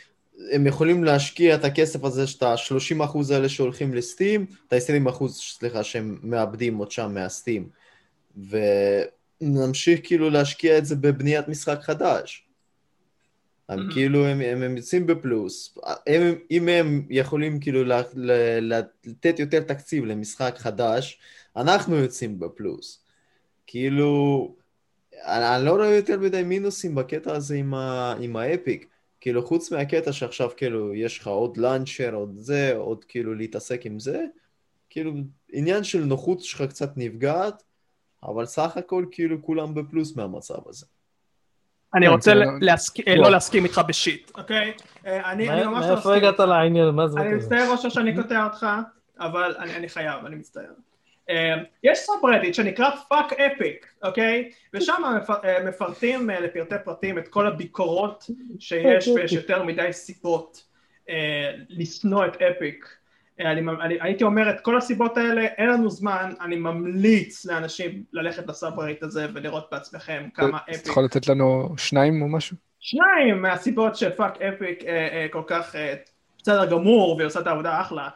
הם 0.51 0.67
יכולים 0.67 1.03
להשקיע 1.03 1.55
את 1.55 1.63
הכסף 1.63 2.03
הזה, 2.03 2.25
את 2.37 2.43
ה-30% 2.43 3.33
האלה 3.33 3.49
שהולכים 3.49 3.93
לסטים, 3.93 4.45
את 4.67 4.73
ה-20% 4.73 5.27
סליחה, 5.27 5.83
שהם 5.83 6.19
מאבדים 6.23 6.77
עוד 6.77 6.91
שם 6.91 7.13
מהסטים. 7.13 7.69
ונמשיך 9.41 9.99
כאילו 10.03 10.29
להשקיע 10.29 10.77
את 10.77 10.85
זה 10.85 10.95
בבניית 10.95 11.47
משחק 11.47 11.79
חדש. 11.81 12.43
הם 13.69 13.79
mm-hmm. 13.79 13.93
כאילו, 13.93 14.25
הם, 14.25 14.41
הם, 14.41 14.61
הם 14.61 14.77
יוצאים 14.77 15.07
בפלוס. 15.07 15.77
הם, 16.07 16.35
אם 16.51 16.69
הם 16.69 17.05
יכולים 17.09 17.59
כאילו 17.59 17.83
לתת 18.61 19.39
יותר 19.39 19.59
תקציב 19.59 20.05
למשחק 20.05 20.55
חדש, 20.57 21.19
אנחנו 21.55 21.95
יוצאים 21.95 22.39
בפלוס. 22.39 23.03
כאילו, 23.67 24.55
אני, 25.25 25.55
אני 25.55 25.65
לא 25.65 25.71
רואה 25.71 25.95
יותר 25.95 26.19
מדי 26.19 26.43
מינוסים 26.43 26.95
בקטע 26.95 27.35
הזה 27.35 27.55
עם, 27.55 27.73
ה, 27.73 28.13
עם 28.19 28.35
האפיק. 28.35 28.87
כאילו, 29.21 29.45
חוץ 29.45 29.71
מהקטע 29.71 30.11
שעכשיו 30.11 30.49
כאילו 30.57 30.95
יש 30.95 31.19
לך 31.19 31.27
עוד 31.27 31.57
לאנצ'ר, 31.57 32.13
עוד 32.13 32.33
זה, 32.35 32.73
עוד 32.75 33.05
כאילו 33.05 33.35
להתעסק 33.35 33.85
עם 33.85 33.99
זה, 33.99 34.25
כאילו, 34.89 35.11
עניין 35.51 35.83
של 35.83 36.03
נוחות 36.03 36.41
שלך 36.41 36.61
קצת 36.61 36.91
נפגעת, 36.95 37.63
אבל 38.23 38.45
סך 38.45 38.77
הכל 38.77 39.05
כאילו 39.11 39.41
כולם 39.41 39.73
בפלוס 39.73 40.15
מהמצב 40.15 40.69
הזה. 40.69 40.85
אני 41.95 42.05
כן, 42.05 42.11
רוצה 42.11 42.33
לא 43.17 43.31
להסכים 43.31 43.63
איתך 43.65 43.81
בשיט, 43.87 44.31
אוקיי? 44.37 44.73
אה, 45.05 45.31
אני 45.31 45.47
ממש 45.49 45.65
לא 45.65 45.71
מסכים. 45.79 45.93
מאיפה 45.93 46.15
הגעת 46.15 46.39
לעניין? 46.39 46.89
מה 46.89 47.07
זה? 47.07 47.19
אני 47.19 47.33
מצטער 47.33 47.71
ראש 47.71 47.85
שאני 47.85 48.15
קוטע 48.15 48.43
אותך, 48.43 48.67
אבל 49.19 49.55
אני 49.57 49.89
חייב, 49.89 50.25
אני 50.25 50.35
מצטער. 50.35 50.73
אה, 51.29 51.55
יש 51.83 51.99
subreddit 51.99 52.53
שנקרא 52.53 52.89
fuck 53.09 53.33
Epic, 53.33 53.87
אוקיי? 54.03 54.51
ושם 54.73 55.01
אה, 55.43 55.63
מפרטים 55.63 56.29
לפרטי 56.29 56.75
פרטים 56.85 57.17
את 57.17 57.27
כל 57.27 57.47
הביקורות 57.47 58.29
שיש 58.59 59.07
ויש 59.07 59.33
יותר 59.33 59.63
מדי 59.63 59.93
סיבות 59.93 60.67
לשנוא 61.69 62.25
את 62.25 62.41
Epic. 62.41 62.97
אני, 63.39 63.61
אני 63.81 63.97
הייתי 64.01 64.23
אומר 64.23 64.49
את 64.49 64.61
כל 64.61 64.77
הסיבות 64.77 65.17
האלה, 65.17 65.41
אין 65.41 65.69
לנו 65.69 65.89
זמן, 65.89 66.33
אני 66.41 66.55
ממליץ 66.55 67.45
לאנשים 67.45 68.03
ללכת 68.13 68.47
ל 68.47 68.53
subreddit 68.53 69.03
הזה 69.03 69.27
ולראות 69.33 69.67
בעצמכם 69.71 70.27
כמה 70.33 70.57
Epic. 70.57 70.81
אתה 70.81 70.89
יכול 70.89 71.05
לתת 71.05 71.27
לנו 71.27 71.75
שניים 71.77 72.21
או 72.21 72.27
משהו? 72.27 72.57
שניים 72.79 73.41
מהסיבות 73.41 73.95
ש 73.95 74.11
fuck 74.11 74.41
Epic 74.41 74.83
אה, 74.83 75.07
אה, 75.11 75.27
כל 75.31 75.43
כך 75.47 75.75
אה, 75.75 75.93
בסדר 76.41 76.65
גמור 76.65 77.15
והיא 77.15 77.27
עושה 77.27 77.39
את 77.39 77.47
העבודה 77.47 77.81
אחלה, 77.81 78.03
אה, 78.03 78.09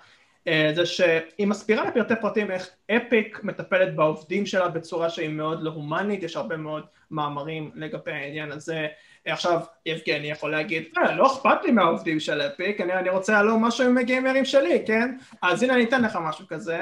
זה 0.46 0.86
שהיא 0.86 1.48
מסבירה 1.48 1.86
לפרטי 1.88 2.14
פרטים 2.22 2.52
איך 2.52 2.70
אפיק 2.92 3.40
מטפלת 3.44 3.96
בעובדים 3.96 4.46
שלה 4.46 4.68
בצורה 4.68 5.10
שהיא 5.10 5.30
מאוד 5.30 5.64
לא 5.64 5.70
הומנית, 5.70 6.24
יש 6.24 6.36
הרבה 6.36 6.58
מאוד 6.58 6.84
מאמרים 7.12 7.72
לגבי 7.76 8.12
העניין 8.12 8.52
הזה 8.52 8.88
עכשיו 9.26 9.60
יבגני 9.86 10.32
יכול 10.32 10.52
להגיד, 10.52 10.84
אה, 10.98 11.16
לא 11.16 11.28
אכפת 11.28 11.64
לי 11.64 11.72
מהעובדים 11.72 12.20
של 12.20 12.42
אפיק, 12.42 12.82
אני, 12.82 12.94
אני 12.94 13.10
רוצה 13.10 13.34
להלום 13.34 13.66
משהו 13.66 13.86
עם 13.88 13.98
הגיימרים 13.98 14.46
שלי, 14.46 14.84
כן? 14.88 15.18
אז 15.42 15.64
הנה 15.64 15.74
אני 15.74 15.84
אתן 15.84 16.02
לך 16.02 16.20
משהו 16.22 16.48
כזה. 16.48 16.82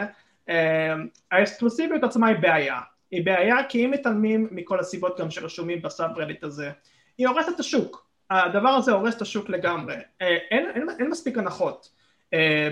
אה, 0.49 0.95
האקסקלוסיביות 1.31 2.03
עצמה 2.03 2.27
היא 2.27 2.37
בעיה. 2.39 2.79
היא 3.11 3.25
בעיה 3.25 3.63
כי 3.69 3.85
אם 3.85 3.91
מתעלמים 3.91 4.47
מכל 4.51 4.79
הסיבות 4.79 5.19
גם 5.19 5.31
שרשומים 5.31 5.81
בסאב 5.81 6.17
רדיט 6.17 6.43
הזה, 6.43 6.71
היא 7.17 7.27
הורסת 7.27 7.49
את 7.55 7.59
השוק. 7.59 8.09
הדבר 8.29 8.69
הזה 8.69 8.91
הורס 8.91 9.15
את 9.15 9.21
השוק 9.21 9.49
לגמרי. 9.49 9.95
אה, 10.21 10.37
אין, 10.51 10.69
אין, 10.75 10.87
אין 10.99 11.09
מספיק 11.09 11.37
הנחות 11.37 11.89
אה, 11.93 11.98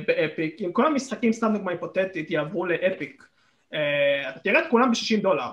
באפיק. 0.07 0.61
אם 0.61 0.71
כל 0.71 0.85
המשחקים, 0.85 1.33
סתם 1.33 1.53
דוגמה 1.53 1.71
היפותטית, 1.71 2.31
יעברו 2.31 2.65
לאפיק, 2.65 3.27
אתה 3.69 4.39
תראה 4.43 4.59
את 4.59 4.65
כולם 4.69 4.91
ב-60 4.91 5.21
דולר. 5.21 5.49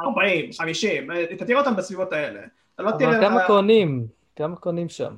40, 0.00 0.52
50, 0.52 1.10
אתה 1.32 1.44
תראה 1.44 1.60
אותם 1.60 1.76
בסביבות 1.76 2.12
האלה. 2.12 2.40
לא. 2.78 2.90
אבל 2.90 3.20
כמה 3.20 3.46
קונים? 3.46 4.06
כמה 4.36 4.56
קונים 4.56 4.88
שם? 4.88 5.16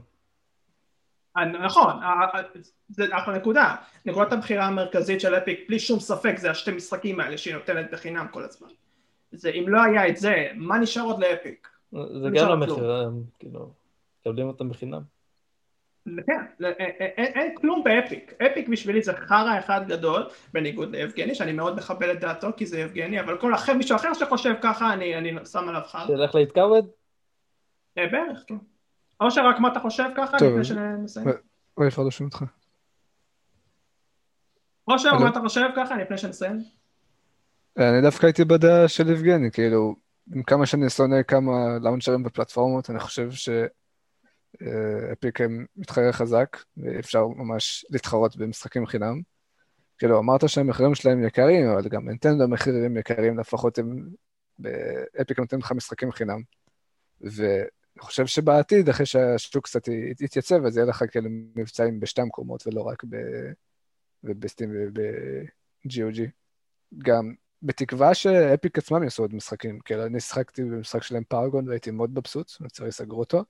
אה, 1.37 1.45
נכון, 1.45 1.95
זה 2.89 3.05
אחלה 3.11 3.37
נקודה. 3.37 3.77
נקודת 4.07 4.33
הבחירה 4.33 4.67
המרכזית 4.67 5.21
של 5.21 5.35
אפיק, 5.35 5.65
בלי 5.69 5.79
שום 5.79 6.01
ספק, 6.01 6.35
זה 6.37 6.51
השתי 6.51 6.71
משחקים 6.71 7.21
האלה 7.21 7.39
שהיא 7.39 7.55
נותנת 7.55 7.91
בחינם 7.93 8.27
כל 8.31 8.45
הזמן. 8.45 8.69
זה, 9.33 9.51
אם 9.51 9.65
לא 9.69 9.83
היה 9.83 10.09
את 10.09 10.17
זה, 10.17 10.49
מה 10.55 10.79
נשאר 10.79 11.03
עוד 11.03 11.21
לאפיק? 11.21 11.69
זה 11.93 12.29
גם 12.35 12.49
לא 12.49 12.57
מחיר, 12.57 13.11
כאילו, 13.39 13.71
מקבלים 14.21 14.47
אותם 14.47 14.69
בחינם. 14.69 15.03
כן, 16.07 16.65
אין 17.17 17.55
כלום 17.55 17.85
באפיק. 17.85 18.33
אפיק 18.43 18.69
בשבילי 18.69 19.03
זה 19.03 19.13
חרא 19.13 19.59
אחד 19.59 19.89
גדול, 19.89 20.29
בניגוד 20.53 20.97
ליבגני, 20.97 21.35
שאני 21.35 21.53
מאוד 21.53 21.77
מכבד 21.77 22.09
את 22.09 22.21
דעתו 22.21 22.49
כי 22.57 22.67
זה 22.67 22.81
יבגני, 22.81 23.21
אבל 23.21 23.39
כל 23.39 23.55
אחר, 23.55 23.75
מישהו 23.75 23.97
אחר 23.97 24.15
שחושב 24.15 24.55
ככה, 24.63 24.93
אני 24.93 25.35
שם 25.45 25.69
עליו 25.69 25.81
חרא. 25.87 26.07
שילך 26.07 26.35
להתכבד? 26.35 26.83
אה, 27.99 28.07
בערך, 28.07 28.45
כן. 28.47 28.57
או 29.21 29.31
שרק 29.31 29.59
מה 29.59 29.69
אתה 29.73 29.81
חושב 29.81 30.05
ככה, 30.17 30.37
לפני 30.37 30.65
שנסיים? 30.65 31.27
אוי, 31.79 31.89
אפשר 31.89 32.03
לשאול 32.03 32.29
אותך. 32.29 32.45
או 34.89 34.99
שרק 34.99 35.21
מה 35.21 35.29
אתה 35.29 35.41
חושב 35.41 35.67
ככה, 35.77 35.97
לפני 35.97 36.19
שנסיים? 36.19 36.59
אני 37.79 38.03
דווקא 38.03 38.27
הייתי 38.27 38.45
בדעה 38.45 38.89
של 38.89 39.11
יבגני, 39.11 39.51
כאילו, 39.51 39.95
עם 40.35 40.43
כמה 40.43 40.67
שאני 40.67 40.91
שונא 40.91 41.23
כמה 41.23 41.79
לאונצ'רים 41.83 42.23
בפלטפורמות, 42.23 42.91
אני 42.91 43.01
חושב 43.01 43.31
שאפיק 44.59 45.41
הם 45.41 45.67
מתחרה 45.77 46.13
חזק, 46.13 46.57
ואפשר 46.77 47.27
ממש 47.27 47.87
להתחרות 47.91 48.37
במשחקים 48.37 48.87
חינם. 48.87 49.21
כאילו, 49.99 50.19
אמרת 50.19 50.49
שהמחירים 50.49 50.95
שלהם 50.95 51.25
יקרים, 51.25 51.69
אבל 51.69 51.89
גם 51.89 52.09
נינטנדו 52.09 52.49
מחירים 52.49 52.97
יקרים, 52.97 53.39
לפחות 53.39 53.79
הם... 53.79 54.09
באפיק 54.59 55.39
נותנים 55.39 55.61
לך 55.61 55.73
משחקים 55.73 56.13
חינם. 56.13 56.43
אני 57.23 58.01
חושב 58.01 58.27
שבעתיד, 58.27 58.89
אחרי 58.89 59.07
שהשוק 59.07 59.65
קצת 59.65 59.89
יתייצב, 60.21 60.65
אז 60.67 60.77
יהיה 60.77 60.87
לך 60.87 61.05
כאלה 61.11 61.29
מבצעים 61.57 62.01
בשתי 62.01 62.23
המקומות, 62.23 62.67
ולא 62.67 62.83
רק 62.83 63.05
בסטים 64.25 64.71
וב-GOG. 64.71 66.21
גם 66.99 67.35
בתקווה 67.63 68.15
שאפיק 68.15 68.79
עצמם 68.79 69.03
יעשו 69.03 69.23
עוד 69.23 69.35
משחקים. 69.35 69.81
כאילו, 69.81 70.07
אני 70.07 70.21
שחקתי 70.21 70.65
במשחק 70.65 71.03
שלהם 71.03 71.25
פארגון 71.29 71.69
והייתי 71.69 71.91
מאוד 71.91 72.19
מבסוט, 72.19 72.53
לצערי 72.61 72.93
סגרו 72.93 73.21
אותו, 73.21 73.45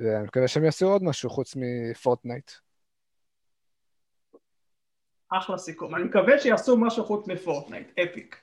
ואני 0.00 0.24
מקווה 0.24 0.48
שהם 0.48 0.64
יעשו 0.64 0.88
עוד 0.88 1.02
משהו 1.02 1.30
חוץ 1.30 1.56
מפורטנייט. 1.56 2.50
אחלה 5.28 5.58
סיכום. 5.58 5.94
אני 5.94 6.04
מקווה 6.04 6.38
שיעשו 6.38 6.76
משהו 6.76 7.04
חוץ 7.04 7.28
מפורטנייט, 7.28 7.98
אפיק. 7.98 8.36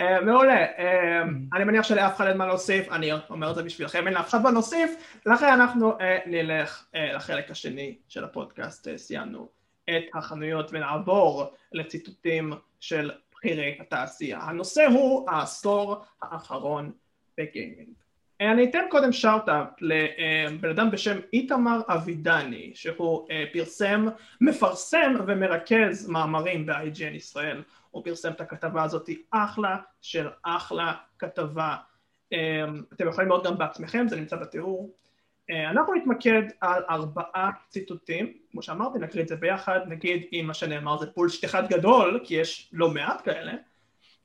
אה, 0.00 0.20
מעולה, 0.20 0.66
אה, 0.78 1.22
אני 1.52 1.64
מניח 1.64 1.84
שלאף 1.84 2.16
אחד 2.16 2.26
אין 2.26 2.36
מה 2.36 2.46
להוסיף, 2.46 2.88
אני 2.88 3.10
אומר 3.30 3.50
את 3.50 3.54
זה 3.54 3.62
בשבילכם, 3.62 4.06
אין 4.06 4.14
לאף 4.14 4.28
אחד 4.28 4.42
מה 4.42 4.50
להוסיף, 4.50 5.18
לכן 5.26 5.52
אנחנו 5.52 6.00
אה, 6.00 6.18
נלך 6.26 6.86
לחלק 6.94 7.50
השני 7.50 7.96
של 8.08 8.24
הפודקאסט, 8.24 8.88
סיימנו 8.96 9.48
את 9.90 10.04
החנויות 10.14 10.70
ונעבור 10.72 11.44
לציטוטים 11.72 12.52
של 12.80 13.10
בכירי 13.32 13.76
התעשייה. 13.80 14.38
הנושא 14.38 14.86
הוא 14.86 15.30
העשור 15.30 16.04
האחרון 16.22 16.92
ב 17.38 17.46
gaming. 17.46 18.03
אני 18.52 18.64
אתן 18.64 18.84
קודם 18.90 19.12
shout-out 19.12 19.68
לבן 19.80 20.70
אדם 20.70 20.90
בשם 20.90 21.18
איתמר 21.32 21.80
אבידני, 21.88 22.72
שהוא 22.74 23.28
פרסם, 23.52 24.06
מפרסם 24.40 25.14
ומרכז 25.26 26.08
מאמרים 26.08 26.66
ב-IGN 26.66 27.14
ישראל. 27.14 27.62
הוא 27.90 28.04
פרסם 28.04 28.32
את 28.32 28.40
הכתבה 28.40 28.82
הזאת, 28.82 29.10
אחלה 29.30 29.76
של 30.00 30.28
אחלה 30.42 30.92
כתבה. 31.18 31.76
אמ, 32.32 32.82
אתם 32.92 33.08
יכולים 33.08 33.30
לראות 33.30 33.46
גם 33.46 33.58
בעצמכם, 33.58 34.08
זה 34.08 34.16
נמצא 34.16 34.36
בתיאור. 34.36 34.94
אה, 35.50 35.70
אנחנו 35.70 35.94
נתמקד 35.94 36.42
על 36.60 36.82
ארבעה 36.90 37.50
ציטוטים, 37.68 38.32
כמו 38.50 38.62
שאמרתי 38.62 38.98
נקריא 38.98 39.22
את 39.22 39.28
זה 39.28 39.36
ביחד, 39.36 39.80
נגיד 39.88 40.26
אם 40.32 40.44
מה 40.46 40.54
שנאמר 40.54 40.98
זה 40.98 41.06
פולשט 41.06 41.44
אחד 41.44 41.68
גדול, 41.68 42.20
כי 42.24 42.34
יש 42.34 42.70
לא 42.72 42.90
מעט 42.90 43.24
כאלה, 43.24 43.52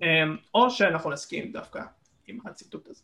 אה, 0.01 0.23
או 0.53 0.69
שאנחנו 0.69 1.09
נסכים 1.09 1.51
דווקא 1.51 1.81
עם 2.27 2.39
הציטוט 2.45 2.87
הזה. 2.87 3.03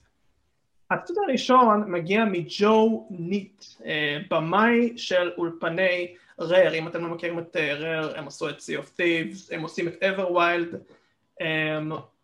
הציטוט 0.95 1.17
הראשון 1.27 1.91
מגיע 1.91 2.25
מג'ו 2.25 3.07
ניט, 3.09 3.65
אה, 3.85 4.17
במאי 4.29 4.97
של 4.97 5.31
אולפני 5.37 6.15
רר, 6.39 6.73
אם 6.73 6.87
אתם 6.87 7.01
לא 7.01 7.07
מכירים 7.07 7.39
את 7.39 7.55
רר, 7.55 8.17
הם 8.17 8.27
עשו 8.27 8.49
את 8.49 8.57
Sea 8.57 8.83
of 8.83 8.99
Thieves, 8.99 9.55
הם 9.55 9.61
עושים 9.61 9.87
את 9.87 10.03
Everwild, 10.03 10.75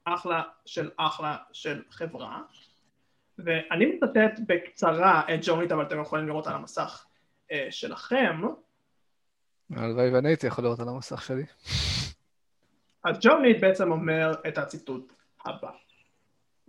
אחלה 0.05 0.43
של 0.65 0.89
אחלה 0.97 1.37
של 1.51 1.81
חברה. 1.89 2.41
ואני 3.39 3.85
מצטט 3.85 4.39
בקצרה 4.47 5.21
את 5.33 5.39
ג'ונית, 5.43 5.71
אבל 5.71 5.85
אתם 5.85 6.01
יכולים 6.01 6.27
לראות 6.27 6.47
על 6.47 6.53
המסך 6.53 7.05
אה, 7.51 7.67
שלכם. 7.69 8.41
הלוואי 9.75 10.09
ואני 10.09 10.29
הייתי 10.29 10.47
יכול 10.47 10.63
לראות 10.63 10.79
על 10.79 10.89
המסך 10.89 11.21
שלי. 11.21 11.45
אז 13.03 13.17
ג'ונית 13.21 13.61
בעצם 13.61 13.91
אומר 13.91 14.31
את 14.47 14.57
הציטוט 14.57 15.13
הבא: 15.45 15.71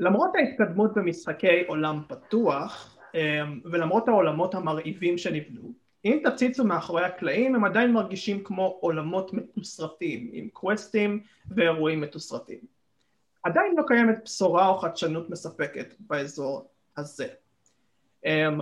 למרות 0.03 0.31
ההתקדמות 0.35 0.95
במשחקי 0.95 1.65
עולם 1.67 2.03
פתוח, 2.09 2.99
אה, 3.15 3.41
ולמרות 3.65 4.09
העולמות 4.09 4.55
המרהיבים 4.55 5.19
שנבנו, 5.19 5.73
אם 6.05 6.21
תציצו 6.25 6.65
מאחורי 6.65 7.05
הקלעים 7.05 7.55
הם 7.55 7.65
עדיין 7.65 7.93
מרגישים 7.93 8.45
כמו 8.45 8.79
עולמות 8.81 9.33
מתוסרטים, 9.33 10.31
עם 10.33 10.49
קווסטים 10.49 11.21
ואירועים 11.51 12.01
מתוסרטים. 12.01 12.59
עדיין 13.43 13.75
לא 13.77 13.83
קיימת 13.87 14.25
בשורה 14.25 14.69
או 14.69 14.79
חדשנות 14.79 15.31
מספקת 15.31 15.95
באזור 16.01 16.69
הזה. 16.97 17.27
אמ, 18.27 18.61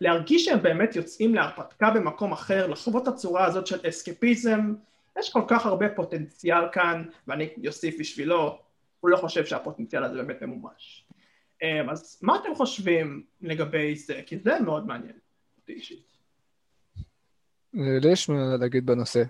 להרגיש 0.00 0.44
שהם 0.44 0.62
באמת 0.62 0.96
יוצאים 0.96 1.34
להרפתקה 1.34 1.90
במקום 1.90 2.32
אחר, 2.32 2.66
לחוות 2.66 3.02
את 3.02 3.08
הצורה 3.08 3.44
הזאת 3.44 3.66
של 3.66 3.88
אסקפיזם, 3.88 4.74
יש 5.18 5.32
כל 5.32 5.42
כך 5.48 5.66
הרבה 5.66 5.88
פוטנציאל 5.88 6.68
כאן, 6.72 7.04
ואני 7.26 7.48
אוסיף 7.66 8.00
בשבילו, 8.00 8.58
הוא 9.00 9.10
לא 9.10 9.16
חושב 9.16 9.46
שהפוטנציאל 9.46 10.04
הזה 10.04 10.22
באמת 10.22 10.42
ממומש. 10.42 11.06
אמ, 11.62 11.90
אז 11.90 12.18
מה 12.22 12.36
אתם 12.36 12.54
חושבים 12.54 13.24
לגבי 13.40 13.96
זה? 13.96 14.20
כי 14.26 14.38
זה 14.38 14.60
מאוד 14.60 14.86
מעניין 14.86 15.18
אותי 15.60 15.72
אישית. 15.72 16.08
לי 17.74 18.12
יש 18.12 18.28
מה 18.28 18.56
להגיד 18.56 18.86
בנושא. 18.86 19.22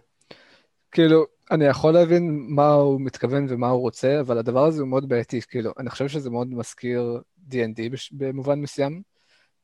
כאילו, 0.93 1.27
אני 1.51 1.65
יכול 1.65 1.95
להבין 1.95 2.47
מה 2.49 2.69
הוא 2.73 3.01
מתכוון 3.01 3.47
ומה 3.49 3.69
הוא 3.69 3.81
רוצה, 3.81 4.21
אבל 4.21 4.39
הדבר 4.39 4.65
הזה 4.65 4.81
הוא 4.81 4.89
מאוד 4.89 5.09
בעייתי, 5.09 5.41
כאילו, 5.49 5.73
אני 5.79 5.91
חושב 5.91 6.09
שזה 6.09 6.31
מאוד 6.31 6.55
מזכיר 6.55 7.21
D&D 7.51 7.81
במובן 8.13 8.61
מסוים, 8.61 9.03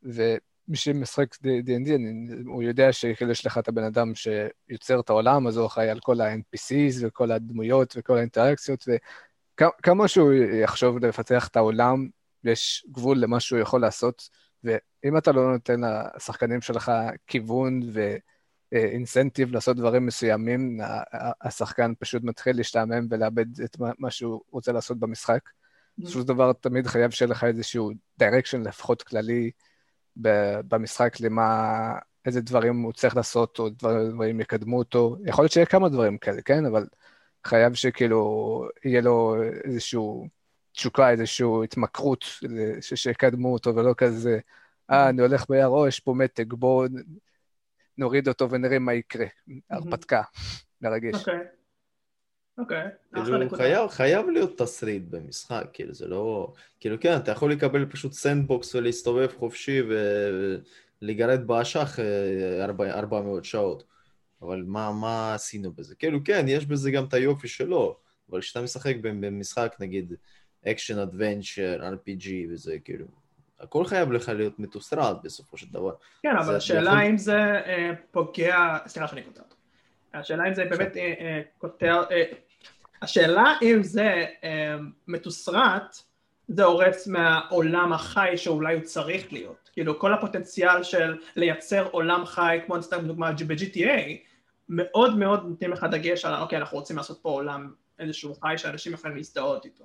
ומי 0.02 0.74
שמשחק 0.74 1.34
D&D, 1.34 1.90
הוא 2.46 2.62
יודע 2.62 2.92
שכאילו 2.92 3.30
יש 3.30 3.46
לך 3.46 3.58
את 3.58 3.68
הבן 3.68 3.84
אדם 3.84 4.12
שיוצר 4.14 5.00
את 5.00 5.10
העולם, 5.10 5.46
אז 5.46 5.56
הוא 5.56 5.66
אחראי 5.66 5.90
על 5.90 6.00
כל 6.00 6.20
ה-NPCs 6.20 6.96
וכל 7.00 7.32
הדמויות 7.32 7.94
וכל 7.96 8.16
האינטראקציות, 8.16 8.88
וכמה 9.60 10.08
שהוא 10.08 10.32
יחשוב 10.32 10.98
לפתח 10.98 11.48
את 11.48 11.56
העולם, 11.56 12.08
יש 12.44 12.86
גבול 12.92 13.18
למה 13.18 13.40
שהוא 13.40 13.58
יכול 13.58 13.80
לעשות, 13.80 14.28
ואם 14.64 15.16
אתה 15.18 15.32
לא 15.32 15.52
נותן 15.52 15.80
לשחקנים 16.16 16.60
שלך 16.60 16.92
כיוון 17.26 17.80
ו... 17.92 18.16
אינסנטיב 18.72 19.52
לעשות 19.52 19.76
דברים 19.76 20.06
מסוימים, 20.06 20.80
השחקן 21.42 21.92
פשוט 21.98 22.22
מתחיל 22.24 22.56
להשתעמם 22.56 23.06
ולאבד 23.10 23.60
את 23.60 23.76
מה 23.98 24.10
שהוא 24.10 24.40
רוצה 24.50 24.72
לעשות 24.72 24.98
במשחק. 24.98 25.40
Mm-hmm. 25.48 26.04
בסופו 26.04 26.20
של 26.20 26.26
דבר 26.26 26.52
תמיד 26.52 26.86
חייב 26.86 27.10
שיהיה 27.10 27.30
לך 27.30 27.44
איזשהו 27.44 27.90
דירקשן 28.18 28.62
לפחות 28.62 29.02
כללי 29.02 29.50
במשחק 30.68 31.20
למה, 31.20 31.94
איזה 32.26 32.40
דברים 32.40 32.82
הוא 32.82 32.92
צריך 32.92 33.16
לעשות, 33.16 33.58
או 33.58 33.68
דברים 33.68 34.40
יקדמו 34.40 34.78
אותו. 34.78 35.16
יכול 35.26 35.44
להיות 35.44 35.52
שיהיה 35.52 35.66
כמה 35.66 35.88
דברים 35.88 36.18
כאלה, 36.18 36.42
כן? 36.42 36.66
אבל 36.66 36.86
חייב 37.46 37.74
שכאילו 37.74 38.68
יהיה 38.84 39.00
לו 39.00 39.36
איזשהו 39.64 40.28
תשוקה, 40.72 41.10
איזושהי 41.10 41.46
התמכרות, 41.64 42.24
שיקדמו 42.80 43.52
אותו, 43.52 43.76
ולא 43.76 43.94
כזה, 43.96 44.38
אה, 44.90 45.08
אני 45.08 45.22
הולך 45.22 45.44
ביער, 45.48 45.68
או, 45.68 45.88
יש 45.88 46.00
פה 46.00 46.14
מתג, 46.14 46.52
בואו 46.52 46.86
נוריד 47.98 48.28
אותו 48.28 48.50
ונראה 48.50 48.78
מה 48.78 48.94
יקרה. 48.94 49.26
הרפתקה, 49.70 50.22
מרגש. 50.80 51.14
אוקיי. 51.14 51.38
אוקיי, 52.58 52.84
כאילו, 53.12 53.88
חייב 53.88 54.28
להיות 54.28 54.58
תסריט 54.58 55.02
במשחק, 55.10 55.66
כאילו, 55.72 55.94
זה 55.94 56.08
לא... 56.08 56.52
כאילו, 56.80 57.00
כן, 57.00 57.16
אתה 57.16 57.30
יכול 57.30 57.52
לקבל 57.52 57.86
פשוט 57.86 58.12
sandbox 58.12 58.74
ולהסתובב 58.74 59.28
חופשי 59.38 59.82
ולגרד 61.02 61.46
באשך 61.46 61.98
400 62.90 63.38
אה, 63.38 63.44
שעות. 63.44 63.84
אבל 64.46 64.64
מה, 64.66 64.92
מה 64.92 65.34
עשינו 65.34 65.72
בזה? 65.72 65.94
כאילו, 65.94 66.24
כן, 66.24 66.44
יש 66.48 66.66
בזה 66.66 66.90
גם 66.90 67.04
את 67.04 67.14
היופי 67.14 67.48
שלו, 67.48 67.96
אבל 68.30 68.40
כשאתה 68.40 68.62
משחק 68.62 68.96
במשחק, 69.02 69.76
נגיד, 69.80 70.14
action 70.68 70.98
adventure, 70.98 71.80
RPG 71.94 72.28
וזה, 72.50 72.78
כאילו, 72.84 73.06
הכל 73.60 73.84
חייב 73.84 74.12
לך 74.12 74.28
להיות 74.28 74.58
מתוסרט 74.58 75.16
בסופו 75.24 75.56
של 75.56 75.66
דבר. 75.72 75.92
כן, 76.22 76.36
אבל 76.36 76.56
השאלה 76.56 76.90
יכול... 76.90 77.04
אם 77.04 77.18
זה 77.18 77.38
אה, 77.38 77.90
פוגע, 78.10 78.78
סליחה 78.86 79.08
שאני 79.08 79.22
קוטע 79.22 79.42
אותו. 79.42 79.56
השאלה 80.14 80.48
אם 80.48 80.54
זה 80.54 80.64
באמת 80.64 80.96
אה, 80.96 81.14
אה, 81.20 81.40
קוטע, 81.58 82.02
אה, 82.10 82.24
השאלה 83.02 83.54
אם 83.62 83.82
זה 83.82 84.24
אה, 84.44 84.76
מתוסרט, 85.08 85.96
זה 86.48 86.64
הורס 86.64 87.06
מהעולם 87.06 87.92
החי 87.92 88.32
שאולי 88.36 88.74
הוא 88.74 88.82
צריך 88.82 89.32
להיות. 89.32 89.70
כאילו 89.72 89.98
כל 89.98 90.14
הפוטנציאל 90.14 90.82
של 90.82 91.18
לייצר 91.36 91.88
עולם 91.90 92.26
חי, 92.26 92.58
כמו 92.66 92.82
סתם 92.82 93.06
דוגמה 93.06 93.32
ב-GTA, 93.32 94.10
מאוד 94.68 95.18
מאוד 95.18 95.44
נותנים 95.44 95.70
לך 95.70 95.86
דגש 95.90 96.24
על 96.24 96.42
אוקיי 96.42 96.58
אנחנו 96.58 96.78
רוצים 96.78 96.96
לעשות 96.96 97.18
פה 97.22 97.28
עולם 97.28 97.72
איזשהו 97.98 98.34
חי 98.34 98.54
שאנשים 98.56 98.92
יכולים 98.92 99.16
להזדהות 99.16 99.64
איתו. 99.64 99.84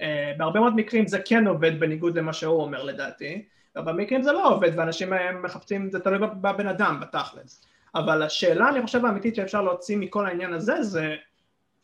אה, 0.00 0.32
בהרבה 0.38 0.60
מאוד 0.60 0.76
מקרים 0.76 1.06
זה 1.06 1.18
כן 1.24 1.46
עובד 1.46 1.80
בניגוד 1.80 2.18
למה 2.18 2.32
שהוא 2.32 2.62
אומר 2.62 2.82
לדעתי, 2.82 3.44
ובמקרים 3.78 4.22
זה 4.22 4.32
לא 4.32 4.54
עובד 4.54 4.70
ואנשים 4.76 5.12
מחפשים, 5.42 5.90
זה 5.90 6.00
תלוי 6.00 6.18
בבן 6.18 6.66
אדם 6.66 7.00
בתכלס. 7.00 7.64
אבל 7.94 8.22
השאלה 8.22 8.68
אני 8.68 8.82
חושב 8.82 9.04
האמיתית 9.04 9.34
שאפשר 9.34 9.62
להוציא 9.62 9.96
מכל 9.96 10.26
העניין 10.26 10.52
הזה 10.52 10.82
זה 10.82 11.16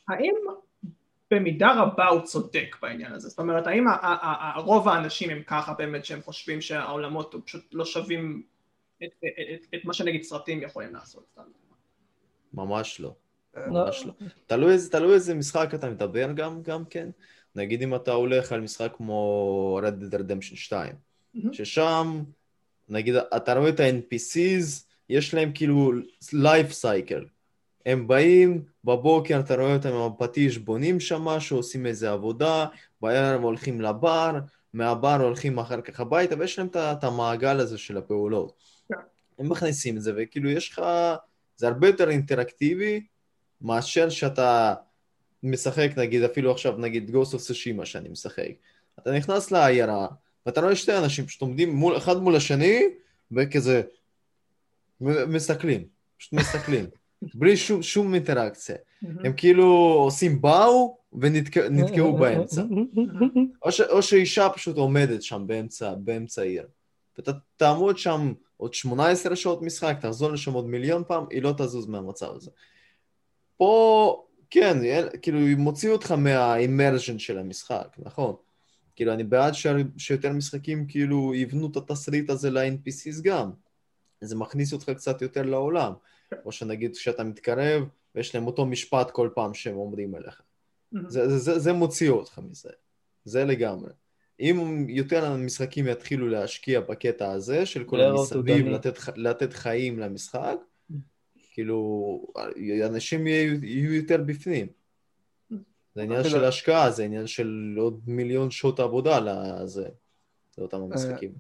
האם 0.09 0.35
במידה 1.31 1.83
רבה 1.83 2.07
הוא 2.07 2.21
צודק 2.21 2.77
בעניין 2.83 3.13
הזה, 3.13 3.29
זאת 3.29 3.39
אומרת 3.39 3.67
האם 3.67 3.85
רוב 4.57 4.89
האנשים 4.89 5.31
הם 5.31 5.43
ככה 5.47 5.75
באמת 5.75 6.05
שהם 6.05 6.23
חושבים 6.23 6.61
שהעולמות 6.61 7.35
פשוט 7.45 7.65
לא 7.73 7.85
שווים 7.85 8.43
את, 9.03 9.09
את, 9.25 9.29
את, 9.55 9.75
את 9.75 9.85
מה 9.85 9.93
שנגיד 9.93 10.23
סרטים 10.23 10.63
יכולים 10.63 10.95
לעשות. 10.95 11.39
ממש 12.55 13.01
לא. 13.01 13.15
ממש 13.57 14.07
לא. 14.07 14.13
תלוי 14.91 15.15
איזה 15.15 15.35
משחק 15.35 15.75
אתה 15.75 15.91
מדבר 15.91 16.33
גם, 16.33 16.63
גם 16.63 16.85
כן. 16.85 17.11
נגיד 17.55 17.83
אם 17.83 17.95
אתה 17.95 18.13
הולך 18.13 18.53
על 18.53 18.61
משחק 18.61 18.93
כמו 18.97 19.81
Red 19.83 20.13
Dead 20.13 20.19
Redemption 20.19 20.57
2, 20.57 20.93
mm-hmm. 20.93 21.53
ששם, 21.53 22.23
נגיד, 22.89 23.15
אתה 23.15 23.55
רואה 23.55 23.69
את 23.69 23.81
ה-NPCs, 23.81 24.85
יש 25.09 25.35
להם 25.35 25.51
כאילו 25.55 25.93
life 26.35 26.73
cycle. 26.83 27.25
הם 27.87 28.09
באים, 28.09 28.65
בבוקר 28.85 29.41
אתה 29.41 29.55
רואה 29.55 29.75
אותם 29.75 29.89
עם 29.89 30.13
הפטיש, 30.13 30.59
בונים 30.59 31.01
שם 31.01 31.23
משהו, 31.23 31.57
עושים 31.57 31.87
איזה 31.87 32.11
עבודה, 32.11 32.67
בערב 33.01 33.43
הולכים 33.43 33.81
לבר, 33.81 34.39
מהבר 34.73 35.23
הולכים 35.23 35.59
אחר 35.59 35.81
כך 35.81 36.01
הביתה, 36.01 36.35
ויש 36.39 36.59
להם 36.59 36.69
את 36.77 37.05
המעגל 37.05 37.61
הזה 37.61 37.79
של 37.79 37.97
הפעולות. 37.97 38.53
כן. 38.89 38.95
הם 39.39 39.49
מכניסים 39.49 39.97
את 39.97 40.03
זה, 40.03 40.13
וכאילו 40.17 40.51
יש 40.51 40.73
לך, 40.73 40.83
זה 41.59 41.69
הרבה 41.69 41.87
יותר 41.87 42.11
אינטראקטיבי, 42.11 43.01
מאשר 43.61 44.09
שאתה 44.09 44.75
משחק, 45.43 45.91
נגיד, 45.97 46.23
אפילו 46.23 46.53
עכשיו, 46.53 46.79
נגיד, 46.79 47.11
Ghost 47.11 47.35
of 47.35 47.39
Tsushima 47.39 47.85
שאני 47.85 48.09
משחק. 48.09 48.51
אתה 48.99 49.13
נכנס 49.13 49.51
לעיירה, 49.51 50.07
ואתה 50.47 50.61
רואה 50.61 50.77
שתי 50.77 50.99
אנשים 50.99 51.27
פשוט 51.27 51.43
עומדים 51.43 51.75
מול, 51.75 51.97
אחד 51.97 52.17
מול 52.17 52.37
השני, 52.37 52.83
וכזה 53.33 53.83
מסתכלים, 55.01 55.85
פשוט 56.19 56.33
מסתכלים, 56.33 56.87
בלי 57.35 57.57
שום, 57.57 57.83
שום 57.83 58.15
אינטראקציה. 58.15 58.77
הם 59.03 59.33
כאילו 59.37 59.67
עושים 60.05 60.41
באו 60.41 60.99
ונתקעו 61.13 62.17
באמצע. 62.17 62.63
או, 63.63 63.73
ש, 63.73 63.81
או 63.81 64.03
שאישה 64.03 64.49
פשוט 64.49 64.77
עומדת 64.77 65.23
שם 65.23 65.45
באמצע, 65.47 65.95
באמצע 65.95 66.43
העיר. 66.43 66.67
ואתה 67.19 67.33
תעמוד 67.57 67.99
שם 67.99 68.33
עוד 68.59 68.75
18 68.75 69.37
שעות 69.37 69.63
משחק, 69.63 69.97
תחזור 70.01 70.33
לשם 70.33 70.53
עוד 70.53 70.67
מיליון 70.67 71.03
פעם, 71.07 71.25
היא 71.31 71.43
לא 71.43 71.55
תזוז 71.59 71.87
מהמצב 71.87 72.35
הזה. 72.35 72.51
פה 73.57 74.25
כן, 74.51 74.77
כאילו, 75.23 75.39
מוציא 75.57 75.91
אותך 75.91 76.13
מהאימרז'ן 76.13 77.19
של 77.19 77.39
המשחק, 77.39 77.97
נכון? 77.99 78.35
כאילו, 78.97 79.13
אני 79.13 79.25
בעד 79.25 79.55
ש... 79.55 79.67
שיותר 79.99 80.33
משחקים 80.33 80.87
כאילו 80.89 81.35
יבנו 81.35 81.69
את 81.71 81.77
התסריט 81.77 82.31
הזה 82.31 82.51
ל-NPCs 82.51 83.23
גם. 83.23 83.51
זה 84.21 84.37
מכניס 84.37 84.73
אותך 84.73 84.91
קצת 84.91 85.23
יותר 85.23 85.43
לעולם. 85.43 85.93
או 86.45 86.53
שנגיד 86.53 86.97
כשאתה 86.97 87.25
מתקרב, 87.25 87.83
ויש 88.15 88.35
להם 88.35 88.47
אותו 88.47 88.67
משפט 88.67 89.11
כל 89.11 89.31
פעם 89.35 89.55
שהם 89.55 89.77
אומרים 89.77 90.17
אליך. 90.17 90.43
זה, 90.93 91.29
זה, 91.29 91.39
זה, 91.39 91.59
זה 91.59 91.73
מוציא 91.73 92.11
אותך 92.11 92.41
מזה. 92.51 92.71
זה 93.25 93.45
לגמרי. 93.45 93.91
אם 94.41 94.87
יותר 94.89 95.37
משחקים 95.37 95.89
יתחילו 95.89 96.29
להשקיע 96.29 96.81
בקטע 96.81 97.33
הזה, 97.33 97.67
של 97.67 97.85
כל 97.85 98.01
המסביב, 98.01 98.67
לתת, 98.67 98.99
לתת 99.17 99.53
חיים 99.53 99.99
למשחק, 99.99 100.57
כאילו, 101.53 102.23
אנשים 102.87 103.27
יהיו, 103.27 103.65
יהיו 103.65 103.95
יותר 103.95 104.23
בפנים. 104.27 104.67
זה 105.95 106.03
עניין 106.03 106.25
של 106.25 106.45
השקעה, 106.45 106.91
זה 106.91 107.05
עניין 107.05 107.27
של 107.27 107.75
עוד 107.79 108.01
מיליון 108.07 108.51
שעות 108.51 108.81
עבודה 108.81 109.19
לזה, 109.21 109.89
לאותם 110.59 110.77
המשחקים. 110.77 111.33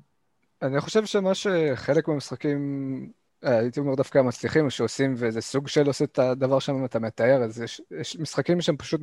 אה, 0.63 0.69
אני 0.69 0.81
חושב 0.81 1.05
שמה 1.05 1.35
שחלק 1.35 2.09
מהמשחקים, 2.09 3.13
אה, 3.45 3.59
הייתי 3.59 3.81
אומר 3.81 3.95
דווקא 3.95 4.19
המצליחים, 4.19 4.71
שעושים, 4.71 5.15
וזה 5.17 5.41
סוג 5.41 5.69
של 5.69 5.87
עושה 5.87 6.05
את 6.05 6.19
הדבר 6.19 6.59
שאתה 6.59 6.99
מתאר, 6.99 7.43
אז 7.45 7.61
יש, 7.61 7.81
יש 8.01 8.17
משחקים 8.19 8.61
שהם 8.61 8.77
פשוט 8.77 9.01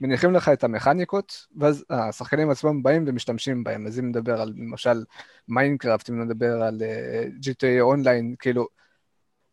מניחים 0.00 0.32
לך 0.32 0.48
את 0.48 0.64
המכניקות, 0.64 1.46
ואז 1.56 1.84
השחקנים 1.90 2.50
עצמם 2.50 2.82
באים 2.82 3.04
ומשתמשים 3.06 3.64
בהם. 3.64 3.86
אז 3.86 3.98
אם 3.98 4.08
נדבר 4.08 4.40
על 4.40 4.52
למשל 4.56 5.04
Minecraft, 5.48 6.10
אם 6.10 6.22
נדבר 6.22 6.62
על 6.62 6.82
אה, 6.82 7.46
GTA 7.46 7.80
Online, 7.80 8.34
כאילו, 8.38 8.68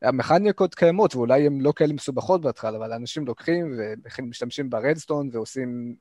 המכניקות 0.01 0.75
קיימות, 0.75 1.15
ואולי 1.15 1.45
הן 1.45 1.61
לא 1.61 1.73
כאלה 1.75 1.93
מסובכות 1.93 2.41
בהתחלה, 2.41 2.77
אבל 2.77 2.93
אנשים 2.93 3.25
לוקחים 3.25 3.79
ומשתמשים 4.19 4.69
ב 4.69 4.76
redstone 4.76 5.29
ועושים 5.31 5.95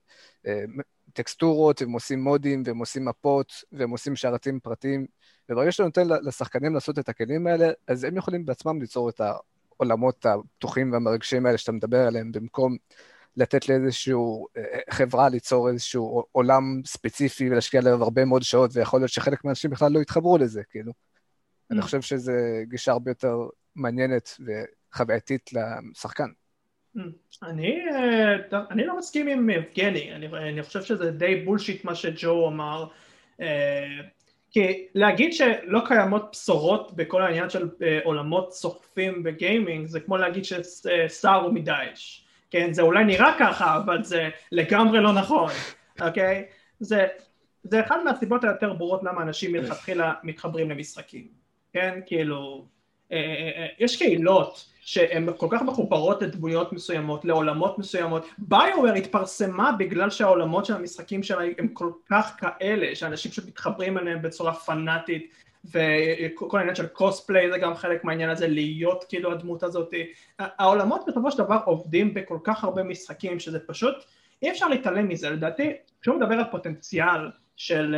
אה, 0.47 0.65
טקסטורות, 1.13 1.83
הם 1.83 1.93
עושים 1.93 2.23
מודים, 2.25 2.63
והם 2.67 2.79
עושים 2.79 3.05
מפות, 3.05 3.53
והם 3.73 3.91
עושים 3.91 4.17
שרתים 4.17 4.61
פרטיים, 4.61 5.07
וברגע 5.49 5.73
שאתה 5.73 5.85
נותן 5.85 6.09
לשחקנים 6.23 6.75
לעשות 6.75 6.99
את 6.99 7.09
הכלים 7.09 7.47
האלה, 7.47 7.69
אז 7.89 8.05
הם 8.05 8.17
יכולים 8.17 8.45
בעצמם 8.45 8.81
ליצור 8.81 9.09
את 9.09 9.21
העולמות 9.21 10.27
הפתוחים 10.27 10.93
והמרגשים 10.93 11.47
האלה 11.47 11.59
שאתה 11.59 11.73
מדבר 11.73 12.07
עליהם, 12.07 12.33
במקום 12.33 12.77
לתת 13.37 13.69
לאיזושהי 13.69 14.15
אה, 14.57 14.63
חברה 14.91 15.29
ליצור 15.29 15.69
איזשהו 15.69 16.25
עולם 16.33 16.63
ספציפי 16.85 17.51
ולהשקיע 17.51 17.81
עליו 17.81 18.03
הרבה 18.03 18.25
מאוד 18.25 18.43
שעות, 18.43 18.71
ויכול 18.75 19.01
להיות 19.01 19.11
שחלק 19.11 19.45
מהאנשים 19.45 19.71
בכלל 19.71 19.93
לא 19.93 20.01
יתחברו 20.01 20.39
לזה, 20.39 20.63
כאילו. 20.71 20.93
אני 21.71 21.81
mm. 21.81 21.83
חושב 21.83 22.01
שזו 22.01 22.33
גישה 22.63 22.93
הרבה 22.93 23.11
יותר 23.11 23.37
מעניינת 23.77 24.37
וחווייתית 24.41 25.51
לשחקן. 25.53 26.29
Mm. 26.97 27.01
אני, 27.43 27.81
אה, 27.91 28.61
אני 28.71 28.87
לא 28.87 28.99
מסכים 28.99 29.29
עם 29.29 29.51
יבגני, 29.51 30.13
אני, 30.15 30.27
אני 30.27 30.63
חושב 30.63 30.83
שזה 30.83 31.11
די 31.11 31.43
בולשיט 31.45 31.85
מה 31.85 31.95
שג'ו 31.95 32.49
אמר, 32.49 32.87
אה, 33.41 33.87
כי 34.51 34.87
להגיד 34.95 35.33
שלא 35.33 35.81
קיימות 35.87 36.29
בשורות 36.33 36.97
בכל 36.97 37.23
העניין 37.23 37.51
של 37.51 37.69
אה, 37.83 37.99
עולמות 38.05 38.53
סוחפים 38.53 39.23
בגיימינג 39.23 39.87
זה 39.87 40.01
כמו 40.01 40.17
להגיד 40.17 40.45
שסער 40.45 41.41
הוא 41.41 41.53
מדאעש, 41.53 42.26
כן? 42.57 42.73
זה 42.73 42.83
אולי 42.83 43.05
נראה 43.05 43.35
ככה 43.39 43.77
אבל 43.77 44.05
זה 44.05 44.29
לגמרי 44.53 45.01
לא 45.01 45.13
נכון, 45.13 45.53
אוקיי? 46.01 46.45
זה, 46.81 47.07
זה 47.63 47.81
אחד 47.81 47.99
מהסיבות 48.05 48.45
היותר 48.45 48.73
ברורות 48.73 49.03
למה 49.05 49.23
אנשים 49.23 49.53
מלכתחילה 49.53 50.15
מתחברים 50.23 50.71
למשחקים, 50.71 51.29
כן? 51.73 52.01
כאילו 52.07 52.65
אה, 53.13 53.17
אה, 53.17 53.63
אה, 53.63 53.67
יש 53.79 53.97
קהילות 53.97 54.65
שהן 54.81 55.29
כל 55.37 55.47
כך 55.51 55.63
מחוברות 55.63 56.23
לדמויות 56.23 56.73
מסוימות, 56.73 57.25
לעולמות 57.25 57.79
מסוימות. 57.79 58.27
ביואר 58.39 58.93
התפרסמה 58.97 59.73
בגלל 59.73 60.11
שהעולמות 60.11 60.67
של 60.67 60.75
המשחקים 60.75 61.23
שלה 61.23 61.45
הם 61.59 61.69
כל 61.69 61.91
כך 62.11 62.37
כאלה, 62.39 62.95
שאנשים 62.95 63.33
שמתחברים 63.33 63.99
אליהם 63.99 64.23
בצורה 64.23 64.55
פנאטית, 64.55 65.33
וכל 65.73 66.59
העניין 66.59 66.75
של 66.75 66.87
קוספליי 66.87 67.51
זה 67.51 67.59
גם 67.59 67.75
חלק 67.75 68.05
מהעניין 68.05 68.31
הזה, 68.31 68.49
להיות 68.49 69.05
כאילו 69.09 69.33
הדמות 69.33 69.63
הזאת. 69.63 69.95
העולמות 70.39 71.05
בסופו 71.09 71.31
של 71.31 71.39
דבר 71.39 71.59
עובדים 71.65 72.15
בכל 72.15 72.39
כך 72.45 72.65
הרבה 72.65 72.83
משחקים, 72.83 73.41
שזה 73.41 73.59
פשוט, 73.67 73.95
אי 74.43 74.51
אפשר 74.51 74.69
להתעלם 74.69 75.09
מזה. 75.09 75.31
לדעתי, 75.31 75.73
כשהוא 76.01 76.17
מדבר 76.17 76.35
על 76.35 76.45
פוטנציאל 76.51 77.31
של 77.57 77.97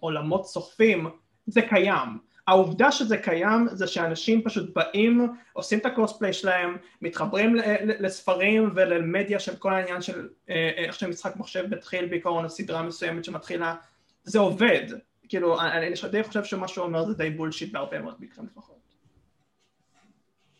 עולמות 0.00 0.46
סוחפים, 0.46 1.08
זה 1.46 1.62
קיים. 1.62 2.18
העובדה 2.46 2.92
שזה 2.92 3.16
קיים 3.16 3.68
זה 3.72 3.86
שאנשים 3.86 4.42
פשוט 4.42 4.74
באים, 4.74 5.28
עושים 5.52 5.78
את 5.78 5.86
הקוספליי 5.86 6.32
שלהם, 6.32 6.76
מתחברים 7.02 7.56
לספרים 8.00 8.70
ולמדיה 8.74 9.38
של 9.38 9.56
כל 9.56 9.72
העניין 9.74 10.02
של 10.02 10.28
אה, 10.50 10.70
איך 10.76 10.94
שמשחק 10.94 11.36
מחשב 11.36 11.64
מתחיל 11.70 12.06
בעיקרון 12.06 12.44
הסדרה 12.44 12.82
מסוימת 12.82 13.24
שמתחילה, 13.24 13.74
זה 14.24 14.38
עובד, 14.38 14.82
כאילו 15.28 15.60
אני 15.60 15.96
די 16.10 16.22
חושב 16.22 16.44
שמה 16.44 16.68
שהוא 16.68 16.86
אומר 16.86 17.04
זה 17.04 17.14
די 17.14 17.30
בולשיט 17.30 17.72
בהרבה 17.72 18.00
מאוד 18.00 18.14
מקרים 18.20 18.46
לפחות. 18.46 18.76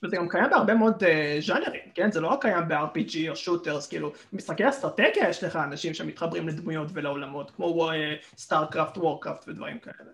וזה 0.03 0.17
גם 0.17 0.29
קיים 0.29 0.51
בהרבה 0.51 0.75
מאוד 0.75 1.03
uh, 1.03 1.07
ז'אנרים, 1.41 1.91
כן? 1.95 2.12
זה 2.12 2.21
לא 2.21 2.29
רק 2.29 2.43
קיים 2.43 2.69
ב-RPG 2.69 3.29
או 3.29 3.37
שוטרס, 3.37 3.89
כאילו, 3.89 4.12
במשחקי 4.33 4.69
אסטרטגיה 4.69 5.29
יש 5.29 5.45
לך 5.45 5.57
אנשים 5.57 5.95
שמתחברים 5.95 6.49
לדמויות 6.49 6.89
ולעולמות, 6.93 7.51
כמו 7.51 7.91
StarCraft, 8.37 8.97
אה, 8.97 9.01
Warcraft 9.01 9.49
ודברים 9.49 9.79
כאלה. 9.79 10.11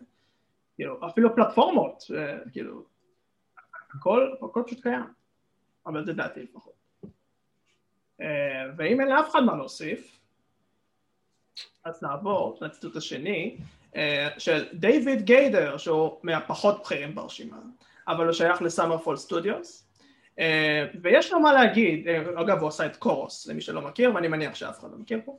כאילו, 0.76 1.06
אפילו 1.06 1.34
פלטפורמות, 1.34 2.02
כאילו, 2.52 2.84
הכל, 3.94 4.34
הכל 4.42 4.62
פשוט 4.66 4.82
קיים, 4.82 5.04
אבל 5.86 6.04
זה 6.04 6.12
דעתי 6.12 6.42
לפחות. 6.42 6.72
אה, 8.20 8.64
ואם 8.76 9.00
אין 9.00 9.08
לאף 9.08 9.30
אחד 9.30 9.40
מה 9.40 9.56
להוסיף, 9.56 10.18
אז 11.84 12.02
נעבור 12.02 12.58
לציטוט 12.60 12.96
השני 12.96 13.56
של 14.38 14.64
דיוויד 14.72 15.22
גיידר, 15.22 15.76
שהוא 15.76 16.18
מהפחות 16.22 16.80
בכירים 16.80 17.14
ברשימה, 17.14 17.56
אבל 18.08 18.24
הוא 18.24 18.32
שייך 18.32 18.62
ל 18.62 18.67
Summerfall 18.67 19.16
Studios, 19.16 19.88
אה, 20.38 20.86
ויש 21.02 21.32
לו 21.32 21.40
מה 21.40 21.52
להגיד, 21.52 22.08
אגב 22.34 22.60
הוא 22.60 22.68
עשה 22.68 22.86
את 22.86 22.96
Chorus 22.96 23.46
למי 23.46 23.60
שלא 23.60 23.80
מכיר, 23.80 24.14
ואני 24.14 24.28
מניח 24.28 24.54
שאף 24.54 24.80
אחד 24.80 24.90
לא 24.90 24.98
מכיר 24.98 25.20
פה, 25.24 25.38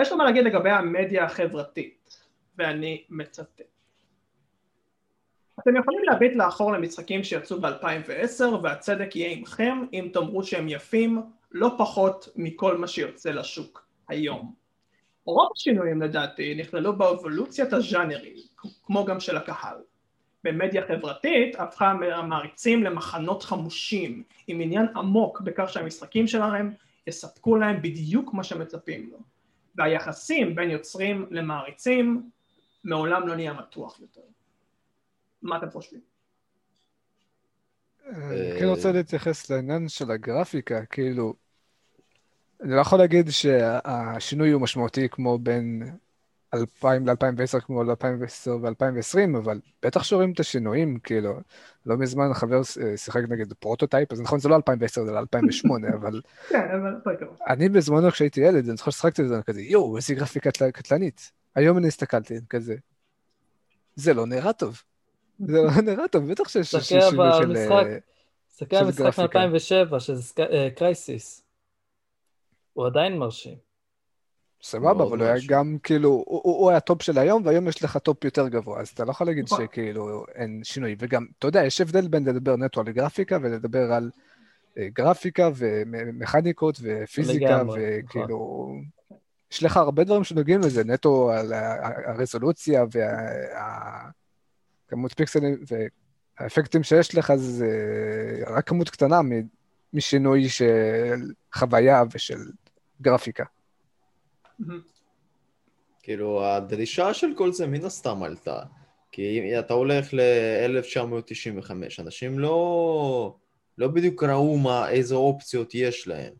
יש 0.00 0.12
לו 0.12 0.16
מה 0.16 0.24
להגיד 0.24 0.44
לגבי 0.44 0.70
המדיה 0.70 1.24
החברתית, 1.24 2.18
ואני 2.58 3.04
מצטט. 3.10 3.62
אתם 5.60 5.76
יכולים 5.76 6.04
להביט 6.04 6.36
לאחור 6.36 6.72
למשחקים 6.72 7.24
שיצאו 7.24 7.60
ב-2010 7.60 8.44
והצדק 8.62 9.16
יהיה 9.16 9.32
עמכם 9.32 9.84
אם 9.92 10.10
תאמרו 10.12 10.44
שהם 10.44 10.68
יפים 10.68 11.22
לא 11.52 11.74
פחות 11.78 12.28
מכל 12.36 12.76
מה 12.76 12.88
שיוצא 12.88 13.30
לשוק 13.30 13.86
היום. 14.08 14.61
רוב 15.24 15.48
השינויים 15.56 16.02
לדעתי 16.02 16.54
נכללו 16.54 16.96
באבולוציית 16.96 17.72
הז'אנרים, 17.72 18.36
כמו 18.82 19.04
גם 19.04 19.20
של 19.20 19.36
הקהל. 19.36 19.76
במדיה 20.44 20.86
חברתית 20.88 21.56
הפכה 21.58 21.90
המעריצים 21.90 22.82
למחנות 22.82 23.42
חמושים 23.42 24.22
עם 24.46 24.60
עניין 24.60 24.86
עמוק 24.96 25.40
בכך 25.40 25.68
שהמשחקים 25.68 26.26
שלהם 26.26 26.72
יספקו 27.06 27.56
להם 27.56 27.82
בדיוק 27.82 28.34
מה 28.34 28.44
שמצפים 28.44 29.10
לו 29.10 29.18
והיחסים 29.76 30.54
בין 30.54 30.70
יוצרים 30.70 31.26
למעריצים 31.30 32.30
מעולם 32.84 33.28
לא 33.28 33.36
נהיה 33.36 33.52
מתוח 33.52 34.00
יותר. 34.00 34.20
מה 35.42 35.56
אתם 35.58 35.70
חושבים? 35.70 36.00
אני 38.06 38.60
כן 38.60 38.66
רוצה 38.66 38.92
להתייחס 38.92 39.50
לעניין 39.50 39.88
של 39.88 40.10
הגרפיקה, 40.10 40.86
כאילו, 40.86 41.34
אני 42.62 42.72
לא 42.74 42.80
יכול 42.80 42.98
להגיד 42.98 43.30
שהשינוי 43.30 44.50
הוא 44.50 44.62
משמעותי 44.62 45.08
כמו 45.08 45.38
בין 45.38 45.82
2000 46.54 47.08
ל-2010 47.08 47.60
כמו 47.60 47.84
ל-2010 47.84 48.50
ו-2020, 48.50 49.38
אבל 49.38 49.60
בטח 49.82 50.02
שרואים 50.02 50.32
את 50.32 50.40
השינויים, 50.40 50.98
כאילו, 50.98 51.40
לא 51.86 51.96
מזמן 51.96 52.34
חבר 52.34 52.56
אה, 52.56 52.96
שיחק 52.96 53.22
נגיד 53.28 53.52
Prototype, 53.52 54.12
אז 54.12 54.20
נכון, 54.20 54.38
זה 54.38 54.48
לא 54.48 54.56
2010, 54.56 55.04
זה 55.04 55.12
לא 55.12 55.18
2008, 55.18 55.88
אבל... 56.00 56.20
כן, 56.48 56.68
אבל... 56.70 57.16
אני 57.48 57.68
בזמנו 57.68 58.10
כשהייתי 58.10 58.40
ילד, 58.40 58.68
אני 58.68 58.76
זוכר 58.76 58.90
ששחקתי 58.90 59.22
את 59.22 59.28
זה, 59.28 59.40
כזה, 59.46 59.62
יואו, 59.62 59.96
איזה 59.96 60.14
גרפיקה 60.14 60.50
קטלנית. 60.72 61.32
היום 61.54 61.78
אני 61.78 61.88
הסתכלתי, 61.88 62.34
כזה, 62.50 62.74
זה 63.94 64.14
לא 64.14 64.26
נראה 64.26 64.52
טוב. 64.52 64.82
זה 65.46 65.62
לא 65.62 65.70
נראה 65.92 66.08
טוב, 66.08 66.30
בטח 66.30 66.48
שיש 66.48 66.70
שינוי 66.70 67.02
של 67.38 67.52
גרפיקה. 67.52 67.98
תסתכל 68.48 68.76
על 68.76 68.86
המשחק 68.86 69.36
מ-2007, 69.36 70.00
שזה 70.00 70.32
Crysis. 70.76 71.41
הוא 72.72 72.86
עדיין 72.86 73.18
מרשים. 73.18 73.56
סבבה, 74.62 75.04
אבל 75.04 75.18
הוא 75.18 75.26
היה 75.26 75.36
גם 75.48 75.76
כאילו, 75.82 76.24
הוא 76.26 76.70
היה 76.70 76.80
טופ 76.80 77.02
של 77.02 77.18
היום, 77.18 77.42
והיום 77.46 77.68
יש 77.68 77.84
לך 77.84 77.96
טופ 77.96 78.24
יותר 78.24 78.48
גבוה, 78.48 78.80
אז 78.80 78.88
אתה 78.88 79.04
לא 79.04 79.10
יכול 79.10 79.26
להגיד 79.26 79.44
נכון. 79.44 79.64
שכאילו 79.64 80.24
אין 80.34 80.60
שינוי. 80.64 80.96
וגם, 80.98 81.26
אתה 81.38 81.46
יודע, 81.46 81.64
יש 81.64 81.80
הבדל 81.80 82.08
בין 82.08 82.24
לדבר 82.24 82.56
נטו 82.56 82.80
על 82.80 82.90
גרפיקה 82.90 83.38
ולדבר 83.42 83.92
על 83.92 84.10
אה, 84.78 84.88
גרפיקה 84.92 85.50
ומכניקות 85.56 86.78
ופיזיקה, 86.82 87.62
נכון. 87.62 87.78
וכאילו... 87.80 88.72
יש 89.52 89.62
לך 89.62 89.76
הרבה 89.76 90.04
דברים 90.04 90.24
שנוגעים 90.24 90.60
לזה, 90.60 90.84
נטו 90.84 91.30
על 91.30 91.52
הרזולוציה 92.06 92.84
וה... 92.92 94.10
כמות 94.88 95.12
פיקסלים 95.12 95.58
והאפקטים 96.40 96.82
שיש 96.82 97.14
לך 97.14 97.34
זה 97.34 97.68
רק 98.46 98.68
כמות 98.68 98.90
קטנה 98.90 99.20
משינוי 99.92 100.48
של 100.48 101.20
חוויה 101.54 102.02
ושל 102.14 102.38
גרפיקה. 103.02 103.44
כאילו, 106.02 106.46
הדרישה 106.46 107.14
של 107.14 107.26
כל 107.36 107.52
זה 107.52 107.66
מן 107.66 107.84
הסתם 107.84 108.22
עלתה. 108.22 108.62
כי 109.12 109.58
אתה 109.58 109.74
הולך 109.74 110.14
ל-1995, 110.14 111.70
אנשים 111.98 112.38
לא, 112.38 113.36
לא 113.78 113.88
בדיוק 113.88 114.22
ראו 114.22 114.58
מה, 114.58 114.88
איזה 114.88 115.14
אופציות 115.14 115.74
יש 115.74 116.08
להם. 116.08 116.32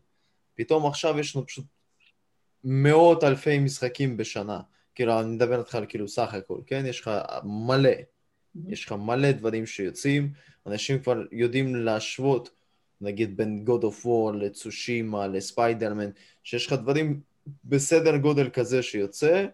פתאום 0.55 0.85
עכשיו 0.85 1.19
יש 1.19 1.35
לנו 1.35 1.47
פשוט 1.47 1.65
מאות 2.63 3.23
אלפי 3.23 3.59
משחקים 3.59 4.17
בשנה. 4.17 4.59
כאילו, 4.95 5.19
אני 5.19 5.35
מדבר 5.35 5.59
איתך 5.59 5.75
על 5.75 5.85
כאילו 5.89 6.07
סך 6.07 6.33
הכל, 6.33 6.59
כן? 6.67 6.83
יש 6.85 7.01
לך 7.01 7.11
מלא. 7.43 7.89
יש 8.67 8.85
לך 8.85 8.91
מלא 8.91 9.31
דברים 9.31 9.65
שיוצאים, 9.65 10.33
אנשים 10.67 10.99
כבר 10.99 11.21
יודעים 11.31 11.75
להשוות, 11.75 12.49
נגיד 13.03 13.37
בין 13.37 13.65
God 13.67 13.81
of 13.81 14.05
War 14.05 14.35
לצושימה, 14.35 15.27
לספיידרמן, 15.27 16.09
שיש 16.43 16.67
לך 16.67 16.73
דברים 16.73 17.21
בסדר 17.65 18.17
גודל 18.17 18.49
כזה 18.49 18.83
שיוצא, 18.83 19.45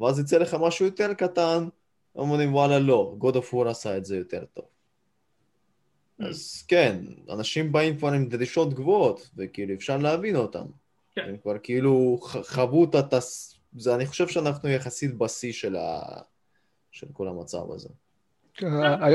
ואז 0.00 0.20
יצא 0.20 0.38
לך 0.38 0.56
משהו 0.60 0.86
יותר 0.86 1.14
קטן, 1.14 1.68
אומרים 2.14 2.54
וואלה 2.54 2.78
לא, 2.78 3.16
God 3.20 3.34
of 3.34 3.54
War 3.54 3.68
עשה 3.68 3.96
את 3.96 4.04
זה 4.04 4.16
יותר 4.16 4.44
טוב. 4.54 4.64
Mm. 4.64 6.26
אז 6.26 6.64
כן, 6.68 7.04
אנשים 7.30 7.72
באים 7.72 7.98
כבר 7.98 8.12
עם 8.12 8.28
דרישות 8.28 8.74
גבוהות, 8.74 9.30
וכאילו 9.36 9.74
אפשר 9.74 9.96
להבין 9.98 10.36
אותם. 10.36 10.66
כן. 11.14 11.24
הם 11.28 11.36
כבר 11.36 11.58
כאילו 11.62 12.18
חוו 12.22 12.84
את 12.84 12.94
התס... 12.94 13.58
זה, 13.76 13.94
אני 13.94 14.06
חושב 14.06 14.28
שאנחנו 14.28 14.68
יחסית 14.68 15.14
בשיא 15.14 15.52
של, 15.52 15.76
ה... 15.76 16.00
של 16.90 17.06
כל 17.12 17.28
המצב 17.28 17.70
הזה. 17.70 17.88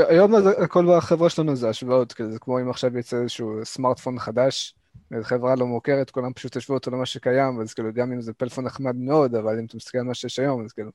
היום 0.10 0.34
הכל 0.64 0.86
בחברה 0.89 1.30
שלנו 1.30 1.56
זה 1.56 1.70
השוואות, 1.70 2.14
זה 2.30 2.39
כמו 2.39 2.60
אם 2.60 2.70
עכשיו 2.70 2.98
יצא 2.98 3.18
איזשהו 3.18 3.60
סמארטפון 3.64 4.20
חדש, 4.20 4.76
חברה 5.22 5.56
לא 5.56 5.68
מוכרת, 5.68 6.12
כולם 6.12 6.34
פשוט 6.34 6.56
ישבו 6.56 6.74
אותו 6.74 6.92
למה 6.92 7.06
שקיים, 7.06 7.62
אז 7.62 7.74
כאילו 7.74 7.94
גם 7.94 8.12
אם 8.12 8.22
זה 8.22 8.34
פלאפון 8.34 8.66
נחמד 8.66 8.96
מאוד, 8.96 9.36
אבל 9.36 9.60
אם 9.60 9.66
אתה 9.66 9.78
מסתכל 9.78 9.98
על 9.98 10.04
מה 10.04 10.14
שיש 10.14 10.39
היום, 10.39 10.64
אז 10.64 10.74
כאילו, 10.74 10.92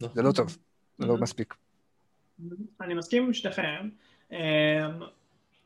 זה 0.00 0.22
לא 0.22 0.32
טוב, 0.32 0.56
זה 0.98 1.06
לא 1.06 1.16
מספיק. 1.16 1.54
אני 2.80 2.94
מסכים 2.94 3.24
עם 3.24 3.32
שניכם, 3.32 3.88
אמ, 4.32 4.38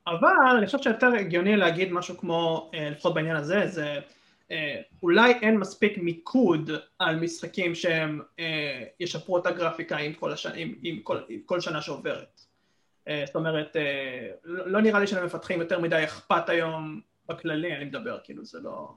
אבל 0.07 0.57
אני 0.59 0.67
חושב 0.67 0.79
שיותר 0.79 1.07
הגיוני 1.07 1.57
להגיד 1.57 1.93
משהו 1.93 2.19
כמו, 2.19 2.71
אה, 2.75 2.91
לפחות 2.91 3.15
בעניין 3.15 3.37
הזה, 3.37 3.67
זה 3.67 3.99
אולי 5.03 5.33
אין 5.33 5.59
מספיק 5.59 5.99
מיקוד 5.99 6.71
על 6.99 7.21
משחקים 7.21 7.75
שהם 7.75 8.21
אה, 8.39 8.85
ישפרו 9.01 9.39
את 9.39 9.47
הגרפיקה 9.47 9.97
עם 9.97 10.13
כל, 10.13 10.33
השנה, 10.33 10.55
עם, 10.55 10.75
עם 10.83 10.99
כל, 11.01 11.19
עם 11.29 11.41
כל 11.47 11.61
שנה 11.61 11.83
שעוברת. 11.83 12.41
זאת 13.27 13.37
אומרת, 13.37 13.77
לא, 14.45 14.69
לא 14.69 14.81
נראה 14.81 15.01
לי 15.01 15.07
שלמפתחים 15.07 15.61
יותר 15.61 15.79
מדי 15.79 16.05
אכפת 16.05 16.49
היום 16.49 17.01
בכללי, 17.29 17.77
אני 17.77 17.85
מדבר, 17.85 18.19
כאילו 18.25 18.45
זה 18.45 18.61
לא... 18.61 18.93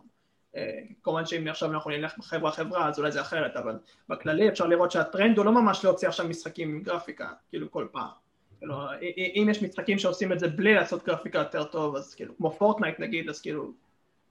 כמובן 1.03 1.25
שאם 1.25 1.47
עכשיו 1.47 1.71
אנחנו 1.71 1.91
נלך 1.91 2.13
חברה 2.21 2.51
חברה 2.51 2.87
אז 2.87 2.99
אולי 2.99 3.11
זה 3.11 3.21
אחרת, 3.21 3.55
אבל 3.55 3.79
בכללי 4.09 4.49
אפשר 4.49 4.67
לראות 4.67 4.91
שהטרנד 4.91 5.37
הוא 5.37 5.45
לא 5.45 5.51
ממש 5.51 5.85
להוציא 5.85 6.07
עכשיו 6.07 6.27
משחקים 6.27 6.69
עם 6.69 6.81
גרפיקה, 6.81 7.29
כאילו 7.49 7.71
כל 7.71 7.87
פעם. 7.91 8.09
כאילו, 8.59 8.75
אם 9.35 9.47
יש 9.51 9.63
משחקים 9.63 9.99
שעושים 9.99 10.31
את 10.31 10.39
זה 10.39 10.47
בלי 10.47 10.73
לעשות 10.73 11.05
גרפיקה 11.05 11.39
יותר 11.39 11.63
טוב, 11.63 11.95
אז 11.95 12.15
כאילו, 12.15 12.37
כמו 12.37 12.51
Fortnite 12.51 12.99
נגיד, 12.99 13.29
אז 13.29 13.41
כאילו, 13.41 13.73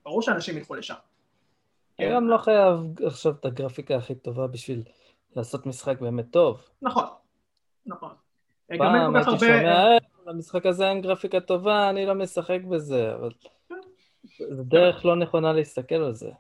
ברור 0.04 0.22
שאנשים 0.22 0.56
ילכו 0.56 0.74
לשם. 0.74 0.94
גם 2.00 2.28
לא 2.28 2.38
חייב 2.38 2.78
עכשיו 3.06 3.32
את 3.40 3.44
הגרפיקה 3.44 3.96
הכי 3.96 4.14
טובה 4.14 4.46
בשביל 4.46 4.82
לעשות 5.36 5.66
משחק 5.66 6.00
באמת 6.00 6.30
טוב. 6.30 6.68
נכון, 6.82 7.04
נכון. 7.86 8.10
פעם 8.78 9.16
הייתי 9.16 9.30
שומע, 9.30 9.92
אה, 9.92 9.98
למשחק 10.26 10.66
הזה 10.66 10.88
אין 10.88 11.00
גרפיקה 11.00 11.40
טובה, 11.40 11.90
אני 11.90 12.06
לא 12.06 12.14
משחק 12.14 12.60
בזה, 12.68 13.14
אבל 13.14 13.30
כן. 13.68 13.74
זו 14.50 14.64
דרך 14.64 15.04
לא 15.04 15.16
נכונה 15.16 15.52
להסתכל 15.52 15.94
על 15.94 16.14
זה. 16.14 16.30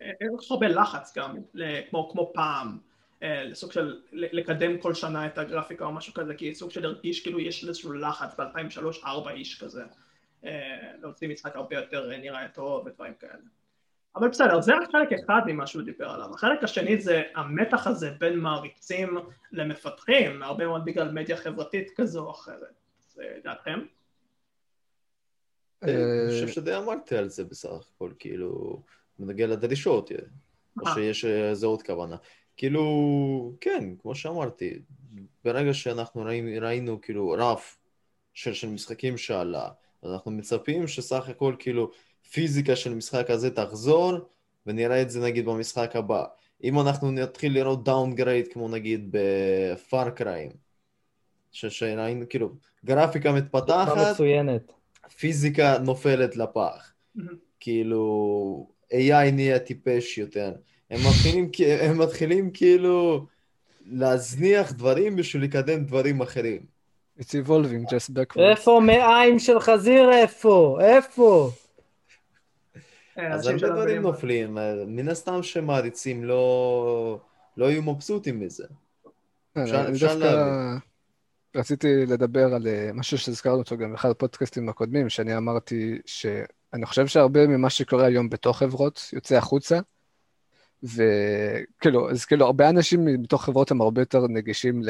אין 0.00 0.30
כל 0.36 0.44
כך 0.44 0.50
הרבה 0.50 0.68
לחץ 0.68 1.18
גם, 1.18 1.36
כמו 1.90 2.30
פעם. 2.34 2.78
אה, 3.22 3.44
לסוג 3.44 3.72
של 3.72 4.00
לקדם 4.12 4.78
כל 4.78 4.94
שנה 4.94 5.26
את 5.26 5.38
הגרפיקה 5.38 5.84
או 5.84 5.92
משהו 5.92 6.14
כזה, 6.14 6.34
כי 6.34 6.54
סוג 6.54 6.70
של 6.70 6.84
הרגיש 6.84 7.22
כאילו 7.22 7.40
יש 7.40 7.64
איזשהו 7.64 7.92
לחץ 7.92 8.34
ב-2003-2004 8.40 9.30
איש 9.30 9.62
כזה, 9.62 9.84
אה, 10.44 10.92
להוציא 11.00 11.28
משחק 11.28 11.56
הרבה 11.56 11.76
יותר 11.76 12.12
אה, 12.12 12.18
נראה 12.18 12.48
טוב 12.48 12.86
ודברים 12.86 13.14
כאלה. 13.20 13.42
אבל 14.16 14.28
בסדר, 14.28 14.60
זה 14.60 14.76
רק 14.76 14.90
חלק 14.92 15.08
אחד 15.12 15.40
ממה 15.46 15.66
שהוא 15.66 15.82
דיבר 15.82 16.10
עליו. 16.10 16.34
החלק 16.34 16.64
השני 16.64 17.00
זה 17.00 17.22
המתח 17.34 17.86
הזה 17.86 18.10
בין 18.10 18.38
מעריצים 18.38 19.18
למפתחים, 19.52 20.42
הרבה 20.42 20.66
מאוד 20.66 20.84
בגלל 20.84 21.12
מדיה 21.12 21.36
חברתית 21.36 21.90
כזו 21.96 22.24
או 22.24 22.30
אחרת. 22.30 22.80
זה 23.08 23.22
דעתכם? 23.44 23.80
אני 25.82 25.92
חושב 26.30 26.48
שדי 26.48 26.76
אמרתי 26.76 27.16
על 27.16 27.28
זה 27.28 27.44
בסך 27.44 27.88
הכל, 27.94 28.10
כאילו, 28.18 28.82
בנוגע 29.18 29.46
לדרישות, 29.46 30.10
או 30.80 30.86
שיש 30.94 31.24
איזה 31.24 31.66
עוד 31.66 31.82
כוונה. 31.82 32.16
כאילו, 32.56 32.82
כן, 33.60 33.94
כמו 34.02 34.14
שאמרתי, 34.14 34.78
ברגע 35.44 35.74
שאנחנו 35.74 36.24
ראינו, 36.60 37.00
כאילו 37.00 37.34
רף 37.38 37.78
של 38.34 38.68
משחקים 38.68 39.18
שעלה, 39.18 39.68
אנחנו 40.04 40.30
מצפים 40.30 40.86
שסך 40.86 41.28
הכל 41.28 41.54
כאילו 41.58 41.90
פיזיקה 42.32 42.76
של 42.76 42.94
משחק 42.94 43.30
הזה 43.30 43.50
תחזור, 43.50 44.18
ונראה 44.66 45.02
את 45.02 45.10
זה 45.10 45.20
נגיד 45.20 45.46
במשחק 45.46 45.96
הבא. 45.96 46.24
אם 46.64 46.80
אנחנו 46.80 47.10
נתחיל 47.10 47.54
לראות 47.54 47.84
downgrade 47.84 48.48
כמו 48.48 48.68
נגיד 48.68 49.08
ב 49.10 49.24
Far 49.24 49.66
Cry 49.66 50.08
ים, 50.08 50.50
שראינו 51.52 52.24
כאילו 52.28 52.50
גרפיקה 52.84 53.32
מתפתחת, 53.32 54.12
מצוינת. 54.12 54.72
פיזיקה 55.18 55.78
נופלת 55.78 56.36
לפח. 56.36 56.92
כאילו 57.60 58.68
AI 58.92 59.30
נהיה 59.32 59.58
טיפש 59.58 60.18
יותר. 60.18 60.52
הם 60.90 61.00
מתחילים, 61.08 61.50
הם 61.80 61.98
מתחילים 61.98 62.50
כאילו 62.50 63.26
להזניח 63.86 64.72
דברים 64.72 65.16
בשביל 65.16 65.42
לקדם 65.42 65.84
דברים 65.84 66.20
אחרים. 66.20 66.60
It's 67.20 67.22
evolving 67.22 67.90
just 67.90 68.10
backwards. 68.10 68.40
איפה 68.50 68.80
מעיים 68.86 69.38
של 69.38 69.60
חזיר 69.60 70.12
איפה? 70.12 70.78
איפה? 70.80 71.50
אה, 73.18 73.34
אז 73.34 73.46
הרבה 73.46 73.68
דברים 73.68 74.02
נופלים, 74.02 74.58
אה, 74.58 74.74
מן 74.86 75.08
הסתם 75.08 75.42
שמעריצים 75.42 76.24
לא, 76.24 77.20
לא 77.56 77.70
יהיו 77.70 77.82
מבסוטים 77.82 78.40
מזה. 78.40 78.64
אה, 79.56 79.90
אפשר 79.90 80.16
להבין. 80.16 80.78
רציתי 81.56 82.06
לדבר 82.06 82.54
על 82.54 82.66
משהו 82.94 83.18
שהזכרנו 83.18 83.58
אותו 83.58 83.76
גם 83.76 83.92
באחד 83.92 84.10
הפודקאסטים 84.10 84.68
הקודמים, 84.68 85.08
שאני 85.08 85.36
אמרתי 85.36 85.98
שאני 86.06 86.86
חושב 86.86 87.06
שהרבה 87.06 87.46
ממה 87.46 87.70
שקורה 87.70 88.06
היום 88.06 88.28
בתוך 88.28 88.58
חברות 88.58 89.10
יוצא 89.12 89.36
החוצה, 89.36 89.78
וכאילו, 90.82 92.10
אז 92.10 92.24
כאילו, 92.24 92.46
הרבה 92.46 92.68
אנשים 92.68 93.04
מתוך 93.04 93.44
חברות 93.44 93.70
הם 93.70 93.80
הרבה 93.80 94.02
יותר 94.02 94.26
נגישים 94.28 94.82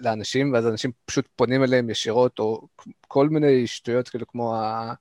לאנשים, 0.00 0.52
ואז 0.52 0.66
אנשים 0.66 0.90
פשוט 1.04 1.28
פונים 1.36 1.64
אליהם 1.64 1.90
ישירות, 1.90 2.38
או 2.38 2.68
כל 3.08 3.28
מיני 3.28 3.66
שטויות, 3.66 4.08
כאילו, 4.08 4.26
כמו 4.26 4.56
ה... 4.56 4.94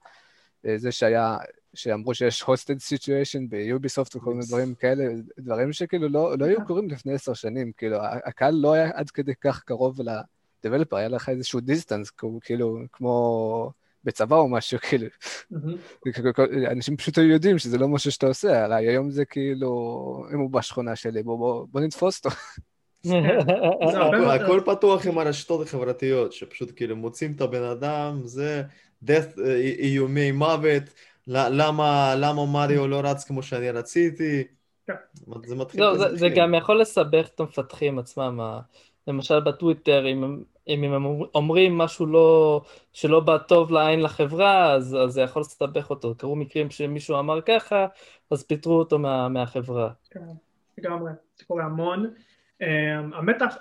זה 0.75 0.91
שהיה, 0.91 1.37
שאמרו 1.77 2.13
שיש 2.13 2.43
hosted 2.43 2.79
situation 2.89 3.49
ביוביסופט 3.49 4.15
וכל 4.15 4.33
מיני 4.33 4.45
דברים 4.45 4.75
כאלה, 4.75 5.03
דברים 5.39 5.73
שכאילו 5.73 6.09
לא, 6.09 6.37
לא 6.37 6.45
היו 6.45 6.65
קורים 6.65 6.89
לפני 6.89 7.13
עשר 7.13 7.33
שנים, 7.33 7.71
כאילו, 7.77 7.97
הקהל 8.01 8.55
לא 8.55 8.73
היה 8.73 8.91
עד 8.93 9.09
כדי 9.09 9.33
כך 9.41 9.63
קרוב 9.63 9.99
לדבלפר, 10.63 10.95
היה 10.95 11.07
לך 11.07 11.29
איזשהו 11.29 11.59
דיסטנס, 11.59 12.11
כאילו, 12.41 12.79
כמו... 12.91 13.71
בצבא 14.03 14.35
או 14.35 14.49
משהו, 14.49 14.79
כאילו. 14.89 15.07
אנשים 16.71 16.97
פשוט 16.97 17.17
היו 17.17 17.29
יודעים 17.29 17.57
שזה 17.57 17.77
לא 17.77 17.87
משהו 17.87 18.11
שאתה 18.11 18.27
עושה, 18.27 18.65
עליי 18.65 18.87
היום 18.87 19.11
זה 19.11 19.25
כאילו, 19.25 19.69
אם 20.33 20.39
הוא 20.39 20.51
בשכונה 20.51 20.95
שלי, 20.95 21.23
בוא 21.23 21.81
נתפוס 21.81 22.25
אותו. 22.25 22.35
הכל 24.35 24.61
פתוח 24.65 25.07
עם 25.07 25.17
הרשתות 25.17 25.67
החברתיות, 25.67 26.33
שפשוט 26.33 26.71
כאילו 26.75 26.95
מוצאים 26.95 27.33
את 27.35 27.41
הבן 27.41 27.63
אדם, 27.63 28.21
זה 28.23 28.63
death, 29.05 29.39
איומי 29.79 30.31
מוות, 30.31 30.83
למה, 31.27 32.15
למה 32.17 32.45
מריו 32.45 32.87
לא 32.87 33.01
רץ 33.03 33.23
כמו 33.23 33.43
שאני 33.43 33.69
רציתי, 33.69 34.43
כן. 34.87 34.93
זה 35.45 35.55
מתחיל... 35.55 35.81
לא, 35.81 36.15
זה 36.15 36.29
גם 36.29 36.55
יכול 36.55 36.81
לסבך 36.81 37.27
את 37.35 37.39
המפתחים 37.39 37.99
עצמם, 37.99 38.39
למשל 39.07 39.39
בטוויטר, 39.39 40.07
אם 40.07 40.43
אם 40.67 40.83
הם 40.83 41.05
אומרים 41.35 41.77
משהו 41.77 42.05
לא, 42.05 42.61
שלא 42.93 43.19
בא 43.19 43.37
טוב 43.37 43.71
לעין 43.71 43.99
לחברה, 43.99 44.73
אז, 44.73 44.97
אז 45.03 45.13
זה 45.13 45.21
יכול 45.21 45.39
לסתבך 45.39 45.89
אותו. 45.89 46.15
קרו 46.15 46.35
מקרים 46.35 46.69
שמישהו 46.69 47.19
אמר 47.19 47.41
ככה, 47.41 47.85
אז 48.31 48.43
פיטרו 48.43 48.79
אותו 48.79 48.99
מה, 48.99 49.29
מהחברה. 49.29 49.89
כן, 50.09 50.19
לגמרי, 50.77 51.11
זה 51.37 51.45
קורה 51.45 51.63
המון. 51.63 52.13
אמ, 52.61 53.13
המתח... 53.13 53.57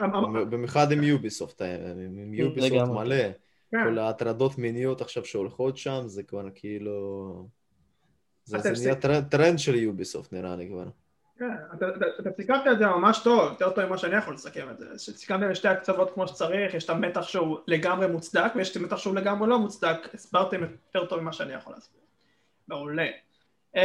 במיוחד 0.50 0.92
עם 0.92 1.02
יוביסופט, 1.02 1.62
עם 1.62 2.34
יוביסופט 2.34 2.88
מלא. 2.88 3.16
כן. 3.70 3.84
כל 3.84 3.98
ההטרדות 3.98 4.58
מיניות 4.58 5.00
עכשיו 5.00 5.24
שהולכות 5.24 5.76
שם, 5.76 6.02
זה 6.06 6.22
כבר 6.22 6.48
כאילו... 6.54 7.48
זה 8.44 8.58
נהיה 8.82 9.22
טרנד 9.22 9.58
של 9.58 9.74
יוביסופט 9.74 10.32
נראה 10.32 10.56
לי 10.56 10.68
כבר. 10.68 10.84
כן, 11.38 11.50
אתה 12.20 12.30
סיכמת 12.36 12.60
את 12.72 12.78
זה 12.78 12.86
ממש 12.86 13.20
טוב, 13.24 13.52
יותר 13.52 13.70
טוב 13.70 13.84
ממה 13.84 13.98
שאני 13.98 14.16
יכול 14.16 14.34
לסכם 14.34 14.70
את 14.70 14.78
זה. 14.78 14.98
סיכמתם 14.98 15.48
לשתי 15.50 15.68
הקצוות 15.68 16.14
כמו 16.14 16.28
שצריך, 16.28 16.74
יש 16.74 16.84
את 16.84 16.90
המתח 16.90 17.22
שהוא 17.22 17.58
לגמרי 17.66 18.06
מוצדק 18.06 18.52
ויש 18.56 18.70
את 18.70 18.76
המתח 18.76 18.96
שהוא 18.96 19.14
לגמרי 19.14 19.48
לא 19.48 19.58
מוצדק, 19.58 20.14
הסברתם 20.14 20.60
יותר 20.62 21.06
טוב 21.06 21.20
ממה 21.20 21.32
שאני 21.32 21.52
יכול 21.52 21.72
להסביר. 21.74 22.00
מעולה. 22.68 23.06
Um, 23.76 23.80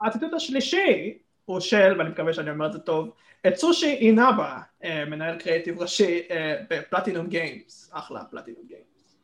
הציטוט 0.00 0.34
השלישי 0.34 1.18
הוא 1.44 1.60
של, 1.60 1.94
ואני 1.98 2.10
מקווה 2.10 2.32
שאני 2.32 2.50
אומר 2.50 2.66
את 2.66 2.72
זה 2.72 2.78
טוב, 2.78 3.10
צושי 3.52 3.94
אינאבה, 3.94 4.58
uh, 4.82 4.86
מנהל 5.06 5.38
קריאיטיב 5.38 5.78
ראשי 5.78 6.22
uh, 6.28 6.32
ב 6.70 7.26
PlatinumGames, 7.26 7.90
אחלה 7.92 8.24
PlatinumGames. 8.24 9.18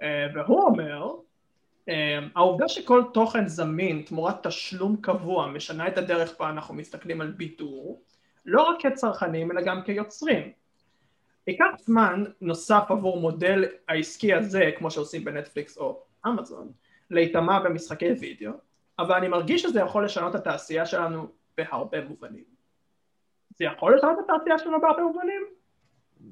אה, 0.00 0.04
והוא 0.34 0.62
אומר, 0.62 1.10
העובדה 2.34 2.68
שכל 2.68 3.02
תוכן 3.14 3.48
זמין 3.48 4.02
תמורת 4.02 4.46
תשלום 4.46 4.96
קבוע 4.96 5.46
משנה 5.46 5.88
את 5.88 5.98
הדרך 5.98 6.40
בה 6.40 6.50
אנחנו 6.50 6.74
מסתכלים 6.74 7.20
על 7.20 7.30
בידור 7.30 8.02
לא 8.46 8.62
רק 8.62 8.76
כצרכנים, 8.80 9.50
אלא 9.50 9.62
גם 9.62 9.82
כיוצרים. 9.82 10.52
ייקח 11.46 11.70
זמן 11.80 12.24
נוסף 12.40 12.84
עבור 12.88 13.20
מודל 13.20 13.64
העסקי 13.88 14.34
הזה, 14.34 14.70
כמו 14.78 14.90
שעושים 14.90 15.24
בנטפליקס 15.24 15.78
או 15.78 16.02
אמזון, 16.26 16.72
להיטמע 17.10 17.58
במשחקי 17.58 18.12
וידאו, 18.12 18.52
אבל 18.98 19.14
אני 19.14 19.28
מרגיש 19.28 19.62
שזה 19.62 19.80
יכול 19.80 20.04
לשנות 20.04 20.34
את 20.34 20.40
התעשייה 20.40 20.86
שלנו 20.86 21.26
בהרבה 21.56 22.04
מובנים. 22.08 22.53
זה 23.58 23.64
יכול 23.64 23.96
לשנות 23.96 24.18
את 24.18 24.30
התעשייה 24.30 24.58
שלנו 24.58 24.80
בהרבה 24.80 25.02
מובנים? 25.02 25.42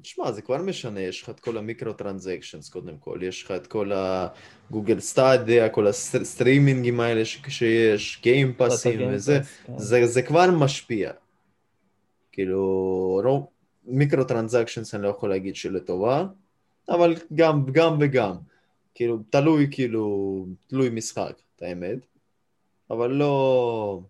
תשמע, 0.01 0.31
זה 0.31 0.41
כבר 0.41 0.57
משנה, 0.57 0.99
יש 0.99 1.21
לך 1.21 1.29
את 1.29 1.39
כל 1.39 1.57
המיקרו 1.57 1.93
טרנזקשנס 1.93 2.69
קודם 2.69 2.97
כל, 2.97 3.19
יש 3.21 3.43
לך 3.43 3.51
את 3.51 3.67
כל 3.67 3.91
הגוגל 3.93 4.99
סטאדיה, 4.99 5.69
כל 5.69 5.87
הסטרימינגים 5.87 6.99
האלה 6.99 7.25
שיש, 7.25 8.19
גיימפאסים 8.21 8.99
וזה, 9.13 9.39
כן. 9.65 9.77
זה, 9.77 10.05
זה 10.05 10.21
כבר 10.21 10.51
משפיע. 10.51 11.11
כאילו, 12.31 12.61
רוב, 13.23 13.47
מיקרו 13.85 14.23
טרנזקשנס 14.23 14.95
אני 14.95 15.03
לא 15.03 15.07
יכול 15.07 15.29
להגיד 15.29 15.55
שלטובה, 15.55 16.25
אבל 16.89 17.15
גם, 17.33 17.65
גם 17.71 17.97
וגם. 17.99 18.35
כאילו, 18.95 19.19
תלוי, 19.29 19.67
כאילו, 19.71 20.45
תלוי 20.67 20.89
משחק, 20.89 21.33
את 21.55 21.61
האמת. 21.61 21.97
אבל 22.89 23.11
לא, 23.11 24.01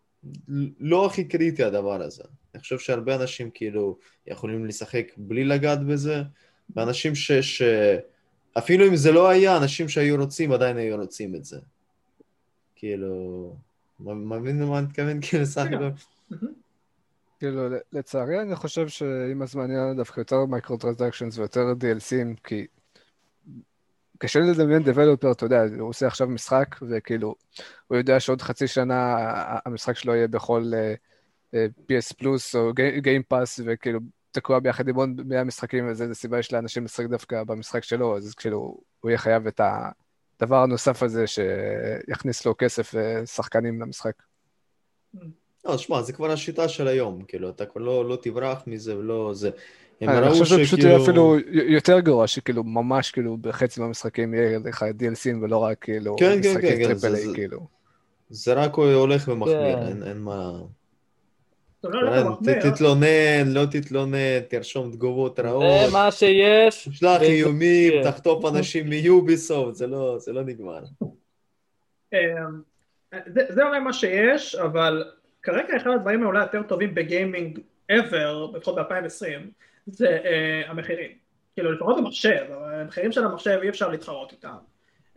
לא 0.79 1.05
הכי 1.05 1.23
קריטי 1.23 1.63
הדבר 1.63 2.01
הזה. 2.01 2.23
אני 2.53 2.61
חושב 2.61 2.79
שהרבה 2.79 3.15
אנשים 3.15 3.49
כאילו 3.53 3.97
יכולים 4.27 4.65
לשחק 4.65 5.05
בלי 5.17 5.43
לגעת 5.43 5.85
בזה, 5.85 6.21
ואנשים 6.75 7.15
ש... 7.15 7.31
ש... 7.31 7.61
אפילו 8.57 8.87
אם 8.87 8.95
זה 8.95 9.11
לא 9.11 9.29
היה, 9.29 9.57
אנשים 9.57 9.89
שהיו 9.89 10.15
רוצים 10.17 10.51
עדיין 10.51 10.77
היו 10.77 10.97
רוצים 10.97 11.35
את 11.35 11.45
זה. 11.45 11.59
כאילו, 12.75 13.55
מבין 13.99 14.61
למה 14.61 14.79
אני 14.79 14.87
מתכוון? 14.87 15.21
כאילו, 15.29 15.45
סך 15.45 15.65
הכל... 15.65 15.89
כאילו, 17.39 17.69
לצערי 17.93 18.41
אני 18.41 18.55
חושב 18.55 18.87
שעם 18.87 19.41
הזמן 19.41 19.71
יהיה 19.71 19.93
דווקא 19.93 20.19
יותר 20.19 20.45
מייקרו 20.45 20.77
טרנזקשנס 20.77 21.37
ויותר 21.37 21.73
DLCים, 21.79 22.41
כי 22.43 22.67
קשה 24.17 24.39
לי 24.39 24.51
לדמיין 24.51 24.83
דבלופר, 24.83 25.31
אתה 25.31 25.45
יודע, 25.45 25.63
הוא 25.79 25.89
עושה 25.89 26.07
עכשיו 26.07 26.27
משחק, 26.27 26.75
וכאילו, 26.89 27.35
הוא 27.87 27.97
יודע 27.97 28.19
שעוד 28.19 28.41
חצי 28.41 28.67
שנה 28.67 29.15
המשחק 29.65 29.97
שלו 29.97 30.15
יהיה 30.15 30.27
בכל 30.27 30.71
uh, 30.73 31.12
PS 31.53 32.15
פלוס 32.17 32.55
או 32.55 32.71
Game 33.03 33.33
Pass, 33.33 33.61
וכאילו, 33.65 33.99
תקוע 34.31 34.59
ביחד 34.59 34.87
עם 34.87 34.95
עוד 34.95 35.09
100 35.25 35.43
משחקים, 35.43 35.87
וזו 35.87 36.05
סיבה 36.13 36.39
יש 36.39 36.53
לאנשים 36.53 36.85
לשחק 36.85 37.05
דווקא 37.05 37.43
במשחק 37.43 37.83
שלו, 37.83 38.17
אז 38.17 38.33
כאילו, 38.33 38.77
הוא 38.99 39.09
יהיה 39.09 39.17
חייב 39.17 39.47
את 39.47 39.61
הדבר 40.39 40.63
הנוסף 40.63 41.03
הזה 41.03 41.25
שיכניס 41.27 42.45
לו 42.45 42.55
כסף 42.57 42.93
ושחקנים 42.95 43.81
למשחק. 43.81 44.13
לא, 45.65 45.77
שמע, 45.77 46.01
זה 46.01 46.13
כבר 46.13 46.31
השיטה 46.31 46.67
של 46.67 46.87
היום, 46.87 47.23
כאילו, 47.27 47.49
אתה 47.49 47.65
כבר 47.65 47.81
לא, 47.81 48.09
לא 48.09 48.17
תברח 48.21 48.63
מזה 48.67 48.97
ולא 48.97 49.31
זה. 49.33 49.49
אני 50.01 50.29
חושב 50.29 50.45
שזה 50.45 50.63
פשוט 50.63 50.79
יהיה 50.79 51.03
אפילו 51.03 51.35
יותר 51.51 51.99
גרוע, 51.99 52.27
שכאילו 52.27 52.63
ממש 52.63 53.11
כאילו 53.11 53.37
בחצי 53.37 53.81
מהמשחקים 53.81 54.33
יהיה 54.33 54.59
לך 54.65 54.85
DLC 54.99 55.21
ים 55.21 55.35
ולא 55.41 55.57
רק 55.57 55.77
כאילו 55.81 56.15
כן, 56.19 56.39
כן, 56.43 56.61
כן, 56.61 56.83
triple 56.83 57.15
A 57.15 57.33
כאילו. 57.33 57.67
זה 58.29 58.53
רק 58.53 58.75
הולך 58.75 59.27
ומחמיר, 59.27 59.75
כן. 59.75 60.03
אין 60.03 60.17
מה... 60.17 60.59
לא 61.83 62.37
תתלונן, 62.61 63.47
לא 63.47 63.65
תתלונן, 63.71 64.39
תרשום 64.49 64.91
תגובות 64.91 65.39
רעות. 65.39 65.63
זה 65.85 65.93
מה 65.93 66.11
שיש. 66.11 66.89
שלח 66.91 67.21
איומים, 67.21 68.03
תחטוף 68.03 68.45
אנשים 68.45 68.89
מ 68.89 68.99
Ubisoft, 68.99 69.75
זה 69.75 69.87
לא 70.33 70.43
נגמר. 70.45 70.83
אמ, 72.13 72.61
זה 73.25 73.63
אולי 73.63 73.79
מה 73.79 73.93
שיש, 73.93 74.55
אבל 74.55 75.03
כרגע 75.43 75.77
אחד 75.77 75.89
הדברים 75.95 76.25
אולי 76.25 76.41
יותר 76.41 76.63
טובים 76.63 76.95
בגיימינג 76.95 77.59
ever, 77.91 78.57
לפחות 78.57 78.75
ב-2020, 78.75 79.41
זה 79.85 80.19
uh, 80.23 80.69
המחירים. 80.69 81.11
כאילו 81.53 81.71
לפחות 81.71 81.97
במחשב, 81.97 82.45
המחירים 82.51 83.11
של 83.11 83.25
המחשב 83.25 83.59
אי 83.63 83.69
אפשר 83.69 83.89
להתחרות 83.89 84.31
איתם. 84.31 84.55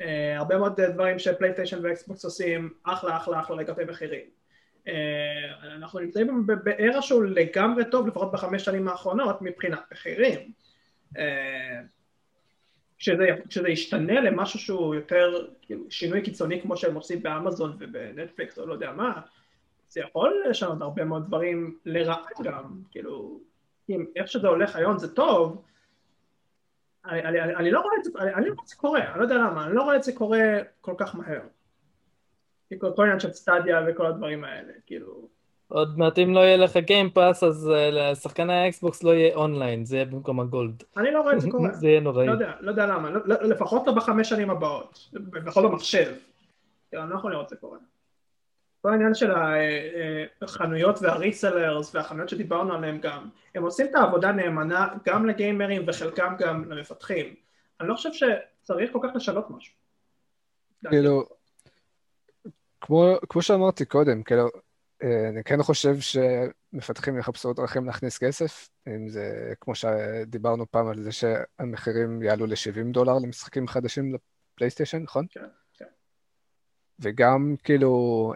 Uh, 0.01 0.05
הרבה 0.37 0.59
מאוד 0.59 0.81
דברים 0.81 1.19
שפלייסטיישן 1.19 1.79
ואקסבוקס 1.83 2.25
עושים, 2.25 2.71
אחלה 2.83 3.17
אחלה 3.17 3.41
אחלה 3.41 3.57
לגבי 3.57 3.85
מחירים. 3.85 4.36
Uh, 4.87 4.89
אנחנו 5.65 6.01
נמצאים 6.01 6.47
בארה 6.47 7.03
שהוא 7.03 7.25
לגמרי 7.25 7.91
טוב, 7.91 8.07
לפחות 8.07 8.33
בחמש 8.33 8.65
שנים 8.65 8.89
האחרונות, 8.89 9.43
מבחינת 9.43 9.81
מחירים. 9.93 10.53
כשזה, 12.99 13.29
כשזה 13.49 13.69
ישתנה 13.69 14.21
למשהו 14.21 14.59
שהוא 14.59 14.95
יותר 14.95 15.47
כאילו, 15.63 15.85
שינוי 15.91 16.23
קיצוני 16.23 16.63
כמו 16.63 16.77
שהם 16.77 16.95
עושים 16.95 17.23
באמזון 17.23 17.77
ובנטפליקס 17.81 18.59
או 18.59 18.67
לא 18.67 18.73
יודע 18.73 18.93
מה, 18.93 19.21
זה 19.89 20.01
יכול 20.01 20.43
לשנות 20.51 20.83
הרבה 20.83 21.05
מאוד 21.05 21.27
דברים 21.27 21.79
לרעה 21.85 22.27
גם, 22.43 22.81
כאילו, 22.91 23.41
אם 23.91 24.05
איך 24.17 24.29
שזה 24.29 24.49
הולך 24.49 24.77
היום 24.77 24.99
זה 24.99 25.15
טוב, 25.15 25.65
אני, 27.05 27.23
אני, 27.23 27.55
אני 27.55 27.71
לא 27.71 27.81
רואה 27.81 27.95
את 27.99 28.05
זה, 28.05 28.11
אני, 28.19 28.35
אני 28.35 28.49
לא 28.49 28.53
רואה 28.53 28.63
את 28.63 28.69
זה 28.69 28.77
קורה, 28.77 29.13
אני 29.13 29.19
לא 29.19 29.25
יודע 29.25 29.35
למה, 29.35 29.67
אני 29.67 29.75
לא 29.75 29.83
רואה 29.83 29.97
את 29.97 30.03
זה 30.03 30.13
קורה 30.13 30.43
כל 30.81 30.95
כך 30.99 31.15
מהר. 31.15 31.41
כל, 32.79 32.93
כל 32.97 33.03
עניין 33.03 33.21
של 33.21 33.33
Stadia 33.33 33.81
וכל 33.89 34.07
הדברים 34.07 34.45
האלה, 34.45 34.73
כאילו... 34.87 35.29
עוד 35.69 35.99
מעט 35.99 36.19
אם 36.19 36.35
לא 36.35 36.41
יהיה 36.41 36.57
לך 36.57 36.77
Game 36.77 37.07
Pass, 37.07 37.45
אז 37.45 37.69
אה, 37.69 37.95
לשחקני 37.95 38.53
ה 38.53 38.63
Xbox 38.63 39.03
לא 39.03 39.11
יהיה 39.11 39.35
אונליין, 39.35 39.85
זה 39.85 39.97
יהיה 39.97 40.05
במקום 40.05 40.41
ה 40.41 40.48
Gold. 40.48 40.83
אני 40.97 41.11
לא 41.11 41.21
רואה 41.21 41.33
את 41.33 41.41
זה 41.41 41.51
קורה. 41.53 41.73
זה 41.73 41.89
יהיה 41.89 42.01
נוראי. 42.01 42.27
לא 42.27 42.33
יודע, 42.33 42.53
לא 42.61 42.71
יודע 42.71 42.87
למה, 42.87 43.11
לא, 43.11 43.21
לא, 43.25 43.43
לפחות 43.43 43.87
לא 43.87 43.93
בחמש 43.93 44.29
שנים 44.29 44.51
הבאות, 44.51 45.09
לפחות 45.33 45.65
במחשב. 45.65 46.15
כאילו, 46.89 47.03
אני 47.03 47.11
לא 47.11 47.17
יכול 47.17 47.33
לראות 47.33 47.45
את 47.45 47.49
זה 47.49 47.57
קורה. 47.57 47.79
כל 48.83 48.91
העניין 48.91 49.15
של 49.15 49.31
החנויות 50.43 50.99
והריסלרס 51.03 51.95
והחנויות 51.95 52.29
שדיברנו 52.29 52.75
עליהן 52.75 52.99
גם, 52.99 53.29
הם 53.55 53.63
עושים 53.63 53.87
את 53.87 53.95
העבודה 53.95 54.33
נאמנה 54.33 54.89
גם 55.07 55.27
לגיימרים 55.27 55.83
וחלקם 55.87 56.35
גם 56.39 56.73
למפתחים. 56.73 57.35
אני 57.81 57.89
לא 57.89 57.95
חושב 57.95 58.11
שצריך 58.13 58.93
כל 58.93 58.99
כך 59.03 59.17
לשנות 59.17 59.51
משהו. 59.51 59.75
כאילו, 60.89 61.27
כמו, 62.87 63.15
כמו 63.29 63.43
שאמרתי 63.43 63.85
קודם, 63.85 64.23
כאילו, 64.23 64.49
אה, 65.03 65.29
אני 65.29 65.45
כן 65.45 65.63
חושב 65.63 65.97
שמפתחים 66.01 67.19
יחפשו 67.19 67.53
דרכים 67.53 67.87
להכניס 67.87 68.19
כסף, 68.19 68.69
אם 68.89 69.09
זה, 69.09 69.53
כמו 69.61 69.75
שדיברנו 69.75 70.71
פעם 70.71 70.89
על 70.89 71.03
זה 71.03 71.13
שהמחירים 71.13 72.23
יעלו 72.23 72.47
ל-70 72.47 72.93
דולר 72.93 73.15
למשחקים 73.19 73.69
חדשים 73.69 74.15
ל 74.55 74.59
PlayStation, 74.59 75.03
נכון? 75.03 75.27
כן, 75.31 75.41
כן. 75.75 75.85
וגם, 77.01 77.55
כאילו, 77.65 78.33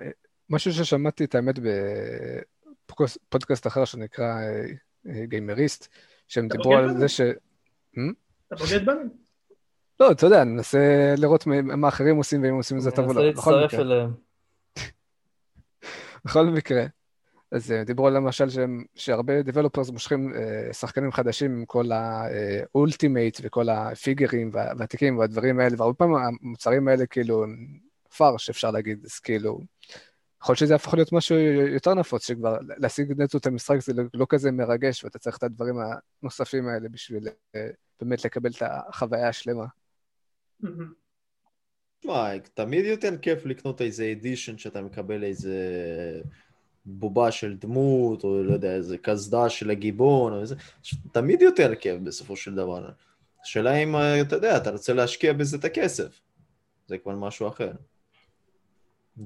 משהו 0.51 0.73
ששמעתי 0.73 1.25
את 1.25 1.35
האמת 1.35 1.55
בפודקאסט 2.89 3.67
אחר 3.67 3.85
שנקרא 3.85 4.41
אה, 5.07 5.27
גיימריסט, 5.27 5.89
שהם 6.29 6.49
דיברו 6.49 6.77
על 6.77 6.99
זה 6.99 7.09
ש... 7.09 7.21
אתה 7.21 8.57
בוגד 8.57 8.85
בנו? 8.87 9.01
לא, 10.01 10.13
אתה 10.13 10.27
יודע, 10.27 10.43
אני 10.43 10.51
מנסה 10.51 11.15
לראות 11.19 11.47
מה 11.63 11.89
אחרים 11.89 12.17
עושים 12.17 12.43
ואם 12.43 12.55
עושים 12.55 12.77
את 12.77 12.83
זה 12.83 12.91
טוב 12.91 13.09
או 13.09 13.13
לא. 13.13 13.21
אני 13.21 13.29
מנסה 13.29 13.51
להצטרף 13.51 13.81
אליהם. 13.81 14.30
בכל 16.25 16.47
מקרה, 16.47 16.85
אז 17.53 17.73
אה, 17.73 17.85
דיברו 17.85 18.11
למשל 18.11 18.49
שהם, 18.51 18.85
שהרבה 18.95 19.43
developers 19.43 19.91
מושכים 19.91 20.33
אה, 20.35 20.73
שחקנים 20.73 21.13
חדשים 21.13 21.51
עם 21.53 21.65
כל 21.65 21.85
ה 21.93 22.09
ultimate 22.09 23.41
וכל 23.43 23.69
הפיגרים 23.69 24.51
והעתיקים 24.53 25.19
והדברים 25.19 25.61
האלה, 25.61 25.75
והרבה 25.79 25.95
פעמים 25.95 26.17
המוצרים 26.17 26.89
האלה 26.89 27.07
כאילו 27.07 27.45
פארש 28.17 28.51
אפשר 28.51 28.71
להגיד, 28.71 29.05
אז 29.05 29.19
כאילו, 29.19 29.61
יכול 30.43 30.53
להיות 30.53 30.59
שזה 30.59 30.75
יהפוך 30.75 30.95
להיות 30.95 31.13
משהו 31.13 31.37
יותר 31.73 31.95
נפוץ, 31.95 32.27
שכבר 32.27 32.59
להשיג 32.61 33.13
נטו 33.23 33.39
את 33.39 33.47
המשחק 33.47 33.81
זה 33.81 33.93
לא 34.15 34.27
כזה 34.29 34.51
מרגש, 34.51 35.05
ואתה 35.05 35.19
צריך 35.19 35.37
את 35.37 35.43
הדברים 35.43 35.75
הנוספים 36.23 36.69
האלה 36.69 36.89
בשביל 36.89 37.29
אה, 37.55 37.69
באמת 38.01 38.25
לקבל 38.25 38.51
את 38.51 38.63
החוויה 38.63 39.29
השלמה. 39.29 39.67
תשמע, 42.01 42.39
תמיד 42.55 42.85
יותר 42.85 43.17
כיף 43.17 43.47
לקנות 43.47 43.81
איזה 43.81 44.13
אדישן 44.13 44.59
שאתה 44.59 44.83
מקבל 44.83 45.25
איזה 45.25 45.57
בובה 46.85 47.31
של 47.31 47.57
דמות, 47.57 48.25
או 48.25 48.43
לא 48.45 48.53
יודע, 48.53 48.75
איזה 48.75 48.99
קסדה 48.99 49.49
של 49.49 49.71
הגיבון, 49.71 50.33
או 50.33 50.41
איזה... 50.41 50.55
תמיד 51.13 51.43
יותר 51.43 51.75
כיף 51.75 52.01
בסופו 52.01 52.37
של 52.37 52.55
דבר. 52.55 52.89
השאלה 53.45 53.77
אם, 53.77 53.97
אה, 53.97 54.21
אתה 54.21 54.37
יודע, 54.37 54.57
אתה 54.57 54.71
רוצה 54.71 54.93
להשקיע 54.93 55.33
בזה 55.33 55.57
את 55.57 55.65
הכסף. 55.65 56.21
זה 56.87 56.99
כבר 56.99 57.15
משהו 57.15 57.49
אחר. 57.49 57.73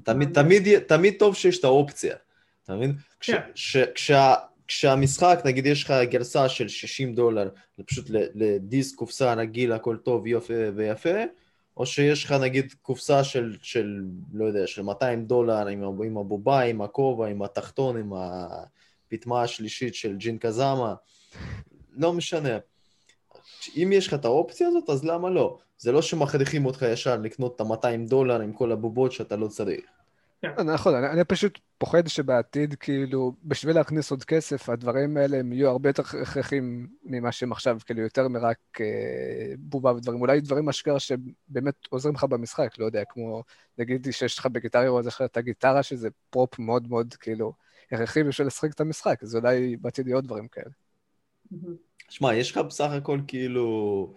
תמיד, 0.03 0.33
תמיד, 0.33 0.79
תמיד 0.79 1.15
טוב 1.19 1.35
שיש 1.35 1.59
את 1.59 1.63
האופציה, 1.63 2.15
אתה 2.63 2.75
מבין? 2.75 2.95
כש, 3.19 3.31
כן. 3.31 3.41
כש, 3.53 3.77
כשה, 3.77 4.33
כשהמשחק, 4.67 5.39
נגיד 5.45 5.65
יש 5.65 5.83
לך 5.83 5.93
גרסה 6.03 6.49
של 6.49 6.67
60 6.67 7.15
דולר, 7.15 7.49
פשוט 7.85 8.05
לדיסק 8.09 8.95
קופסה 8.95 9.33
רגיל, 9.33 9.71
הכל 9.71 9.97
טוב, 9.97 10.27
יופי 10.27 10.53
ויפה, 10.75 11.19
או 11.77 11.85
שיש 11.85 12.23
לך 12.23 12.31
נגיד 12.31 12.73
קופסה 12.81 13.23
של, 13.23 13.57
של, 13.61 14.01
לא 14.33 14.45
יודע, 14.45 14.67
של 14.67 14.81
200 14.81 15.25
דולר 15.25 15.67
עם, 15.67 15.83
עם 15.83 16.17
הבובה, 16.17 16.61
עם 16.61 16.81
הכובע, 16.81 17.27
עם 17.27 17.41
התחתון, 17.41 17.97
עם 17.97 18.13
הפטמה 18.13 19.41
השלישית 19.41 19.95
של 19.95 20.15
ג'ין 20.17 20.37
קזאמה, 20.37 20.95
לא 21.91 22.13
משנה. 22.13 22.57
אם 23.75 23.89
יש 23.93 24.07
לך 24.07 24.13
את 24.13 24.25
האופציה 24.25 24.67
הזאת, 24.67 24.89
אז 24.89 25.05
למה 25.05 25.29
לא? 25.29 25.57
זה 25.77 25.91
לא 25.91 26.01
שמכריחים 26.01 26.65
אותך 26.65 26.81
ישר 26.81 27.17
לקנות 27.17 27.55
את 27.55 27.61
ה-200 27.61 28.09
דולר 28.09 28.41
עם 28.41 28.53
כל 28.53 28.71
הבובות 28.71 29.11
שאתה 29.11 29.35
לא 29.35 29.47
צריך. 29.47 29.94
כן. 30.57 30.69
נכון, 30.69 30.95
אני, 30.95 31.07
אני 31.07 31.23
פשוט 31.23 31.59
פוחד 31.77 32.07
שבעתיד, 32.07 32.73
כאילו, 32.73 33.35
בשביל 33.43 33.75
להכניס 33.75 34.11
עוד 34.11 34.23
כסף, 34.23 34.69
הדברים 34.69 35.17
האלה 35.17 35.37
הם 35.37 35.53
יהיו 35.53 35.69
הרבה 35.69 35.89
יותר 35.89 36.03
הכרחים 36.03 36.87
ממה 37.03 37.31
שהם 37.31 37.51
עכשיו, 37.51 37.77
כאילו, 37.85 38.01
יותר 38.01 38.27
מרק 38.27 38.57
אה, 38.79 39.53
בובה 39.59 39.93
ודברים. 39.93 40.21
אולי 40.21 40.41
דברים 40.41 40.69
אשכרה 40.69 40.99
שבאמת 40.99 41.75
עוזרים 41.89 42.15
לך 42.15 42.23
במשחק, 42.23 42.79
לא 42.79 42.85
יודע, 42.85 43.03
כמו, 43.09 43.43
נגיד 43.77 44.07
שיש 44.11 44.39
לך 44.39 44.45
בגיטריה 44.45 44.89
או 44.89 44.99
לך 44.99 45.21
את 45.21 45.37
הגיטרה, 45.37 45.83
שזה 45.83 46.09
פרופ 46.29 46.59
מאוד 46.59 46.87
מאוד, 46.89 47.13
כאילו, 47.13 47.53
הכרחי 47.91 48.23
בשביל 48.23 48.47
לשחק 48.47 48.73
את 48.73 48.81
המשחק, 48.81 49.23
אז 49.23 49.35
אולי 49.35 49.75
בעתיד 49.75 50.07
יהיו 50.07 50.17
עוד 50.17 50.25
דברים 50.25 50.47
כאלה. 50.47 50.71
שמע, 52.09 52.35
יש 52.35 52.51
לך 52.51 52.57
בסך 52.57 52.91
הכל, 52.91 53.19
כאילו, 53.27 54.13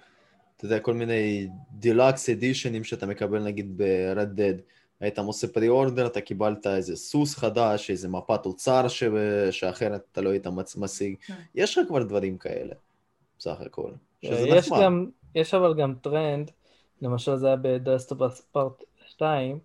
אתה 0.57 0.65
יודע, 0.65 0.81
כל 0.81 0.95
מיני 0.95 1.49
deluxe 1.73 2.29
edition 2.29 2.72
ים 2.72 2.85
שאתה 2.85 3.07
מקבל, 3.07 3.43
נגיד, 3.43 3.79
ב-Red 3.79 4.39
Dead. 4.39 4.78
היית 5.01 5.19
עושה 5.19 5.47
order, 5.69 6.07
אתה 6.07 6.21
קיבלת 6.21 6.67
איזה 6.67 6.97
סוס 6.97 7.35
חדש, 7.35 7.91
איזה 7.91 8.09
מפת 8.09 8.47
אוצר 8.47 8.89
ש... 8.89 9.05
שאחרת 9.51 10.03
אתה 10.13 10.21
לא 10.21 10.31
היית 10.31 10.47
משיג. 10.79 11.17
כן. 11.27 11.35
יש 11.55 11.79
לך 11.79 11.89
כבר 11.89 12.03
דברים 12.03 12.39
כאלה, 12.39 12.75
בסך 13.39 13.61
הכל. 13.61 13.91
שזה 14.23 14.49
יש 14.49 14.67
נחמד. 14.67 14.83
גם, 14.83 15.07
יש 15.35 15.55
אבל 15.55 15.75
גם 15.75 15.95
טרנד, 16.03 16.51
למשל 17.03 17.37
זה 17.37 17.47
היה 17.47 17.57
בדסטופס 17.57 18.41
פארט 18.53 18.83
2, 19.07 19.59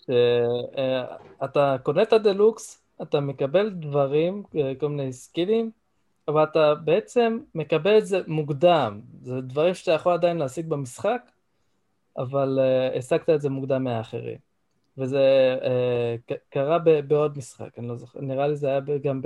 שאתה 0.00 1.76
קונה 1.82 2.02
את 2.02 2.12
הדלוקס, 2.12 2.82
אתה 3.02 3.20
מקבל 3.20 3.70
דברים, 3.70 4.42
כל 4.80 4.88
מיני 4.88 5.12
סקילים, 5.12 5.70
אבל 6.28 6.42
אתה 6.42 6.74
בעצם 6.74 7.38
מקבל 7.54 7.98
את 7.98 8.06
זה 8.06 8.20
מוקדם. 8.26 9.00
זה 9.22 9.40
דברים 9.40 9.74
שאתה 9.74 9.92
יכול 9.92 10.12
עדיין 10.12 10.36
להשיג 10.36 10.66
במשחק, 10.66 11.22
אבל 12.22 12.58
uh, 12.58 12.98
השגת 12.98 13.30
את 13.30 13.40
זה 13.40 13.48
מוקדם 13.48 13.84
מהאחרים. 13.84 14.38
וזה 14.98 15.56
uh, 15.60 16.34
קרה 16.50 16.78
בעוד 16.78 17.38
משחק, 17.38 17.78
אני 17.78 17.88
לא 17.88 17.96
זוכר, 17.96 18.20
נראה 18.20 18.48
לי 18.48 18.56
זה 18.56 18.68
היה 18.68 18.80
גם 19.02 19.20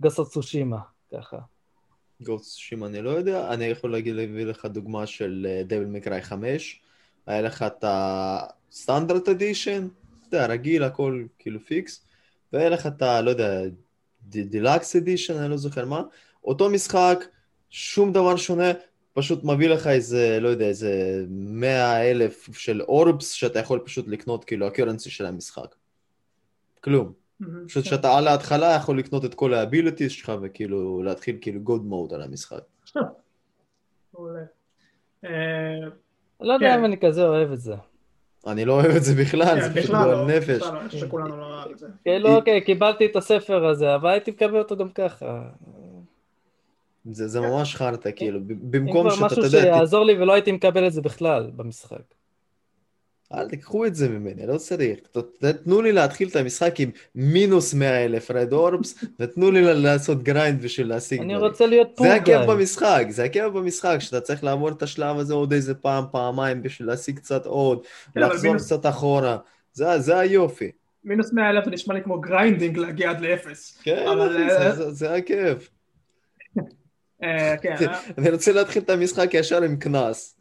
בגוסו 0.00 0.26
צושימה, 0.26 0.78
ככה. 1.12 1.38
גוסו 2.20 2.44
צושימה 2.44 2.86
אני 2.86 3.02
לא 3.02 3.10
יודע, 3.10 3.54
אני 3.54 3.64
יכול 3.64 3.92
להגיד, 3.92 4.14
להביא 4.14 4.44
לך 4.44 4.66
דוגמה 4.66 5.06
של 5.06 5.62
דבל 5.66 5.84
מקראי 5.84 6.22
5, 6.22 6.80
היה 7.26 7.42
לך 7.42 7.62
את 7.62 7.84
ה 7.88 8.04
standard 8.04 9.28
edition, 9.28 9.88
אתה 10.28 10.36
יודע, 10.36 10.46
רגיל, 10.46 10.82
הכל 10.82 11.24
כאילו 11.38 11.60
פיקס, 11.60 12.04
והיה 12.52 12.68
לך 12.68 12.86
את 12.86 13.02
ה... 13.02 13.20
לא 13.20 13.30
יודע, 13.30 13.60
deluxe 14.22 14.96
edition, 14.96 15.36
אני 15.36 15.50
לא 15.50 15.56
זוכר 15.56 15.84
מה, 15.84 16.02
אותו 16.44 16.70
משחק, 16.70 17.24
שום 17.70 18.12
דבר 18.12 18.36
שונה, 18.36 18.70
פשוט 19.14 19.44
מביא 19.44 19.68
לך 19.68 19.86
איזה, 19.86 20.38
לא 20.40 20.48
יודע, 20.48 20.66
איזה 20.66 21.24
מאה 21.30 22.10
אלף 22.10 22.48
של 22.52 22.82
orbs 22.82 23.30
שאתה 23.30 23.58
יכול 23.58 23.80
פשוט 23.84 24.08
לקנות 24.08 24.44
כאילו 24.44 24.66
ה 24.66 24.71
currency 24.71 25.10
של 25.10 25.26
המשחק. 25.26 25.74
כלום. 26.80 27.12
פשוט 27.66 27.84
שאתה 27.84 28.18
על 28.18 28.28
ההתחלה 28.28 28.76
יכול 28.76 28.98
לקנות 28.98 29.24
את 29.24 29.34
כל 29.34 29.54
ה 29.54 29.60
abilities 29.60 30.10
שלך 30.10 30.32
וכאילו 30.42 31.02
להתחיל 31.02 31.38
כאילו 31.40 31.60
god 31.60 31.84
mode 31.84 32.12
על 32.12 32.22
המשחק. 32.22 32.60
אה, 35.24 35.30
לא 36.40 36.52
יודע 36.52 36.66
כן. 36.66 36.78
אם 36.78 36.84
אני 36.84 36.96
כזה 37.00 37.26
אוהב 37.26 37.52
את 37.52 37.60
זה. 37.60 37.74
אני 38.46 38.64
לא 38.64 38.72
אוהב 38.72 38.96
את 38.96 39.04
זה 39.04 39.14
בכלל, 39.14 39.60
זה 39.60 39.80
פשוט 39.80 39.90
גועל 39.90 40.10
לא, 40.10 40.26
נפש. 40.26 40.62
אני 40.62 40.88
חושב 40.88 41.06
שכולנו 41.06 41.36
לא 41.36 41.44
אוהב 41.44 41.70
את 41.70 41.78
זה. 41.78 41.86
כאילו, 42.02 42.36
אוקיי, 42.36 42.60
קיבלתי 42.60 43.06
את 43.06 43.16
הספר 43.16 43.66
הזה, 43.66 43.94
אבל 43.94 44.10
הייתי 44.10 44.30
מקבל 44.30 44.58
אותו 44.58 44.76
גם 44.76 44.88
ככה. 44.90 45.42
זה, 47.10 47.28
זה 47.28 47.40
ממש 47.40 47.74
חרטא, 47.74 48.10
כאילו, 48.16 48.40
במקום 48.44 49.10
שאתה, 49.10 49.26
אתה 49.26 49.34
יודע... 49.34 49.42
אם 49.42 49.48
כבר 49.48 49.48
משהו 49.48 49.60
שיעזור 49.60 50.04
לי 50.04 50.12
ולא 50.12 50.32
הייתי 50.32 50.52
מקבל 50.52 50.86
את 50.86 50.92
זה 50.92 51.00
בכלל 51.00 51.50
במשחק. 51.56 52.02
אל 53.34 53.48
תיקחו 53.48 53.86
את 53.86 53.94
זה 53.94 54.08
ממני, 54.08 54.46
לא 54.46 54.58
צריך. 54.58 54.98
תנו 55.64 55.82
לי 55.82 55.92
להתחיל 55.92 56.28
את 56.28 56.36
המשחק 56.36 56.80
עם 56.80 56.90
מינוס 57.14 57.74
100 57.74 58.04
אלף 58.04 58.30
red 58.30 58.52
orbs, 58.52 59.04
ותנו 59.20 59.50
לי 59.50 59.74
לעשות 59.74 60.22
grind 60.22 60.62
בשביל 60.62 60.88
להשיג 60.88 61.20
אני 61.20 61.36
רוצה 61.36 61.66
להיות 61.66 61.88
poor 61.96 62.06
זה 62.06 62.14
הכיף 62.14 62.40
במשחק, 62.48 63.06
זה 63.08 63.24
הכיף 63.24 63.44
במשחק, 63.44 63.96
שאתה 63.98 64.20
צריך 64.20 64.44
לעבור 64.44 64.68
את 64.68 64.82
השלב 64.82 65.18
הזה 65.18 65.34
עוד 65.34 65.52
איזה 65.52 65.74
פעם, 65.74 66.04
פעמיים, 66.12 66.62
בשביל 66.62 66.88
להשיג 66.88 67.16
קצת 67.16 67.46
עוד, 67.46 67.86
כן, 68.14 68.20
לחזור 68.20 68.56
קצת 68.56 68.86
אחורה. 68.86 69.36
זה 69.72 70.18
היופי. 70.18 70.70
מינוס 71.04 71.32
100 71.32 71.50
אלף 71.50 71.66
נשמע 71.66 71.94
לי 71.94 72.02
כמו 72.02 72.20
grinding 72.20 72.78
להגיע 72.78 73.10
עד 73.10 73.20
לאפס. 73.20 73.78
כן, 73.82 74.06
זה 74.88 75.14
הכיף. 75.14 75.70
אה, 77.22 77.56
כן, 77.62 77.74
אה. 77.88 78.00
אני 78.18 78.30
רוצה 78.30 78.52
להתחיל 78.52 78.82
את 78.82 78.90
המשחק 78.90 79.34
ישר 79.34 79.62
עם 79.62 79.76
קנס. 79.76 80.38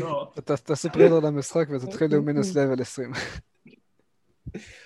לא. 0.00 0.32
תעשה 0.64 0.88
preorder 0.88 1.26
למשחק 1.26 1.66
ותתחיל 1.70 2.14
עם 2.14 2.24
מינוס 2.24 2.56
level 2.56 2.80
20. 2.80 3.12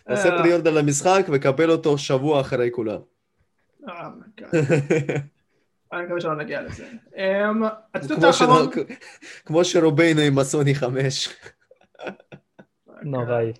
תעשה 0.05 0.39
preorder 0.39 0.71
למשחק 0.71 1.27
וקבל 1.33 1.71
אותו 1.71 1.99
שבוע 1.99 2.41
אחרי 2.41 2.71
כולם. 2.73 3.01
אה, 3.89 4.09
אני 5.93 6.05
מקווה 6.05 6.21
שלא 6.21 6.37
נגיע 6.37 6.63
לזה. 6.63 6.87
אמ, 7.17 7.63
כמו 9.45 9.65
שרובנו 9.65 10.21
עם 10.21 10.39
הסוני 10.39 10.75
5. 10.75 11.29
נוראי. 13.03 13.53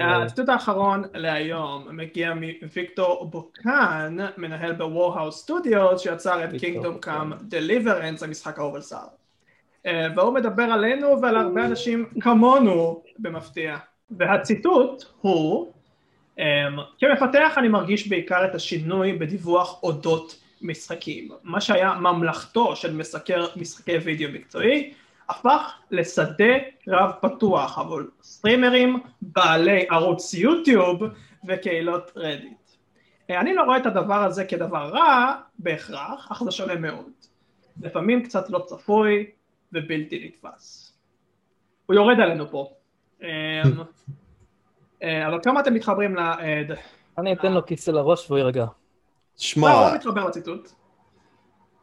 הציטוט 0.00 0.48
האחרון 0.48 1.02
להיום 1.14 1.96
מגיע 1.96 2.34
מוויקטור 2.62 3.30
בוקן, 3.30 4.16
מנהל 4.36 4.72
ב-Warhouse 4.72 5.48
Studios, 5.48 5.98
שיצר 5.98 6.44
את 6.44 6.50
Kingdom 6.50 7.06
Come 7.06 7.32
Deliverance, 7.50 8.24
המשחק 8.24 8.58
האהוב 8.58 8.74
על 8.74 8.82
שר. 8.82 8.96
אה, 9.86 10.06
והוא 10.16 10.34
מדבר 10.34 10.62
עלינו 10.62 11.22
ועל 11.22 11.36
הרבה 11.36 11.64
אנשים 11.64 12.06
כמונו 12.20 13.02
במפתיע. 13.18 13.76
והציטוט 14.10 15.04
הוא, 15.20 15.72
אמ, 16.38 16.44
כמפתח 16.98 17.54
אני 17.56 17.68
מרגיש 17.68 18.08
בעיקר 18.08 18.44
את 18.44 18.54
השינוי 18.54 19.12
בדיווח 19.12 19.82
אודות 19.82 20.40
משחקים. 20.62 21.28
מה 21.42 21.60
שהיה 21.60 21.94
ממלכתו 21.94 22.76
של 22.76 22.96
מסקר 22.96 23.46
משחקי 23.56 23.96
וידאו 23.96 24.28
מקצועי, 24.32 24.92
הפך 25.28 25.72
לשדה 25.90 26.54
רב 26.88 27.10
פתוח 27.20 27.78
עבור 27.78 28.00
סטרימרים, 28.22 29.00
בעלי 29.22 29.86
ערוץ 29.90 30.34
יוטיוב 30.34 31.02
וקהילות 31.48 32.12
רדיט. 32.16 32.70
אני 33.30 33.54
לא 33.54 33.62
רואה 33.62 33.76
את 33.76 33.86
הדבר 33.86 34.24
הזה 34.24 34.44
כדבר 34.44 34.88
רע 34.88 35.34
בהכרח, 35.58 36.28
אך 36.32 36.42
זה 36.44 36.50
שונה 36.50 36.74
מאוד. 36.74 37.10
לפעמים 37.80 38.22
קצת 38.22 38.50
לא 38.50 38.58
צפוי 38.66 39.30
ובלתי 39.72 40.24
נתפס. 40.28 40.92
הוא 41.86 41.94
יורד 41.94 42.20
עלינו 42.20 42.50
פה. 42.50 42.72
אמ, 43.22 43.26
אה, 45.02 45.28
אבל 45.28 45.38
כמה 45.42 45.60
אתם 45.60 45.74
מתחברים 45.74 46.16
ל... 46.16 46.20
אני 47.18 47.32
אתן 47.32 47.52
לו 47.52 47.66
כיסא 47.66 47.90
לראש 47.90 48.30
והוא 48.30 48.38
יירגע. 48.38 48.66
שמע... 49.36 49.70
הוא 49.70 49.94
מתחבר 49.94 50.28
לציטוט. 50.28 50.72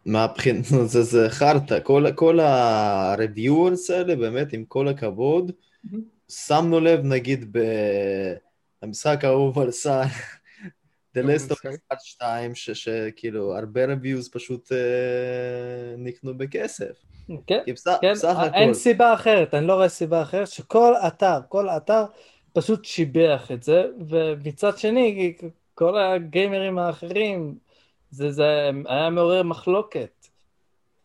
מהבחינה, 0.05 0.61
זה, 0.85 1.01
זה 1.01 1.29
חרטא, 1.29 1.79
כל, 1.83 2.05
כל 2.15 2.39
הרביורס 2.39 3.89
האלה, 3.89 4.15
באמת, 4.15 4.53
עם 4.53 4.65
כל 4.65 4.87
הכבוד, 4.87 5.51
mm-hmm. 5.51 5.95
שמנו 6.29 6.79
לב, 6.79 6.99
נגיד, 7.03 7.57
במשחק 8.83 9.23
האהוב 9.23 9.59
על 9.59 9.71
סל, 9.71 10.03
The 11.17 11.19
Last 11.19 11.51
of 11.51 11.93
Us 11.93 11.99
2, 11.99 12.55
שכאילו, 12.55 13.57
הרבה 13.57 13.85
רביוז 13.85 14.29
פשוט 14.29 14.71
uh, 14.71 14.75
נקנו 15.97 16.37
בכסף. 16.37 17.03
כן, 17.47 17.59
כן, 18.01 18.13
אין 18.53 18.73
סיבה 18.73 19.13
אחרת, 19.13 19.53
אני 19.53 19.67
לא 19.67 19.73
רואה 19.73 19.89
סיבה 19.89 20.21
אחרת, 20.21 20.47
שכל 20.47 20.93
אתר, 21.07 21.39
כל 21.49 21.69
אתר 21.69 22.03
פשוט 22.53 22.85
שיבח 22.85 23.51
את 23.53 23.63
זה, 23.63 23.83
ומצד 24.07 24.77
שני, 24.77 25.33
כל 25.73 25.97
הגיימרים 25.97 26.77
האחרים, 26.77 27.55
זה, 28.11 28.31
זה 28.31 28.43
היה 28.85 29.09
מעורר 29.09 29.43
מחלוקת. 29.43 30.27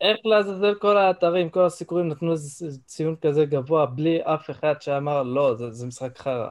איך 0.00 0.16
לעזאזל 0.24 0.74
כל 0.74 0.96
האתרים, 0.96 1.50
כל 1.50 1.64
הסיקורים 1.64 2.08
נתנו 2.08 2.32
איזה 2.32 2.78
ציון 2.86 3.16
כזה 3.22 3.44
גבוה, 3.44 3.86
בלי 3.86 4.18
אף 4.22 4.50
אחד 4.50 4.74
שאמר 4.80 5.22
לא, 5.22 5.54
זה, 5.54 5.70
זה 5.70 5.86
משחק 5.86 6.18
חרא. 6.18 6.48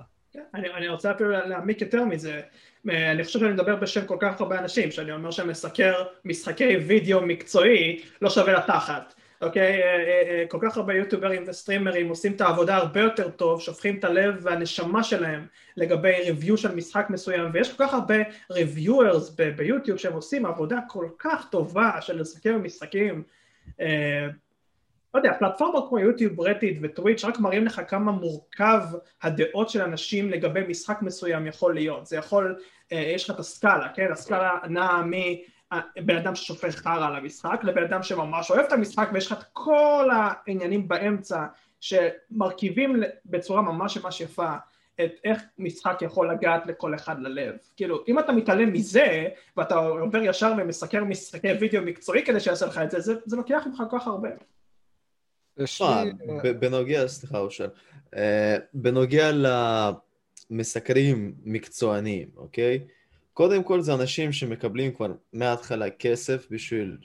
אני, 0.53 0.73
אני 0.73 0.87
רוצה 0.87 1.11
אפילו 1.11 1.29
להעמיק 1.29 1.81
יותר 1.81 2.05
מזה. 2.05 2.41
אני 2.89 3.23
חושב 3.23 3.39
שאני 3.39 3.51
מדבר 3.51 3.75
בשם 3.75 4.05
כל 4.05 4.17
כך 4.19 4.41
הרבה 4.41 4.59
אנשים, 4.59 4.91
שאני 4.91 5.11
אומר 5.11 5.31
שמסקר 5.31 6.03
משחקי 6.25 6.77
וידאו 6.77 7.21
מקצועי 7.21 8.01
לא 8.21 8.29
שווה 8.29 8.53
לתחת. 8.53 9.14
אוקיי? 9.41 9.83
אה, 9.83 9.87
אה, 9.87 10.21
אה, 10.29 10.43
כל 10.47 10.57
כך 10.61 10.77
הרבה 10.77 10.93
יוטיוברים 10.93 11.43
וסטרימרים 11.47 12.09
עושים 12.09 12.31
את 12.31 12.41
העבודה 12.41 12.75
הרבה 12.75 12.99
יותר 12.99 13.29
טוב, 13.29 13.61
שופכים 13.61 13.99
את 13.99 14.03
הלב 14.03 14.39
והנשמה 14.41 15.03
שלהם 15.03 15.45
לגבי 15.77 16.13
ריוויו 16.25 16.57
של 16.57 16.75
משחק 16.75 17.05
מסוים, 17.09 17.49
ויש 17.53 17.73
כל 17.73 17.85
כך 17.85 17.93
הרבה 17.93 18.15
ריוויורס 18.51 19.35
ביוטיוב 19.55 19.97
שהם 19.97 20.13
עושים 20.13 20.45
עבודה 20.45 20.79
כל 20.87 21.07
כך 21.19 21.47
טובה 21.49 22.01
של 22.01 22.19
לסכם 22.19 22.63
משחקים. 22.63 23.23
לא 25.13 25.19
יודע, 25.19 25.33
פלטפורמות 25.39 25.85
כמו 25.89 25.99
יוטיוב, 25.99 26.41
רטיט 26.41 26.77
וטוויץ' 26.81 27.25
רק 27.25 27.39
מראים 27.39 27.65
לך 27.65 27.81
כמה 27.87 28.11
מורכב 28.11 28.81
הדעות 29.21 29.69
של 29.69 29.81
אנשים 29.81 30.29
לגבי 30.29 30.61
משחק 30.67 31.01
מסוים 31.01 31.47
יכול 31.47 31.73
להיות. 31.73 32.05
זה 32.05 32.17
יכול, 32.17 32.55
יש 32.91 33.29
לך 33.29 33.35
את 33.35 33.39
הסקאלה, 33.39 33.87
כן? 33.95 34.11
הסקאלה 34.11 34.57
נעה 34.69 35.01
מ... 35.01 35.11
בן 36.05 36.17
אדם 36.17 36.35
ששופך 36.35 36.75
חרא 36.75 37.07
על 37.07 37.15
המשחק, 37.15 37.59
לבן 37.63 37.83
אדם 37.83 38.03
שממש 38.03 38.51
אוהב 38.51 38.65
את 38.65 38.71
המשחק 38.71 39.09
ויש 39.13 39.31
לך 39.31 39.39
את 39.39 39.43
כל 39.53 40.09
העניינים 40.13 40.87
באמצע 40.87 41.45
שמרכיבים 41.79 43.03
בצורה 43.25 43.61
ממש 43.61 43.97
ממש 43.97 44.21
יפה 44.21 44.55
את 45.03 45.11
איך 45.23 45.41
משחק 45.57 45.97
יכול 46.01 46.31
לגעת 46.31 46.65
לכל 46.65 46.95
אחד 46.95 47.19
ללב. 47.19 47.55
כאילו, 47.77 48.03
אם 48.07 48.19
אתה 48.19 48.31
מתעלם 48.31 48.73
מזה, 48.73 49.27
ואתה 49.57 49.75
עובר 49.75 50.23
ישר 50.23 50.53
ומסקר 50.57 51.03
משחקי 51.03 51.51
וידאו 51.51 51.81
מקצועי 51.81 52.25
כדי 52.25 52.39
שיעשה 52.39 52.65
לך 52.65 52.77
את 52.77 52.91
זה, 52.91 52.99
זה, 52.99 53.13
זה 53.25 53.35
לוקח 53.35 53.63
ממך 53.65 53.83
כל 53.89 53.99
כך 53.99 54.07
הרבה. 54.07 54.29
בנוגע, 56.59 57.07
סליחה 57.07 57.37
אושר, 57.37 57.67
אה, 58.15 58.57
בנוגע 58.73 59.31
למסקרים 60.51 61.33
מקצוענים, 61.43 62.27
אוקיי? 62.37 62.79
קודם 63.35 63.63
כל 63.63 63.81
זה 63.81 63.93
אנשים 63.93 64.31
שמקבלים 64.31 64.93
כבר 64.93 65.11
מההתחלה 65.33 65.89
כסף 65.89 66.47
בשביל 66.51 66.97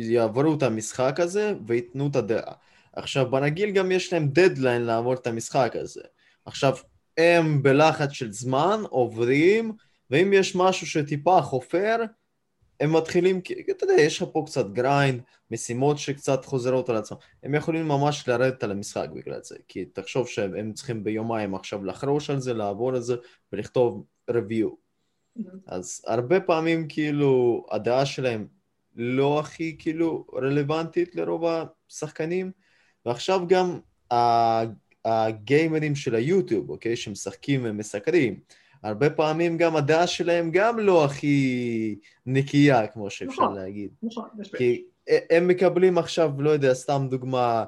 שיעברו 0.00 0.54
את 0.54 0.62
המשחק 0.62 1.20
הזה 1.20 1.54
וייתנו 1.66 2.06
את 2.06 2.16
הדעה. 2.16 2.52
עכשיו 2.92 3.30
ברגיל 3.30 3.70
גם 3.70 3.92
יש 3.92 4.12
להם 4.12 4.28
דדליין 4.28 4.82
לעבור 4.82 5.14
את 5.14 5.26
המשחק 5.26 5.72
הזה. 5.74 6.00
עכשיו 6.44 6.76
הם 7.16 7.62
בלחץ 7.62 8.10
של 8.10 8.32
זמן 8.32 8.80
עוברים 8.90 9.72
ואם 10.10 10.32
יש 10.32 10.56
משהו 10.56 10.86
שטיפה 10.86 11.42
חופר 11.42 11.96
הם 12.80 12.96
מתחילים, 12.96 13.40
אתה 13.70 13.84
יודע, 13.84 14.02
יש 14.02 14.22
לך 14.22 14.28
פה 14.32 14.44
קצת 14.46 14.66
grind, 14.72 15.22
משימות 15.50 15.98
שקצת 15.98 16.44
חוזרות 16.44 16.88
על 16.88 16.96
עצמם, 16.96 17.18
הם 17.42 17.54
יכולים 17.54 17.88
ממש 17.88 18.28
לרדת 18.28 18.64
על 18.64 18.70
המשחק 18.70 19.08
בגלל 19.14 19.40
זה, 19.42 19.56
כי 19.68 19.84
תחשוב 19.84 20.28
שהם 20.28 20.72
צריכים 20.72 21.04
ביומיים 21.04 21.54
עכשיו 21.54 21.84
לחרוש 21.84 22.30
על 22.30 22.40
זה, 22.40 22.54
לעבור 22.54 22.88
על 22.88 23.00
זה 23.00 23.16
ולכתוב 23.52 24.04
review. 24.30 24.79
אז 25.66 26.02
הרבה 26.06 26.40
פעמים 26.40 26.88
כאילו 26.88 27.64
הדעה 27.70 28.06
שלהם 28.06 28.46
לא 28.96 29.40
הכי 29.40 29.76
כאילו 29.78 30.26
רלוונטית 30.34 31.14
לרוב 31.14 31.44
השחקנים, 31.90 32.50
ועכשיו 33.06 33.40
גם 33.48 33.78
הגיימרים 35.04 35.94
של 35.94 36.14
היוטיוב, 36.14 36.70
אוקיי, 36.70 36.96
שמשחקים 36.96 37.60
ומסקרים, 37.64 38.40
הרבה 38.82 39.10
פעמים 39.10 39.56
גם 39.56 39.76
הדעה 39.76 40.06
שלהם 40.06 40.50
גם 40.50 40.78
לא 40.78 41.04
הכי 41.04 41.98
נקייה, 42.26 42.86
כמו 42.86 43.10
שאפשר 43.10 43.42
נכון, 43.42 43.54
להגיד. 43.54 43.90
נכון, 44.02 44.28
כי 44.56 44.84
הם 45.30 45.48
מקבלים 45.48 45.98
עכשיו, 45.98 46.42
לא 46.42 46.50
יודע, 46.50 46.74
סתם 46.74 47.06
דוגמה, 47.10 47.64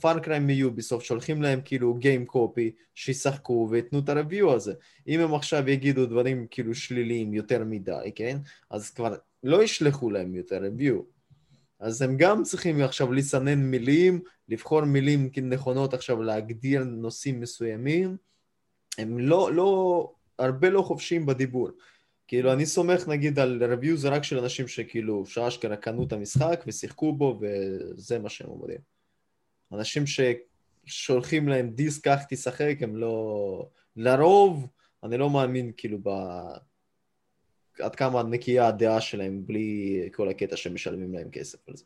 פאנקריים 0.00 0.46
מיוביסופט, 0.46 1.04
שולחים 1.04 1.42
להם 1.42 1.60
כאילו 1.64 1.94
גיים 1.94 2.26
קופי, 2.26 2.70
שישחקו 2.94 3.68
וייתנו 3.70 3.98
את 3.98 4.08
הרביו 4.08 4.52
הזה. 4.54 4.74
אם 5.08 5.20
הם 5.20 5.34
עכשיו 5.34 5.70
יגידו 5.70 6.06
דברים 6.06 6.46
כאילו 6.50 6.74
שליליים 6.74 7.34
יותר 7.34 7.64
מדי, 7.64 8.12
כן? 8.14 8.38
אז 8.70 8.90
כבר 8.90 9.14
לא 9.42 9.62
ישלחו 9.62 10.10
להם 10.10 10.34
יותר 10.34 10.64
רביו. 10.64 11.00
אז 11.80 12.02
הם 12.02 12.16
גם 12.16 12.42
צריכים 12.42 12.82
עכשיו 12.82 13.12
לסנן 13.12 13.58
מילים, 13.58 14.20
לבחור 14.48 14.84
מילים 14.84 15.30
נכונות 15.42 15.94
עכשיו 15.94 16.22
להגדיר 16.22 16.84
נושאים 16.84 17.40
מסוימים. 17.40 18.16
הם 18.98 19.18
לא, 19.18 19.52
לא, 19.54 20.12
הרבה 20.38 20.70
לא 20.70 20.82
חופשיים 20.82 21.26
בדיבור. 21.26 21.68
כאילו, 22.28 22.52
אני 22.52 22.66
סומך 22.66 23.08
נגיד 23.08 23.38
על 23.38 23.62
review 23.62 23.96
זה 23.96 24.08
רק 24.08 24.24
של 24.24 24.38
אנשים 24.38 24.68
שכאילו, 24.68 25.26
שאשכרה 25.26 25.76
קנו 25.76 26.04
את 26.04 26.12
המשחק 26.12 26.64
ושיחקו 26.66 27.12
בו 27.12 27.40
וזה 27.40 28.18
מה 28.18 28.28
שהם 28.28 28.48
אומרים. 28.48 28.91
אנשים 29.74 30.04
ששולחים 30.86 31.48
להם 31.48 31.70
דיסק, 31.70 32.04
קח 32.04 32.20
תשחק, 32.28 32.76
הם 32.80 32.96
לא... 32.96 33.68
לרוב, 33.96 34.68
אני 35.02 35.18
לא 35.18 35.30
מאמין 35.30 35.72
כאילו 35.76 35.98
ב... 36.02 36.08
עד 37.80 37.96
כמה 37.96 38.22
נקייה 38.22 38.68
הדעה 38.68 39.00
שלהם 39.00 39.46
בלי 39.46 40.08
כל 40.12 40.28
הקטע 40.28 40.56
שמשלמים 40.56 41.14
להם 41.14 41.30
כסף 41.30 41.68
על 41.68 41.76
זה. 41.76 41.84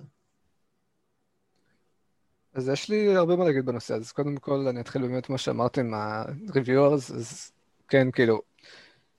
אז 2.55 2.69
יש 2.69 2.89
לי 2.89 3.17
הרבה 3.17 3.37
מה 3.37 3.45
להגיד 3.45 3.67
בנושא, 3.67 3.95
אז 3.95 4.13
קודם 4.13 4.37
כל 4.37 4.67
אני 4.69 4.81
אתחיל 4.81 5.03
באמת 5.03 5.31
מה 5.31 5.39
שאמרתם 5.39 5.87
עם 5.87 5.95
ה-reviewers, 5.95 7.15
אז 7.15 7.53
כן, 7.89 8.11
כאילו, 8.11 8.43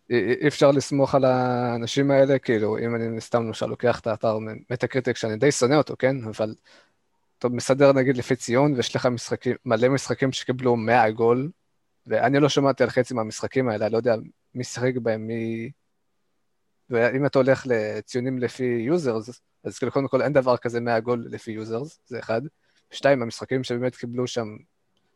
אי 0.09 0.47
אפשר 0.47 0.71
לסמוך 0.71 1.15
על 1.15 1.25
האנשים 1.25 2.11
האלה, 2.11 2.39
כאילו, 2.39 2.77
אם 2.77 2.95
אני 2.95 3.21
סתם 3.21 3.43
למשל 3.43 3.65
לוקח 3.65 3.99
את 3.99 4.07
האתר 4.07 4.37
מטה 4.69 4.87
קריטיק, 4.87 5.17
שאני 5.17 5.37
די 5.37 5.51
שונא 5.51 5.75
אותו, 5.75 5.95
כן? 5.99 6.15
אבל 6.23 6.55
אתה 7.39 7.49
מסדר 7.49 7.93
נגיד 7.93 8.17
לפי 8.17 8.35
ציון, 8.35 8.73
ויש 8.73 8.95
לך 8.95 9.05
משחקים, 9.05 9.55
מלא 9.65 9.89
משחקים 9.89 10.31
שקיבלו 10.31 10.75
100 10.75 11.11
עגול, 11.11 11.49
ואני 12.07 12.39
לא 12.39 12.49
שמעתי 12.49 12.83
על 12.83 12.89
חצי 12.89 13.13
מהמשחקים 13.13 13.69
האלה, 13.69 13.85
אני 13.85 13.93
לא 13.93 13.97
יודע 13.97 14.15
מי 14.55 14.63
שיחק 14.63 14.93
בהם, 14.97 15.27
מי... 15.27 15.71
ואם 16.89 17.25
אתה 17.25 17.39
הולך 17.39 17.63
לציונים 17.65 18.39
לפי 18.39 18.63
users, 18.63 19.41
אז 19.63 19.77
כאילו 19.77 19.91
קודם 19.91 20.07
כל 20.07 20.21
אין 20.21 20.33
דבר 20.33 20.57
כזה 20.57 20.79
100 20.79 20.99
עגול 20.99 21.25
לפי 21.29 21.51
users, 21.51 21.99
זה 22.05 22.19
אחד. 22.19 22.41
שתיים, 22.91 23.21
המשחקים 23.21 23.63
שבאמת 23.63 23.95
קיבלו 23.95 24.27
שם 24.27 24.47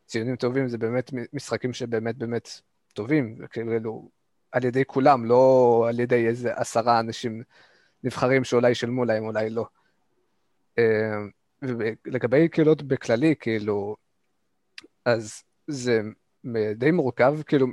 ציונים 0.06 0.36
טובים, 0.36 0.68
זה 0.68 0.78
באמת 0.78 1.10
משחקים 1.32 1.72
שבאמת 1.72 2.16
באמת 2.16 2.48
טובים, 2.94 3.36
וכאילו 3.38 4.08
על 4.52 4.64
ידי 4.64 4.84
כולם, 4.86 5.24
לא 5.24 5.84
על 5.88 6.00
ידי 6.00 6.26
איזה 6.26 6.54
עשרה 6.54 7.00
אנשים 7.00 7.42
נבחרים 8.04 8.44
שאולי 8.44 8.70
ישלמו 8.70 9.04
להם, 9.04 9.24
אולי 9.24 9.50
לא. 9.50 9.66
ולגבי 11.62 12.48
קהילות 12.48 12.82
בכללי, 12.82 13.34
כאילו, 13.40 13.96
אז 15.04 15.42
זה 15.66 16.00
די 16.76 16.90
מורכב, 16.90 17.42
כאילו, 17.46 17.66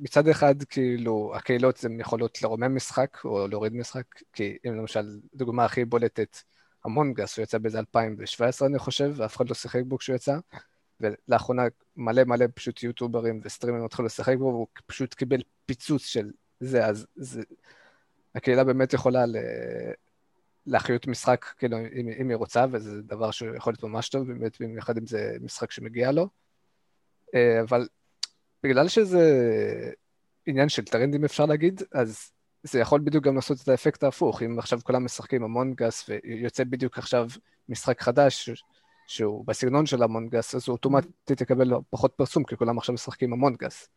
מצד 0.00 0.28
אחד, 0.28 0.62
כאילו, 0.62 1.32
הקהילות 1.34 1.84
הן 1.84 2.00
יכולות 2.00 2.42
לרומם 2.42 2.76
משחק 2.76 3.18
או 3.24 3.48
להוריד 3.48 3.74
משחק, 3.74 4.04
כי 4.32 4.56
אם 4.66 4.74
למשל, 4.74 5.18
דוגמה 5.34 5.64
הכי 5.64 5.84
בולטת, 5.84 6.36
המונגס, 6.84 7.36
הוא 7.36 7.42
יצא 7.42 7.58
באיזה 7.58 7.78
2017, 7.78 8.68
אני 8.68 8.78
חושב, 8.78 9.12
ואף 9.16 9.36
אחד 9.36 9.48
לא 9.48 9.54
שיחק 9.54 9.82
בו 9.86 9.98
כשהוא 9.98 10.16
יצא, 10.16 10.38
ולאחרונה 11.00 11.62
מלא 11.96 12.24
מלא 12.24 12.46
פשוט 12.54 12.82
יוטוברים 12.82 13.40
וסטרימים 13.44 13.84
התחילו 13.84 14.06
לשחק 14.06 14.36
בו, 14.38 14.44
והוא 14.44 14.66
פשוט 14.86 15.14
קיבל 15.14 15.42
פיצוץ 15.66 16.02
של 16.02 16.30
זה, 16.60 16.86
אז 16.86 17.06
זה... 17.16 17.42
הקהילה 18.34 18.64
באמת 18.64 18.92
יכולה 18.92 19.26
ל... 19.26 19.36
להחיות 20.66 21.06
משחק, 21.06 21.44
כאילו, 21.58 21.78
אם, 21.78 22.08
אם 22.20 22.28
היא 22.28 22.36
רוצה, 22.36 22.64
וזה 22.70 23.02
דבר 23.02 23.30
שיכול 23.30 23.72
להיות 23.72 23.84
ממש 23.84 24.08
טוב, 24.08 24.26
באמת, 24.26 24.56
במיוחד 24.60 24.98
אם 24.98 25.06
זה 25.06 25.36
משחק 25.40 25.70
שמגיע 25.70 26.12
לו. 26.12 26.28
אה, 27.34 27.60
אבל 27.60 27.88
בגלל 28.62 28.88
שזה 28.88 29.22
עניין 30.46 30.68
של 30.68 30.84
טרנדים, 30.84 31.24
אפשר 31.24 31.46
להגיד, 31.46 31.82
אז 31.92 32.30
זה 32.62 32.80
יכול 32.80 33.00
בדיוק 33.00 33.24
גם 33.24 33.34
לעשות 33.34 33.62
את 33.62 33.68
האפקט 33.68 34.02
ההפוך. 34.02 34.42
אם 34.42 34.58
עכשיו 34.58 34.80
כולם 34.84 35.04
משחקים 35.04 35.44
המון 35.44 35.74
גס, 35.74 36.08
ויוצא 36.08 36.64
בדיוק 36.64 36.98
עכשיו 36.98 37.28
משחק 37.68 38.00
חדש, 38.00 38.50
שהוא 39.06 39.46
בסגנון 39.46 39.86
של 39.86 40.02
המונגס, 40.02 40.54
אז 40.54 40.68
הוא 40.68 40.72
אוטומטית 40.72 41.40
יקבל 41.40 41.72
פחות 41.90 42.12
פרסום, 42.16 42.44
כי 42.44 42.56
כולם 42.56 42.78
עכשיו 42.78 42.94
משחקים 42.94 43.32
המונגס. 43.32 43.88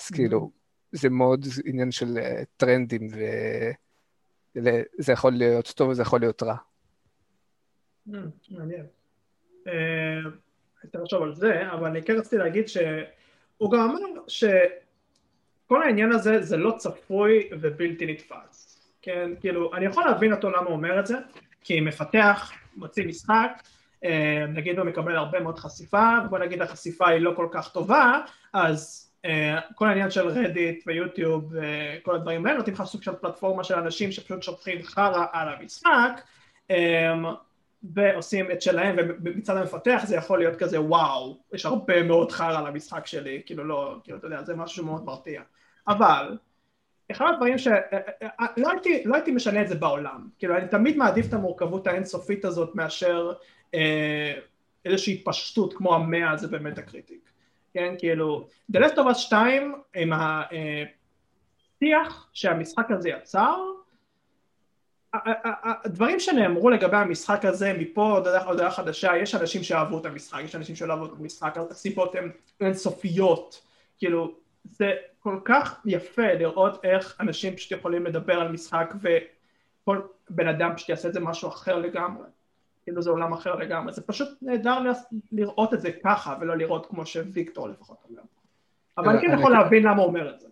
אז 0.00 0.08
כאילו, 0.08 0.50
זה 0.92 1.10
מאוד 1.10 1.46
עניין 1.64 1.90
של 1.90 2.18
אה, 2.18 2.42
טרנדים, 2.56 3.08
וזה 4.56 5.12
יכול 5.12 5.32
להיות 5.32 5.72
טוב 5.76 5.88
וזה 5.88 6.02
יכול 6.02 6.20
להיות 6.20 6.42
רע. 6.42 6.56
מעניין. 8.50 8.86
הייתי 9.66 10.96
אה, 10.96 11.02
לחשוב 11.02 11.22
על 11.22 11.34
זה, 11.34 11.72
אבל 11.72 11.86
אני 11.86 12.02
כן 12.02 12.16
רציתי 12.16 12.36
להגיד 12.36 12.68
שהוא 12.68 13.70
גם 13.72 13.80
אמר 13.80 13.98
שכל 14.28 15.82
העניין 15.82 16.12
הזה 16.12 16.42
זה 16.42 16.56
לא 16.56 16.74
צפוי 16.78 17.48
ובלתי 17.52 18.06
נתפס. 18.06 18.80
כן, 19.02 19.30
כאילו, 19.40 19.74
אני 19.74 19.86
יכול 19.86 20.04
להבין 20.04 20.32
אותו 20.32 20.50
למה 20.50 20.66
הוא 20.66 20.72
אומר 20.72 21.00
את 21.00 21.06
זה, 21.06 21.18
כי 21.60 21.80
מפתח, 21.80 22.52
מוציא 22.76 23.06
משחק, 23.06 23.62
אה, 24.04 24.44
נגיד 24.48 24.78
הוא 24.78 24.86
מקבל 24.86 25.16
הרבה 25.16 25.40
מאוד 25.40 25.58
חשיפה, 25.58 26.08
ובוא 26.26 26.38
נגיד 26.38 26.62
החשיפה 26.62 27.08
היא 27.08 27.20
לא 27.20 27.32
כל 27.36 27.48
כך 27.52 27.72
טובה, 27.72 28.20
אז 28.52 29.03
כל 29.74 29.88
העניין 29.88 30.10
של 30.10 30.28
רדיט 30.28 30.84
ויוטיוב 30.86 31.52
וכל 31.52 32.14
הדברים 32.14 32.46
האלה 32.46 32.58
נותנים 32.58 32.74
לך 32.74 32.82
סוג 32.84 33.02
של 33.02 33.14
פלטפורמה 33.14 33.64
של 33.64 33.74
אנשים 33.74 34.12
שפשוט 34.12 34.42
שופכים 34.42 34.82
חרא 34.82 35.26
על 35.32 35.48
המשחק 35.48 36.20
אה, 36.70 37.14
ועושים 37.94 38.50
את 38.50 38.62
שלהם 38.62 38.96
ומצד 39.24 39.56
המפתח 39.56 40.02
זה 40.06 40.16
יכול 40.16 40.38
להיות 40.38 40.56
כזה 40.56 40.80
וואו 40.80 41.38
יש 41.52 41.66
הרבה 41.66 42.02
מאוד 42.02 42.32
חרא 42.32 42.58
על 42.58 42.66
המשחק 42.66 43.06
שלי 43.06 43.42
כאילו 43.46 43.64
לא 43.64 43.96
כאילו 44.04 44.18
אתה 44.18 44.26
יודע 44.26 44.42
זה 44.42 44.56
משהו 44.56 44.84
מאוד 44.84 45.04
מרתיע. 45.04 45.42
אבל 45.88 46.36
אחד 47.10 47.26
הדברים 47.34 47.58
שלא 47.58 48.70
הייתי, 48.70 49.02
לא 49.04 49.14
הייתי 49.14 49.32
משנה 49.32 49.62
את 49.62 49.68
זה 49.68 49.74
בעולם. 49.74 50.28
כאילו 50.38 50.56
אני 50.56 50.68
תמיד 50.68 50.96
מעדיף 50.96 51.28
את 51.28 51.34
המורכבות 51.34 51.86
האינסופית 51.86 52.44
הזאת 52.44 52.74
מאשר 52.74 53.32
אה, 53.74 54.34
איזושהי 54.84 55.22
פשטות 55.24 55.74
כמו 55.74 55.94
המאה 55.94 56.36
זה 56.36 56.48
באמת 56.48 56.78
הקריטיק, 56.78 57.30
כן, 57.74 57.94
כאילו, 57.98 58.46
The 58.72 58.78
Last 58.78 58.94
of 58.94 59.10
Us 59.10 59.14
2 59.14 59.74
עם 59.94 60.12
השיח 60.12 62.28
שהמשחק 62.32 62.90
הזה 62.90 63.08
יצר, 63.08 63.56
הדברים 65.84 66.20
שנאמרו 66.20 66.70
לגבי 66.70 66.96
המשחק 66.96 67.44
הזה 67.44 67.72
מפה 67.78 68.16
עד 68.16 68.26
הודעה 68.26 68.70
חדשה, 68.70 69.16
יש 69.16 69.34
אנשים 69.34 69.62
שאהבו 69.62 69.98
את 69.98 70.06
המשחק, 70.06 70.40
יש 70.44 70.54
אנשים 70.54 70.76
שלא 70.76 70.92
אהבו 70.92 71.06
את 71.06 71.10
המשחק, 71.20 71.58
הסיבות 71.70 72.14
הן 72.14 72.30
אינסופיות, 72.60 73.62
כאילו 73.98 74.34
זה 74.64 74.92
כל 75.18 75.40
כך 75.44 75.80
יפה 75.84 76.32
לראות 76.32 76.84
איך 76.84 77.16
אנשים 77.20 77.56
פשוט 77.56 77.72
יכולים 77.72 78.06
לדבר 78.06 78.40
על 78.40 78.48
משחק 78.48 78.94
וכל 79.02 80.00
בן 80.30 80.48
אדם 80.48 80.72
פשוט 80.76 80.88
יעשה 80.88 81.08
את 81.08 81.14
זה 81.14 81.20
משהו 81.20 81.48
אחר 81.48 81.76
לגמרי 81.76 82.26
כאילו 82.84 83.02
זה 83.02 83.10
עולם 83.10 83.32
אחר 83.32 83.54
לגמרי, 83.54 83.92
זה 83.92 84.02
פשוט 84.02 84.28
נהדר 84.42 84.78
לראות 85.32 85.74
את 85.74 85.80
זה 85.80 85.90
ככה 86.04 86.36
ולא 86.40 86.56
לראות 86.56 86.86
כמו 86.86 87.06
שוויקטור 87.06 87.68
לפחות 87.68 87.96
אומר. 88.10 88.22
אבל 88.98 89.08
אני 89.08 89.20
כן 89.20 89.38
יכול 89.38 89.52
להבין 89.52 89.82
למה 89.82 90.02
הוא 90.02 90.06
אומר 90.06 90.34
את 90.34 90.40
זה. 90.40 90.48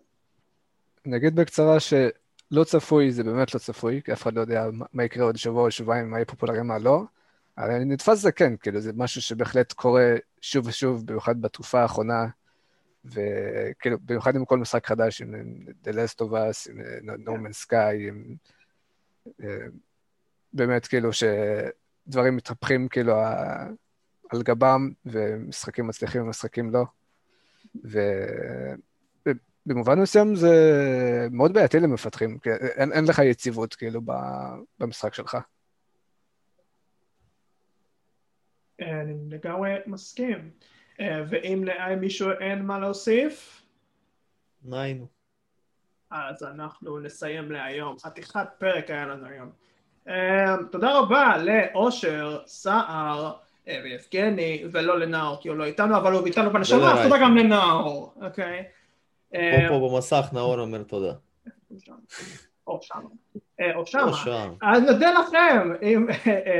נגיד 1.05 1.35
בקצרה 1.35 1.79
שלא 1.79 2.63
צפוי 2.63 3.11
זה 3.11 3.23
באמת 3.23 3.53
לא 3.53 3.59
צפוי, 3.59 4.01
כי 4.05 4.13
אף 4.13 4.21
אחד 4.21 4.33
לא 4.33 4.41
יודע 4.41 4.65
מה 4.93 5.03
יקרה 5.03 5.25
עוד 5.25 5.37
שבוע 5.37 5.63
או 5.63 5.71
שבועיים, 5.71 6.09
מה 6.09 6.17
יהיה 6.17 6.25
פופולרי, 6.25 6.61
מה 6.61 6.77
לא. 6.77 7.03
אבל 7.57 7.83
נתפס 7.83 8.21
זה 8.21 8.31
כן, 8.31 8.57
כאילו 8.57 8.79
זה 8.79 8.91
משהו 8.95 9.21
שבהחלט 9.21 9.73
קורה 9.73 10.15
שוב 10.41 10.67
ושוב, 10.67 11.05
במיוחד 11.05 11.41
בתקופה 11.41 11.81
האחרונה, 11.81 12.27
וכאילו, 13.05 13.97
במיוחד 14.05 14.35
עם 14.35 14.45
כל 14.45 14.57
משחק 14.57 14.87
חדש, 14.87 15.21
עם 15.21 15.33
The 15.83 15.89
Last 15.89 16.25
of 16.25 16.31
Us, 16.31 16.71
עם 16.71 16.79
No 17.25 17.29
Man's 17.29 17.67
Sky, 17.67 18.07
עם... 18.07 18.35
אה, 19.43 19.65
באמת, 20.53 20.87
כאילו, 20.87 21.09
שדברים 22.05 22.35
מתהפכים, 22.35 22.87
כאילו, 22.87 23.13
על 24.29 24.43
גבם, 24.43 24.89
ומשחקים 25.05 25.87
מצליחים 25.87 26.21
ומשחקים 26.21 26.71
לא. 26.71 26.83
ובמובן 29.65 29.99
מסוים 29.99 30.35
זה 30.35 31.27
מאוד 31.31 31.53
בעייתי 31.53 31.79
למפתחים, 31.79 32.39
כי 32.39 32.49
אין, 32.49 32.91
אין 32.93 33.05
לך 33.05 33.19
יציבות, 33.19 33.75
כאילו, 33.75 34.01
במשחק 34.79 35.13
שלך. 35.13 35.37
אני 38.81 39.13
לגמרי 39.29 39.71
מסכים. 39.87 40.51
אה, 40.99 41.23
ואם 41.29 41.63
למישהו 41.63 42.31
אין 42.31 42.65
מה 42.65 42.79
להוסיף? 42.79 43.63
ניינו. 44.63 45.07
אז 46.09 46.43
אנחנו 46.43 46.99
נסיים 46.99 47.51
להיום. 47.51 47.99
חתיכת 47.99 48.47
פרק 48.57 48.89
היה 48.89 49.05
לנו 49.05 49.27
היום. 49.27 49.51
אה, 50.07 50.55
תודה 50.71 50.99
רבה 50.99 51.37
לאושר, 51.37 52.39
סער 52.45 53.31
אה, 53.67 53.81
ויבגני, 53.83 54.63
ולא 54.71 54.99
לנאור, 54.99 55.41
כי 55.41 55.49
הוא 55.49 55.57
לא 55.57 55.63
איתנו, 55.63 55.97
אבל 55.97 56.13
הוא 56.13 56.25
איתנו 56.25 56.53
בנשמה, 56.53 56.93
אז 56.93 57.03
תודה 57.03 57.17
גם 57.21 57.37
לנאור, 57.37 58.13
אוקיי? 58.21 58.63
פה 59.31 59.37
פה 59.69 59.89
במסך 59.89 60.25
נאור 60.33 60.59
אומר 60.59 60.83
תודה. 60.83 61.13
או 62.67 62.79
שם. 62.81 62.99
או 63.73 63.85
שם. 63.85 64.53
אז 64.61 64.83
נודה 64.83 65.11
לכם 65.11 65.73
אם 65.81 66.07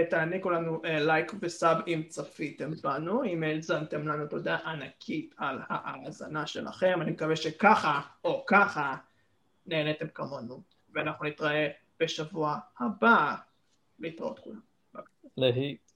תעניקו 0.10 0.50
לנו 0.50 0.82
לייק 0.84 1.34
וסאב 1.40 1.78
אם 1.88 2.04
צפיתם 2.08 2.72
בנו, 2.84 3.24
אם 3.24 3.44
האזנתם 3.44 4.08
לנו 4.08 4.28
תודה 4.28 4.58
ענקית 4.66 5.36
על 5.38 5.60
ההאזנה 5.70 6.48
שלכם, 6.48 7.02
אני 7.02 7.12
מקווה 7.12 7.36
שככה 7.36 8.02
או 8.24 8.44
ככה 8.48 8.96
נהניתם 9.66 10.08
כמונו, 10.08 10.62
ואנחנו 10.94 11.26
נתראה 11.26 11.68
בשבוע 12.04 12.60
הבא. 12.80 13.36
להתראות 14.00 14.40
כולם. 14.40 14.60
להתראות. 15.38 15.93